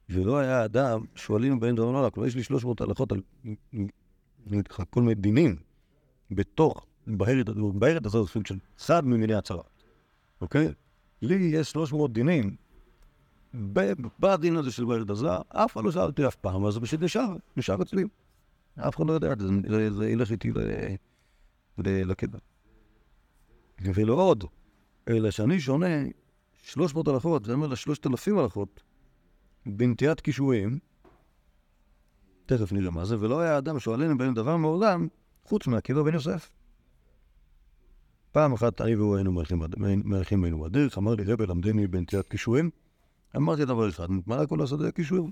ולא 0.09 0.39
היה 0.39 0.65
אדם 0.65 1.05
שואלים 1.15 1.61
בהם 1.61 1.77
דבר 1.77 1.91
נורא. 1.91 2.11
כלומר, 2.11 2.29
יש 2.29 2.37
לי 2.37 2.43
300 2.43 2.81
הלכות 2.81 3.13
על 3.13 3.21
כל 4.91 5.03
מיני 5.03 5.15
דינים 5.15 5.57
בתוך 6.31 6.87
בהרת, 7.07 7.49
בהרת 7.75 8.07
עזה 8.07 8.23
זה 8.23 8.29
סוג 8.29 8.47
של 8.47 8.59
צד 8.77 9.05
ממיני 9.05 9.35
הצרה. 9.35 9.63
אוקיי? 10.41 10.69
לי 11.23 11.35
יש 11.35 11.71
300 11.71 12.13
דינים 12.13 12.57
בדין 14.21 14.57
הזה 14.57 14.73
של 14.73 14.85
ברד 14.85 15.11
עזה, 15.11 15.29
אף 15.49 15.73
אחד 15.73 15.85
לא 15.85 15.93
שאל 15.93 16.03
אותי 16.03 16.27
אף 16.27 16.35
פעם, 16.35 16.67
אז 16.67 16.75
זה 16.75 16.81
פשוט 16.81 17.03
נשאר, 17.03 17.37
נשאר 17.57 17.83
אצלי. 17.83 18.05
אף 18.77 18.97
אחד 18.97 19.07
לא 19.07 19.13
יודע, 19.13 19.35
זה, 19.91 20.11
ילך 20.11 20.31
איתי 20.31 20.51
ל- 20.51 20.59
ל- 21.79 22.11
לקבר. 22.11 22.39
ולא 23.81 24.15
עוד, 24.15 24.45
אלא 25.09 25.31
שאני 25.31 25.61
שונה 25.61 25.87
300 26.63 27.09
הלכות, 27.09 27.45
זה 27.45 27.53
אומר 27.53 27.67
לה 27.67 27.77
3,000 27.77 28.39
הלכות, 28.39 28.83
בנטיית 29.67 30.21
קישואים, 30.21 30.79
תכף 32.47 32.73
נראה 32.73 32.91
מה 32.91 33.05
זה, 33.05 33.17
ולא 33.21 33.41
היה 33.41 33.59
אדם 33.59 33.79
שואלנו 33.79 34.19
בהם 34.19 34.35
דבר 34.35 34.57
מעולם, 34.57 35.09
חוץ 35.45 35.67
מעקיבא 35.67 36.03
בן 36.03 36.15
יוסף. 36.15 36.51
פעם 38.33 38.53
אחת 38.53 38.81
אני 38.81 38.97
והוא 38.97 39.17
היינו 39.17 39.33
מהלכים 40.05 40.43
בינינו 40.43 40.61
בדרך, 40.61 40.99
אמר 40.99 41.15
לי 41.15 41.25
רבי 41.25 41.47
למדני 41.47 41.87
בנטיית 41.87 42.29
קישואים. 42.29 42.71
אמרתי 43.37 43.65
דבר 43.65 43.89
אחד, 43.89 44.07
מה 44.27 44.47
כל 44.47 44.63
השדה 44.63 44.89
הקישואים? 44.89 45.31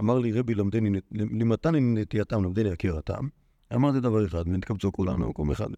אמר 0.00 0.18
לי, 0.18 0.32
רבי 0.32 0.54
למדני, 0.54 1.00
למתני 1.12 1.80
נטייתם, 1.80 2.44
למדני 2.44 2.70
הכירתם. 2.70 3.28
אמרתי 3.74 4.00
דבר 4.00 4.26
אחד, 4.26 4.42
ונתקבצו 4.46 4.92
כולנו 4.92 5.26
במקום 5.26 5.50
אחד. 5.50 5.68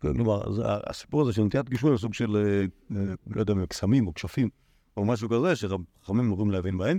כלומר, 0.00 0.42
הסיפור 0.64 1.22
הזה 1.22 1.32
של 1.32 1.42
נטיית 1.42 1.68
גישור 1.68 1.90
זה 1.90 1.98
סוג 1.98 2.14
של, 2.14 2.36
אה, 2.36 2.64
אה, 2.96 3.14
לא 3.26 3.40
יודע, 3.40 3.54
קסמים 3.68 4.06
או 4.06 4.14
כשפים, 4.14 4.48
או 4.96 5.04
משהו 5.04 5.28
כזה, 5.28 5.56
שחכמים 5.56 6.24
אמורים 6.24 6.50
להבין 6.50 6.78
בהם. 6.78 6.98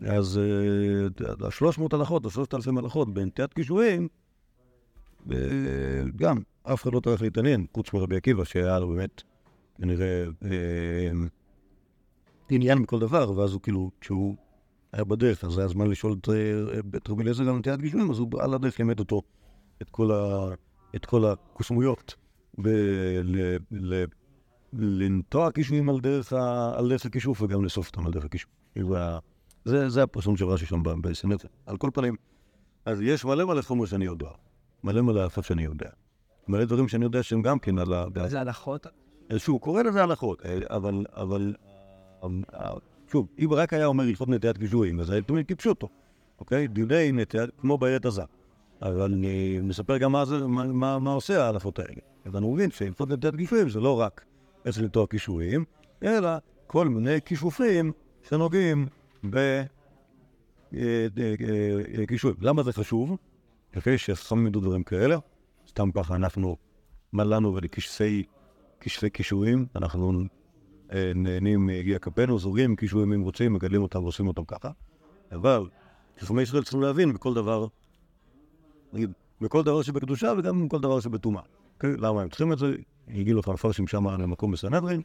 אז 0.00 0.38
אה, 0.38 1.46
השלוש 1.46 1.78
מאות 1.78 1.92
הלכות, 1.92 2.24
או 2.24 2.30
שלושת 2.30 2.54
אלפים 2.54 2.78
הלכות 2.78 3.14
בנטיית 3.14 3.54
גישורים, 3.54 4.08
אה, 5.32 5.36
גם 6.16 6.38
אף 6.72 6.82
אחד 6.82 6.94
לא 6.94 7.00
טרח 7.00 7.22
להתעניין, 7.22 7.66
חוץ 7.74 7.92
מרבי 7.92 8.16
עקיבא, 8.16 8.44
שהיה 8.44 8.78
לו 8.78 8.88
באמת, 8.88 9.22
כנראה, 9.78 10.24
אה, 10.44 11.10
עניין 12.50 12.82
בכל 12.82 12.98
דבר, 12.98 13.38
ואז 13.38 13.52
הוא 13.52 13.60
כאילו, 13.60 13.90
כשהוא 14.00 14.36
היה 14.92 15.04
בדרך, 15.04 15.44
אז 15.44 15.58
היה 15.58 15.68
זמן 15.68 15.86
לשאול 15.86 16.16
את, 16.20 16.28
אה, 16.28 16.34
רבי 17.08 17.22
אליעזר 17.22 17.48
על 17.48 17.58
נטיית 17.58 17.80
גישורים, 17.80 18.10
אז 18.10 18.18
הוא 18.18 18.28
על 18.40 18.54
הדרך 18.54 18.78
לימד 18.78 18.98
אותו 18.98 19.22
את 19.82 19.90
כל, 21.06 21.24
הקוסמויות, 21.24 22.14
ב, 22.58 22.68
ל, 23.70 24.04
לנטוע 24.72 25.50
קישואים 25.50 25.88
על 25.88 26.00
דרך, 26.00 26.32
הכישוף 27.04 27.42
וגם 27.42 27.64
לאסוף 27.64 27.86
אותם 27.88 28.06
על 28.06 28.12
דרך 28.12 28.24
הכישוף. 28.24 28.50
כאילו, 28.72 28.96
זה, 29.64 30.02
הפרסום 30.02 30.36
של 30.36 30.44
רש"י 30.44 30.66
שם 30.66 30.82
בסנטר. 31.02 31.48
על 31.66 31.76
כל 31.76 31.90
פנים, 31.94 32.16
אז 32.84 33.00
יש 33.00 33.24
מלא 33.24 33.44
מלא 33.44 33.62
חומר 33.62 33.86
שאני 33.86 34.04
יודע, 34.04 34.30
מלא 34.84 35.02
מלא 35.02 35.20
הלכות 35.20 35.44
שאני 35.44 35.64
יודע. 35.64 35.90
מלא 36.48 36.64
דברים 36.64 36.88
שאני 36.88 37.04
יודע 37.04 37.22
שהם 37.22 37.42
גם 37.42 37.58
כן 37.58 37.78
על 37.78 37.92
ה... 37.92 38.04
זה 38.26 38.40
הלכות? 38.40 38.86
שוב, 39.36 39.52
הוא 39.52 39.60
קורא 39.60 39.82
לזה 39.82 40.02
הלכות, 40.02 40.46
אה, 40.46 40.58
אבל, 40.70 41.04
אבל, 41.16 41.54
אה, 42.24 42.72
שוב, 43.12 43.26
אם 43.38 43.48
רק 43.52 43.72
היה 43.72 43.86
אומר 43.86 44.04
הלכות 44.04 44.28
נטיית 44.28 44.58
גישורים, 44.58 45.00
אז 45.00 45.10
היתומים 45.10 45.42
טיפשו 45.42 45.70
אותו, 45.70 45.88
אוקיי? 46.38 46.68
דיני 46.68 47.12
נטיית, 47.12 47.50
כמו 47.60 47.78
בעת 47.78 48.04
הזה. 48.04 48.22
אבל 48.82 49.12
אני 49.12 49.60
מספר 49.62 49.98
גם 49.98 50.12
מה, 50.12 50.24
זה, 50.24 50.46
מה, 50.46 50.64
מה, 50.64 50.98
מה 50.98 51.12
עושה 51.12 51.44
ההלכות 51.44 51.78
האלה. 51.78 52.00
אז 52.24 52.36
אני 52.36 52.52
מבין 52.52 52.70
שהלכות 52.70 53.10
נטיית 53.10 53.36
גישורים 53.36 53.68
זה 53.68 53.80
לא 53.80 54.00
רק 54.00 54.24
איך 54.64 54.78
לנטוע 54.78 55.06
קישואים, 55.06 55.64
אלא 56.02 56.28
כל 56.66 56.88
מיני 56.88 57.18
כישופים 57.24 57.92
שנוגעים 58.28 58.86
ב... 59.30 59.36
אה, 59.36 59.64
אה, 60.74 61.34
אה, 61.98 62.06
קישואים. 62.06 62.36
למה 62.40 62.62
זה 62.62 62.72
חשוב? 62.72 63.16
אוקיי, 63.76 63.98
שחכמים 63.98 64.46
ידעו 64.46 64.60
דברים 64.60 64.82
כאלה. 64.82 65.16
סתם 65.70 65.90
ככה 65.90 66.16
אנחנו 66.16 66.56
מלאנו 67.12 67.54
ולכשפי 67.54 68.24
כשפי 68.80 69.10
קישואים, 69.10 69.66
אנחנו 69.76 70.12
אה, 70.92 71.12
נהנים 71.14 71.66
מיגיע 71.66 71.98
כפינו, 71.98 72.38
זורגים 72.38 72.76
קישואים 72.76 73.12
אם 73.12 73.20
רוצים, 73.20 73.52
מגדלים 73.52 73.82
אותם 73.82 74.02
ועושים 74.02 74.26
אותם 74.26 74.44
ככה. 74.44 74.70
אבל 75.32 75.68
חכמי 76.20 76.42
ישראל 76.42 76.62
צריכים 76.62 76.80
להבין 76.80 77.12
בכל 77.12 77.34
דבר, 77.34 77.66
נגיד, 78.92 79.12
בכל 79.40 79.62
דבר 79.62 79.82
שבקדושה 79.82 80.32
וגם 80.38 80.68
בכל 80.68 80.80
דבר 80.80 81.00
שבטומאה. 81.00 81.42
אוקיי? 81.74 81.96
למה 81.96 82.22
הם 82.22 82.28
צריכים 82.28 82.52
את 82.52 82.58
זה? 82.58 82.74
הגיעו 83.08 83.38
לך 83.38 83.48
מפרשים 83.48 83.86
שם 83.86 84.06
למקום 84.06 84.52
בסנהדרין, 84.52 85.02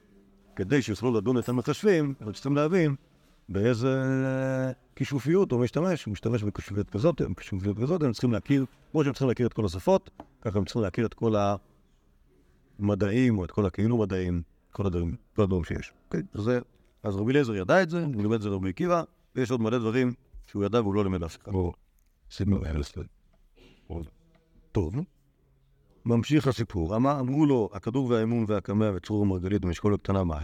כדי 0.56 0.82
שיוכלו 0.82 1.12
לדון 1.14 1.38
את 1.38 1.50
המחשבים, 1.50 2.14
הם 2.20 2.32
צריכים 2.32 2.56
להבין 2.56 2.96
באיזה 3.50 4.02
כישופיות 4.96 5.52
הוא 5.52 5.62
משתמש, 5.62 6.06
הוא 6.06 6.12
משתמש 6.12 6.44
בכישופיות 6.44 6.90
כזאת, 6.90 7.22
בכישופיות 7.22 7.78
כזאת, 7.78 8.04
הם 8.04 8.12
צריכים 8.12 8.32
להכיר, 8.32 8.66
כמו 8.92 9.04
שהם 9.04 9.14
צריכים 9.14 9.28
להכיר 9.28 9.48
את 9.48 9.54
כל 9.54 9.66
השפות, 9.66 10.10
ככה 10.42 10.60
הם 10.60 10.66
צריכים 10.66 10.82
להכיר 10.82 11.06
את 11.06 11.14
כל 11.14 11.36
ה... 11.36 11.56
מדעים, 12.80 13.38
או 13.38 13.46
את 13.46 13.52
כל 13.52 13.66
הכאילו 13.66 13.98
מדעים, 13.98 14.42
כל 14.72 14.86
הדברים, 14.86 15.16
כל 15.36 15.42
הדברים 15.42 15.64
שיש. 15.64 15.94
אוקיי? 16.06 16.22
זה, 16.34 16.60
אז 17.04 17.16
רבי 17.16 17.32
אליעזר 17.32 17.56
ידע 17.56 17.84
את 17.84 17.90
זה, 17.90 18.06
הוא 18.06 18.22
לימד 18.22 18.34
את 18.34 18.42
זה 18.42 18.50
לרבי 18.50 18.70
עקיבא, 18.70 19.04
ויש 19.36 19.52
עוד 19.52 19.62
מלא 19.62 19.78
דברים 19.78 20.14
שהוא 20.48 20.66
ידע 20.66 20.82
והוא 20.82 20.96
לא 20.96 21.04
לימד 21.04 21.24
אף 21.24 21.38
אחד. 21.44 21.52
טוב, 24.72 24.96
ממשיך 26.06 26.48
הסיפור. 26.48 26.96
אמר, 26.96 27.20
אמרו 27.20 27.46
לו, 27.46 27.70
הכדור 27.74 28.10
והאמון 28.10 28.46
והקמע 28.48 28.92
וצרור 28.96 29.22
ומרגלית 29.22 29.66
ומשקול 29.66 29.94
הקטנה 29.94 30.24
מה 30.24 30.38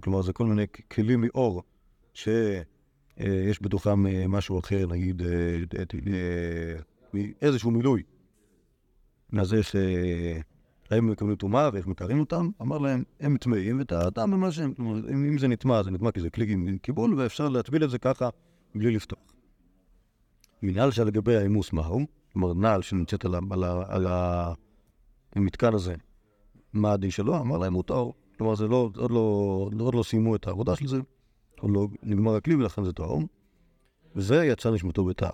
כלומר, 0.00 0.22
זה 0.22 0.32
כל 0.32 0.46
מיני 0.46 0.66
כלים 0.92 1.20
מאור 1.20 1.62
שיש 3.18 3.62
בתוכם 3.62 4.06
אה, 4.06 4.28
משהו 4.28 4.58
אחר, 4.58 4.86
נגיד, 4.86 5.22
אה, 5.22 5.28
אה, 5.78 5.84
אה, 7.14 7.22
איזשהו 7.42 7.70
מילוי. 7.70 8.02
אז 9.38 9.52
יש, 9.52 9.76
אה, 9.76 10.40
הם 10.90 11.10
מקבלים 11.10 11.36
טומאה 11.36 11.70
ואיך 11.72 11.86
מתארים 11.86 12.20
אותם, 12.20 12.50
אמר 12.62 12.78
להם, 12.78 13.02
הם 13.20 13.36
טמאים 13.36 13.80
וטהרתם 13.80 14.30
במה 14.30 14.52
שהם, 14.52 14.74
כלומר, 14.74 15.10
אם 15.10 15.38
זה 15.38 15.48
נטמע, 15.48 15.82
זה 15.82 15.90
נטמע 15.90 16.10
כי 16.10 16.20
זה 16.20 16.30
כלי 16.30 16.52
עם 16.52 16.78
קיבול, 16.78 17.14
ואפשר 17.14 17.48
להטביל 17.48 17.84
את 17.84 17.90
זה 17.90 17.98
ככה 17.98 18.28
בלי 18.74 18.90
לפתוח. 18.90 19.18
מנהל 20.62 20.90
שלגבי 20.90 21.36
האימוס 21.36 21.72
מהו? 21.72 22.06
כלומר, 22.32 22.54
נעל 22.54 22.82
שנמצאת 22.82 23.24
על, 23.24 24.06
המתקן 25.36 25.74
הזה, 25.74 25.94
מה 26.72 26.92
הדין 26.92 27.10
שלו? 27.10 27.36
אמר 27.36 27.58
להם, 27.58 27.74
הוא 27.74 27.82
טהור. 27.82 28.14
כלומר, 28.38 28.54
זה 28.54 28.68
לא, 28.68 28.90
לא, 29.10 29.70
עוד 29.78 29.94
לא 29.94 30.02
סיימו 30.02 30.36
את 30.36 30.46
העבודה 30.46 30.76
של 30.76 30.86
זה, 30.86 31.00
עוד 31.60 31.70
לא 31.70 31.88
נגמר 32.02 32.36
הכלי 32.36 32.54
ולכן 32.54 32.84
זה 32.84 32.92
טהור. 32.92 33.22
וזה 34.16 34.44
יצא 34.44 34.70
נשמתו 34.70 35.04
בטהר. 35.04 35.30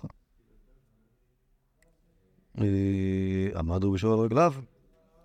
אה, 2.57 3.49
עמד 3.55 3.83
רבי 3.83 3.97
שמעון 3.97 4.19
על 4.19 4.25
רגליו, 4.25 4.53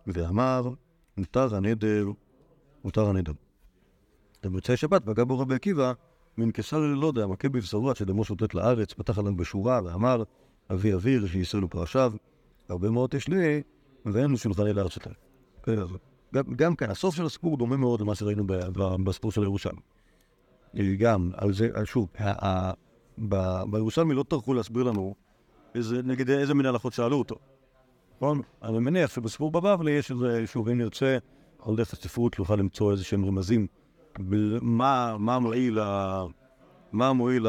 ואמר, 0.07 0.69
מותר 1.17 1.57
הנדר, 1.57 2.07
מותר 2.85 3.09
הנדר. 3.09 3.33
במוצאי 4.43 4.77
שבת 4.77 5.05
פגע 5.05 5.25
בו 5.25 5.39
רבי 5.39 5.55
עקיבא, 5.55 5.93
מנכסה 6.39 6.79
ללא 6.79 7.13
דעה, 7.13 7.27
מכה 7.27 7.49
בבשרו 7.49 7.91
עד 7.91 7.97
שדמו 7.97 8.25
שוטט 8.25 8.55
לארץ, 8.55 8.93
פתח 8.93 9.19
עליו 9.19 9.37
בשורה 9.37 9.81
ואמר, 9.85 10.23
אבי 10.73 10.95
אוויר 10.95 11.27
שייסעו 11.27 11.69
פרשיו, 11.71 12.13
הרבה 12.69 12.91
מאוד 12.91 13.15
יש 13.15 13.29
לי, 13.29 13.63
ואין 14.07 14.31
לו 14.31 14.37
שולחני 14.37 14.73
לארץ 14.73 14.97
יותר. 14.97 15.11
כן, 15.63 15.77
גם, 16.57 16.77
כאן, 16.77 16.91
הסוף 16.91 17.15
של 17.15 17.27
הסיפור 17.27 17.57
דומה 17.57 17.77
מאוד 17.77 18.01
למה 18.01 18.15
שראינו 18.15 18.45
בסיפור 19.05 19.33
של 19.33 19.43
ירושלים. 19.43 19.96
גם, 20.99 21.31
על 21.35 21.53
זה, 21.53 21.69
שוב, 21.85 22.09
ה- 22.19 22.47
ה- 22.47 22.73
ב- 23.29 23.63
בירושלמי 23.71 24.15
לא 24.15 24.25
טרחו 24.29 24.55
להסביר 24.55 24.83
לנו 24.83 25.15
נגד 26.05 26.31
איזה 26.31 26.55
מין 26.55 26.67
הלכות 26.67 26.93
שאלו 26.93 27.19
אותו. 27.19 27.37
נכון? 28.17 28.41
אני 28.63 28.79
מניח 28.79 29.15
שבסיפור 29.15 29.51
בבבלי 29.51 29.91
יש 29.91 30.11
איזה, 30.11 30.47
שוב, 30.47 30.69
אם 30.69 30.79
נרצה, 30.79 31.19
על 31.67 31.77
דרך 31.77 31.93
הספרות 31.93 32.39
נוכל 32.39 32.57
למצוא 32.57 32.93
איזה 32.93 33.05
שהם 33.05 33.25
רמזים. 33.25 33.67
מה, 34.63 35.39
מועיל, 35.39 35.79
מה 36.93 37.13
מועיל 37.13 37.47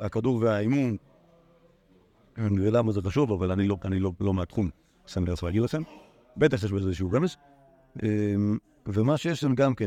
הכדור 0.00 0.36
והאימון, 0.42 0.96
ולמה 2.38 2.92
זה 2.92 3.00
חשוב, 3.02 3.32
אבל 3.32 3.50
אני 3.50 3.68
לא, 3.68 3.76
אני 3.84 4.00
לא, 4.00 4.12
לא 4.20 4.34
מהתחום, 4.34 4.70
לא 5.16 5.32
יכול 5.32 5.48
להגיד 5.48 5.62
לכם. 5.62 5.82
בטח 6.36 6.64
יש 6.64 6.72
בזה 6.72 6.86
איזשהו 6.88 7.10
רמז. 7.12 7.36
אמ, 8.02 8.58
ומה 8.86 9.16
שיש 9.16 9.40
שם 9.40 9.54
גם 9.54 9.74
כן, 9.74 9.86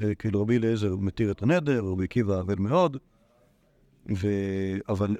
שכאילו 0.00 0.42
רבי 0.42 0.56
אליעזר 0.56 0.96
מתיר 0.96 1.30
את 1.30 1.42
הנדר, 1.42 1.84
רבי 1.84 2.04
עקיבא 2.04 2.38
עבד 2.38 2.60
מאוד, 2.60 2.96
ו... 4.16 4.28
אבל 4.88 5.16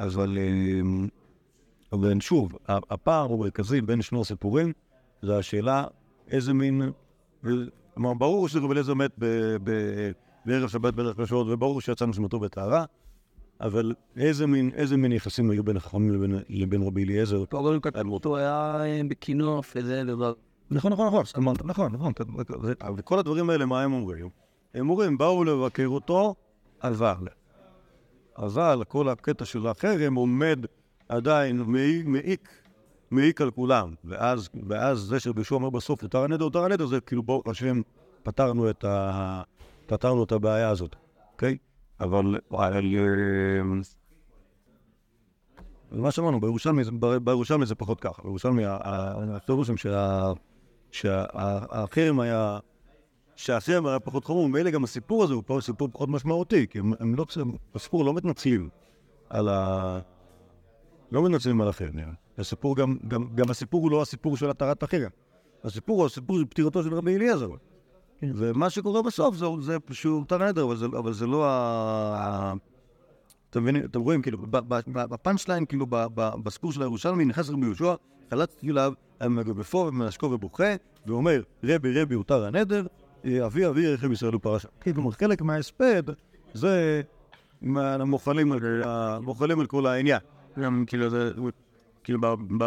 אבל, 0.00 0.38
אמ, 0.38 1.08
אבל 1.92 2.20
שוב, 2.20 2.52
הפער 2.68 3.32
המרכזי 3.32 3.80
בין 3.80 4.02
שני 4.02 4.20
הסיפורים 4.20 4.72
זה 5.22 5.38
השאלה 5.38 5.84
איזה 6.30 6.52
מין... 6.52 6.82
כלומר, 7.94 8.14
ברור 8.14 8.48
שרבי 8.48 8.72
אליעזר 8.72 8.94
מת 8.94 9.10
ב- 9.18 9.56
ב- 9.64 10.10
בערב 10.46 10.68
שבת 10.68 10.94
בערב 10.94 11.22
קשות, 11.22 11.46
וברור 11.50 11.80
שיצא 11.80 12.06
נשמתו 12.06 12.40
בטהרה, 12.40 12.84
אבל 13.60 13.94
איזה 14.16 14.46
מין, 14.46 14.70
איזה 14.74 14.96
מין 14.96 15.12
יחסים 15.12 15.50
היו 15.50 15.64
בין 15.64 15.76
החכמים 15.76 16.12
לבין, 16.12 16.38
לבין 16.48 16.82
רבי 16.82 17.04
אליעזר? 17.04 17.44
קודם 17.44 17.80
כתבו 17.80 18.14
אותו 18.14 18.36
היה 18.36 18.82
בכינוף 19.08 19.72
וזה 19.76 20.04
דבר. 20.06 20.32
נכון, 20.70 20.92
נכון, 20.92 21.06
נכון, 21.64 21.92
נכון, 21.92 21.92
נכון. 21.92 22.44
זה- 22.62 22.72
וכל 22.96 23.18
הדברים 23.18 23.50
האלה, 23.50 23.66
מה 23.66 23.82
הם 23.82 23.92
אומרים? 23.92 24.28
הם 24.74 24.90
אומרים, 24.90 25.18
באו 25.18 25.44
לבקר 25.44 25.86
אותו, 25.86 26.34
אבל. 26.82 27.14
אבל 28.38 28.82
כל 28.88 29.08
הקטע 29.08 29.44
של 29.44 29.66
החרם 29.66 30.14
עומד 30.14 30.58
עדיין 31.08 31.62
מעי- 31.66 32.02
מעיק, 32.02 32.48
מעיק 33.10 33.40
על 33.40 33.50
כולם. 33.50 33.94
ואז, 34.04 34.48
ואז 34.68 34.98
זה 34.98 35.20
שרבי 35.20 35.42
אומר 35.50 35.70
בסוף, 35.70 36.02
יותר 36.02 36.18
הנדר, 36.24 36.44
יותר 36.44 36.64
הנדר, 36.64 36.86
זה 36.86 37.00
כאילו, 37.00 37.22
ברוך 37.22 37.48
השם, 37.48 37.80
פתרנו 38.22 38.70
את, 38.70 38.84
ה... 38.84 39.42
פתרנו 39.86 40.24
את 40.24 40.32
הבעיה 40.32 40.68
הזאת, 40.68 40.96
אוקיי? 41.32 41.56
אבל... 42.00 42.38
אבל, 42.50 42.84
אה, 42.96 43.62
ומה 45.92 46.10
שאמרנו, 46.10 46.40
בירושלמי, 46.40 46.84
זה- 46.84 46.90
פחות 47.74 48.00
ככה. 48.00 48.22
בירושלמי, 48.22 48.62
הפירוש 48.66 49.66
שם 49.68 49.76
שה- 49.76 50.32
שהחרם 50.92 52.20
היה, 52.20 52.58
שהחרם 53.36 53.86
היה 53.86 54.00
פחות 54.00 54.24
חמור, 54.24 54.44
ומילא 54.44 54.70
גם 54.70 54.84
הסיפור 54.84 55.24
הזה 55.24 55.34
הוא 55.34 55.60
סיפור 55.60 55.88
פחות 55.92 56.08
משמעותי, 56.08 56.66
כי 56.66 56.78
הם, 56.78 56.92
הם 57.00 57.14
לא, 57.14 57.26
בסיפור 57.74 58.04
לא 58.04 58.14
מתנצלים 58.14 58.68
על 59.30 59.48
ה... 59.48 60.00
לא 61.12 61.24
מתנצלים 61.24 61.60
על 61.60 61.68
החרם. 61.68 61.90
הסיפור 62.38 62.76
גם, 62.76 62.96
גם, 63.08 63.26
גם 63.34 63.50
הסיפור 63.50 63.82
הוא 63.82 63.90
לא 63.90 64.02
הסיפור 64.02 64.36
של 64.36 64.50
התרת 64.50 64.82
החרם. 64.82 65.10
הסיפור 65.64 65.98
הוא 65.98 66.06
הסיפור 66.06 66.38
של 66.38 66.44
פטירתו 66.44 66.82
של 66.82 66.94
רבי 66.94 67.16
אליעזר. 67.16 67.48
ומה 68.22 68.70
שקורה 68.70 69.02
בסוף 69.02 69.36
זה, 69.36 69.46
זה 69.60 69.76
שהוא 69.92 70.24
תר 70.28 70.48
נדר, 70.48 70.64
אבל 70.64 70.76
זה, 70.76 70.86
אבל 70.86 71.12
זה 71.12 71.26
לא 71.26 71.46
ה... 71.46 72.52
אתם 73.50 73.62
מבינים, 73.62 73.84
אתם 73.84 74.00
רואים, 74.00 74.22
כאילו, 74.22 74.38
בפאנצ' 74.86 75.48
ליין, 75.48 75.66
כאילו, 75.66 75.86
בסיפור 76.42 76.72
של 76.72 76.82
הירושלמי, 76.82 77.24
נכנס 77.24 77.50
רבי 77.50 77.66
יהושע, 77.66 77.94
חלצתי 78.30 78.70
אליו, 78.70 78.92
מגבפו 79.28 79.78
ומנשקו 79.78 80.26
ובוכה, 80.26 80.74
ואומר, 81.06 81.42
רבי 81.64 82.02
רבי 82.02 82.14
הותר 82.14 82.44
הנדר, 82.44 82.86
אבי 83.46 83.66
אבי 83.66 83.80
ירחם 83.80 84.12
ישראל 84.12 84.36
ופרשה. 84.36 84.68
כאילו, 84.80 85.10
חלק 85.10 85.42
מההספד, 85.42 86.02
זה 86.54 87.02
מוחלים 87.62 88.52
על 89.60 89.66
כל 89.66 89.86
העניין. 89.86 90.20
גם 90.60 90.84
כאילו 90.86 91.10
זה, 91.10 91.32
כאילו 92.04 92.20
ב... 92.58 92.64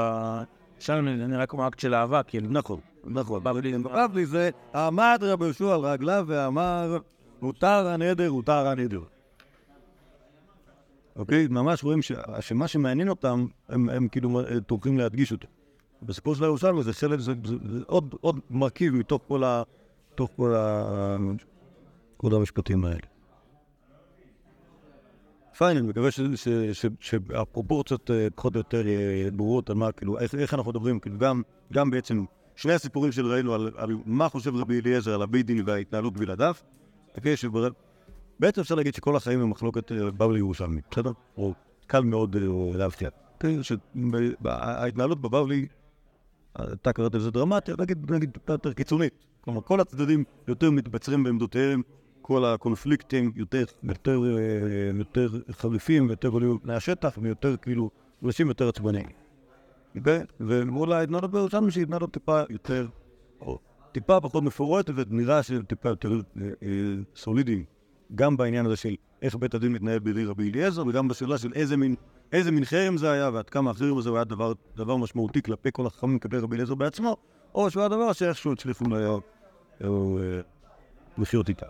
שם 0.80 1.06
נראה 1.06 1.46
כמו 1.46 1.68
אקט 1.68 1.80
של 1.80 1.96
אהבה, 1.96 2.24
כאילו. 2.24 2.50
נכון, 2.50 2.80
נכון. 3.04 3.44
בבלי. 3.44 3.74
זה, 4.26 4.50
עמד 4.76 5.20
רבי 5.22 5.46
יהושע 5.46 5.74
על 5.74 5.80
רגליו 5.80 6.26
ואמר, 6.28 6.98
הותר 7.40 7.88
הנדר, 7.88 8.28
הותר 8.28 8.68
הנדר. 8.68 9.02
אוקיי? 11.16 11.48
ממש 11.48 11.84
רואים 11.84 12.00
שמה 12.40 12.68
שמעניין 12.68 13.10
אותם, 13.10 13.46
הם 13.70 13.90
הם 13.90 14.08
כאילו 14.08 14.40
אה, 14.40 14.62
טורחים 14.62 14.98
להדגיש 14.98 15.32
אותו. 15.32 15.48
בסיפור 16.06 16.36
של 16.36 16.44
הירושלמי 16.44 16.84
זה 16.84 16.94
חלק, 16.94 17.20
זה 17.20 17.34
זה- 17.46 17.56
זה 17.70 17.80
עוד 17.88 18.16
עוד 18.22 18.40
מרכיב 18.50 18.94
מתוך 18.96 19.22
כל 19.28 19.44
ה... 19.44 19.64
מתוך 20.14 20.30
כל 20.36 20.56
ה... 20.56 21.18
כל 22.18 22.36
המשפטים 22.36 22.86
האלה. 22.86 23.00
פיין, 25.58 25.78
אני 25.78 25.88
מקווה 25.88 26.10
שהפרופורציות 27.00 28.12
אה, 28.12 28.28
פחות 28.36 28.56
או 28.56 28.60
יותר 28.60 28.88
אה, 28.88 29.30
ברורות 29.34 29.70
על 29.70 29.76
מה, 29.76 29.92
כאילו, 29.92 30.20
איך, 30.20 30.36
איך 30.36 30.54
אנחנו 30.54 30.72
מדברים, 30.72 31.00
כאילו, 31.00 31.18
גם, 31.18 31.42
גם 31.74 31.90
בעצם 31.90 32.26
שני 32.56 32.74
הסיפורים 32.74 33.12
שראינו 33.12 33.54
על, 33.54 33.72
על 33.76 33.90
מה 34.06 34.30
חושב 34.30 34.56
רבי 34.56 34.80
אליעזר 34.80 35.14
על 35.14 35.22
הבית 35.22 35.46
דין 35.46 35.64
וההתנהלות 35.66 36.14
בלעדיו, 36.14 36.56
אוקיי. 37.18 37.36
בעצם 38.40 38.62
אפשר 38.62 38.76
להגיד 38.76 38.96
שכל 38.96 39.16
החיים 39.16 39.42
הם 39.42 39.50
מחלוקת 39.50 39.92
אה, 39.92 40.12
בבלי 40.12 40.40
ירושלמי, 40.40 40.82
בסדר? 40.92 41.12
או 41.38 41.54
קל 41.88 42.04
מאוד 42.04 42.36
להבטיח. 42.76 43.10
אוקיי, 43.34 43.58
שההתנהלות 43.64 45.22
בבבלי, 45.22 45.68
אתה 46.62 46.94
קראת 46.94 47.16
לזה 47.16 47.32
דרמטי, 47.32 47.72
נגיד, 47.80 48.12
נגיד 48.12 48.38
יותר 48.48 48.74
קיצונית. 48.74 49.14
כלומר, 49.42 49.62
כל 49.62 49.80
הצדדים 49.80 50.24
יותר 50.48 50.72
מתבצרים 50.72 51.24
בעמדותיהם, 51.24 51.82
כל 52.22 52.46
הקונפליקטים 52.46 53.32
יותר, 53.36 53.64
יותר, 53.84 54.20
אה, 54.24 54.92
יותר 54.98 55.30
חריפים 55.52 56.08
ויותר 56.08 56.28
עולים 56.28 56.56
לפני 56.56 56.74
השטח, 56.74 57.18
ויותר 57.22 57.58
כאילו, 57.58 57.90
אנשים 58.24 58.48
יותר 58.48 58.70
עצבניים. 58.70 59.08
ומול 60.40 60.94
ההתנהלות 60.94 61.32
בירושלמי 61.32 61.72
שהיא 61.72 61.84
התנהלות 61.84 62.12
טיפה 62.12 62.42
יותר, 62.50 62.88
או 63.42 63.60
טיפה 63.92 64.22
פחות 64.22 64.44
מפורטת, 64.44 64.94
ונראה 64.96 65.44
שהיא 65.44 65.60
טיפה 65.68 65.90
יותר 65.90 66.12
אה, 66.12 66.20
אה, 66.64 66.70
סולידיים, 67.16 67.64
גם 68.16 68.38
בעניין 68.38 68.66
הזה 68.66 68.76
של 68.76 68.96
איך 69.24 69.36
בית 69.36 69.54
הדין 69.54 69.72
מתנהל 69.72 70.00
בידי 70.00 70.26
רבי 70.26 70.52
אליעזר, 70.52 70.88
וגם 70.88 71.08
בשאלה 71.08 71.38
של 71.38 71.54
איזה 71.54 71.78
מין, 71.78 71.96
איזה 72.32 72.52
מין 72.52 72.66
חרם 72.66 72.98
זה 72.98 73.12
היה, 73.12 73.30
ועד 73.34 73.50
כמה 73.50 73.72
החרם 73.72 73.98
הזה 73.98 74.10
היה 74.10 74.24
דבר, 74.24 74.54
דבר 74.76 74.98
משמעותי 74.98 75.42
כלפי 75.42 75.70
כל 75.74 75.88
החכמים, 75.88 76.20
כלפי 76.20 76.38
רבי 76.38 76.56
אליעזר 76.56 76.76
בעצמו, 76.76 77.18
או 77.56 77.72
שהוא 77.72 77.82
היה 77.82 77.90
דבר 77.90 78.14
שאיכשהו 78.14 78.54
הצליחו 78.54 78.86
אה, 79.82 80.42
לחיות 81.18 81.50
איתה. 81.50 81.66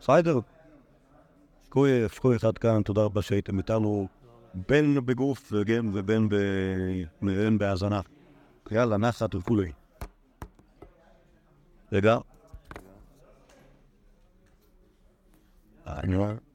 בסדר? 0.00 0.38
שקוי, 1.66 2.08
שקוי 2.08 2.36
אחד 2.36 2.58
כאן, 2.58 2.82
תודה 2.82 3.02
רבה 3.02 3.22
שהייתם 3.22 3.58
איתנו 3.58 4.08
בין 4.68 5.06
בגוף 5.06 5.52
וגם 5.52 5.90
ובין 5.94 7.58
בהאזנה. 7.58 8.00
יאללה, 8.70 8.96
נחת 8.96 9.34
וכולי. 9.34 9.72
רגע. 11.92 12.18
אני 15.86 16.16
רואה. 16.16 16.49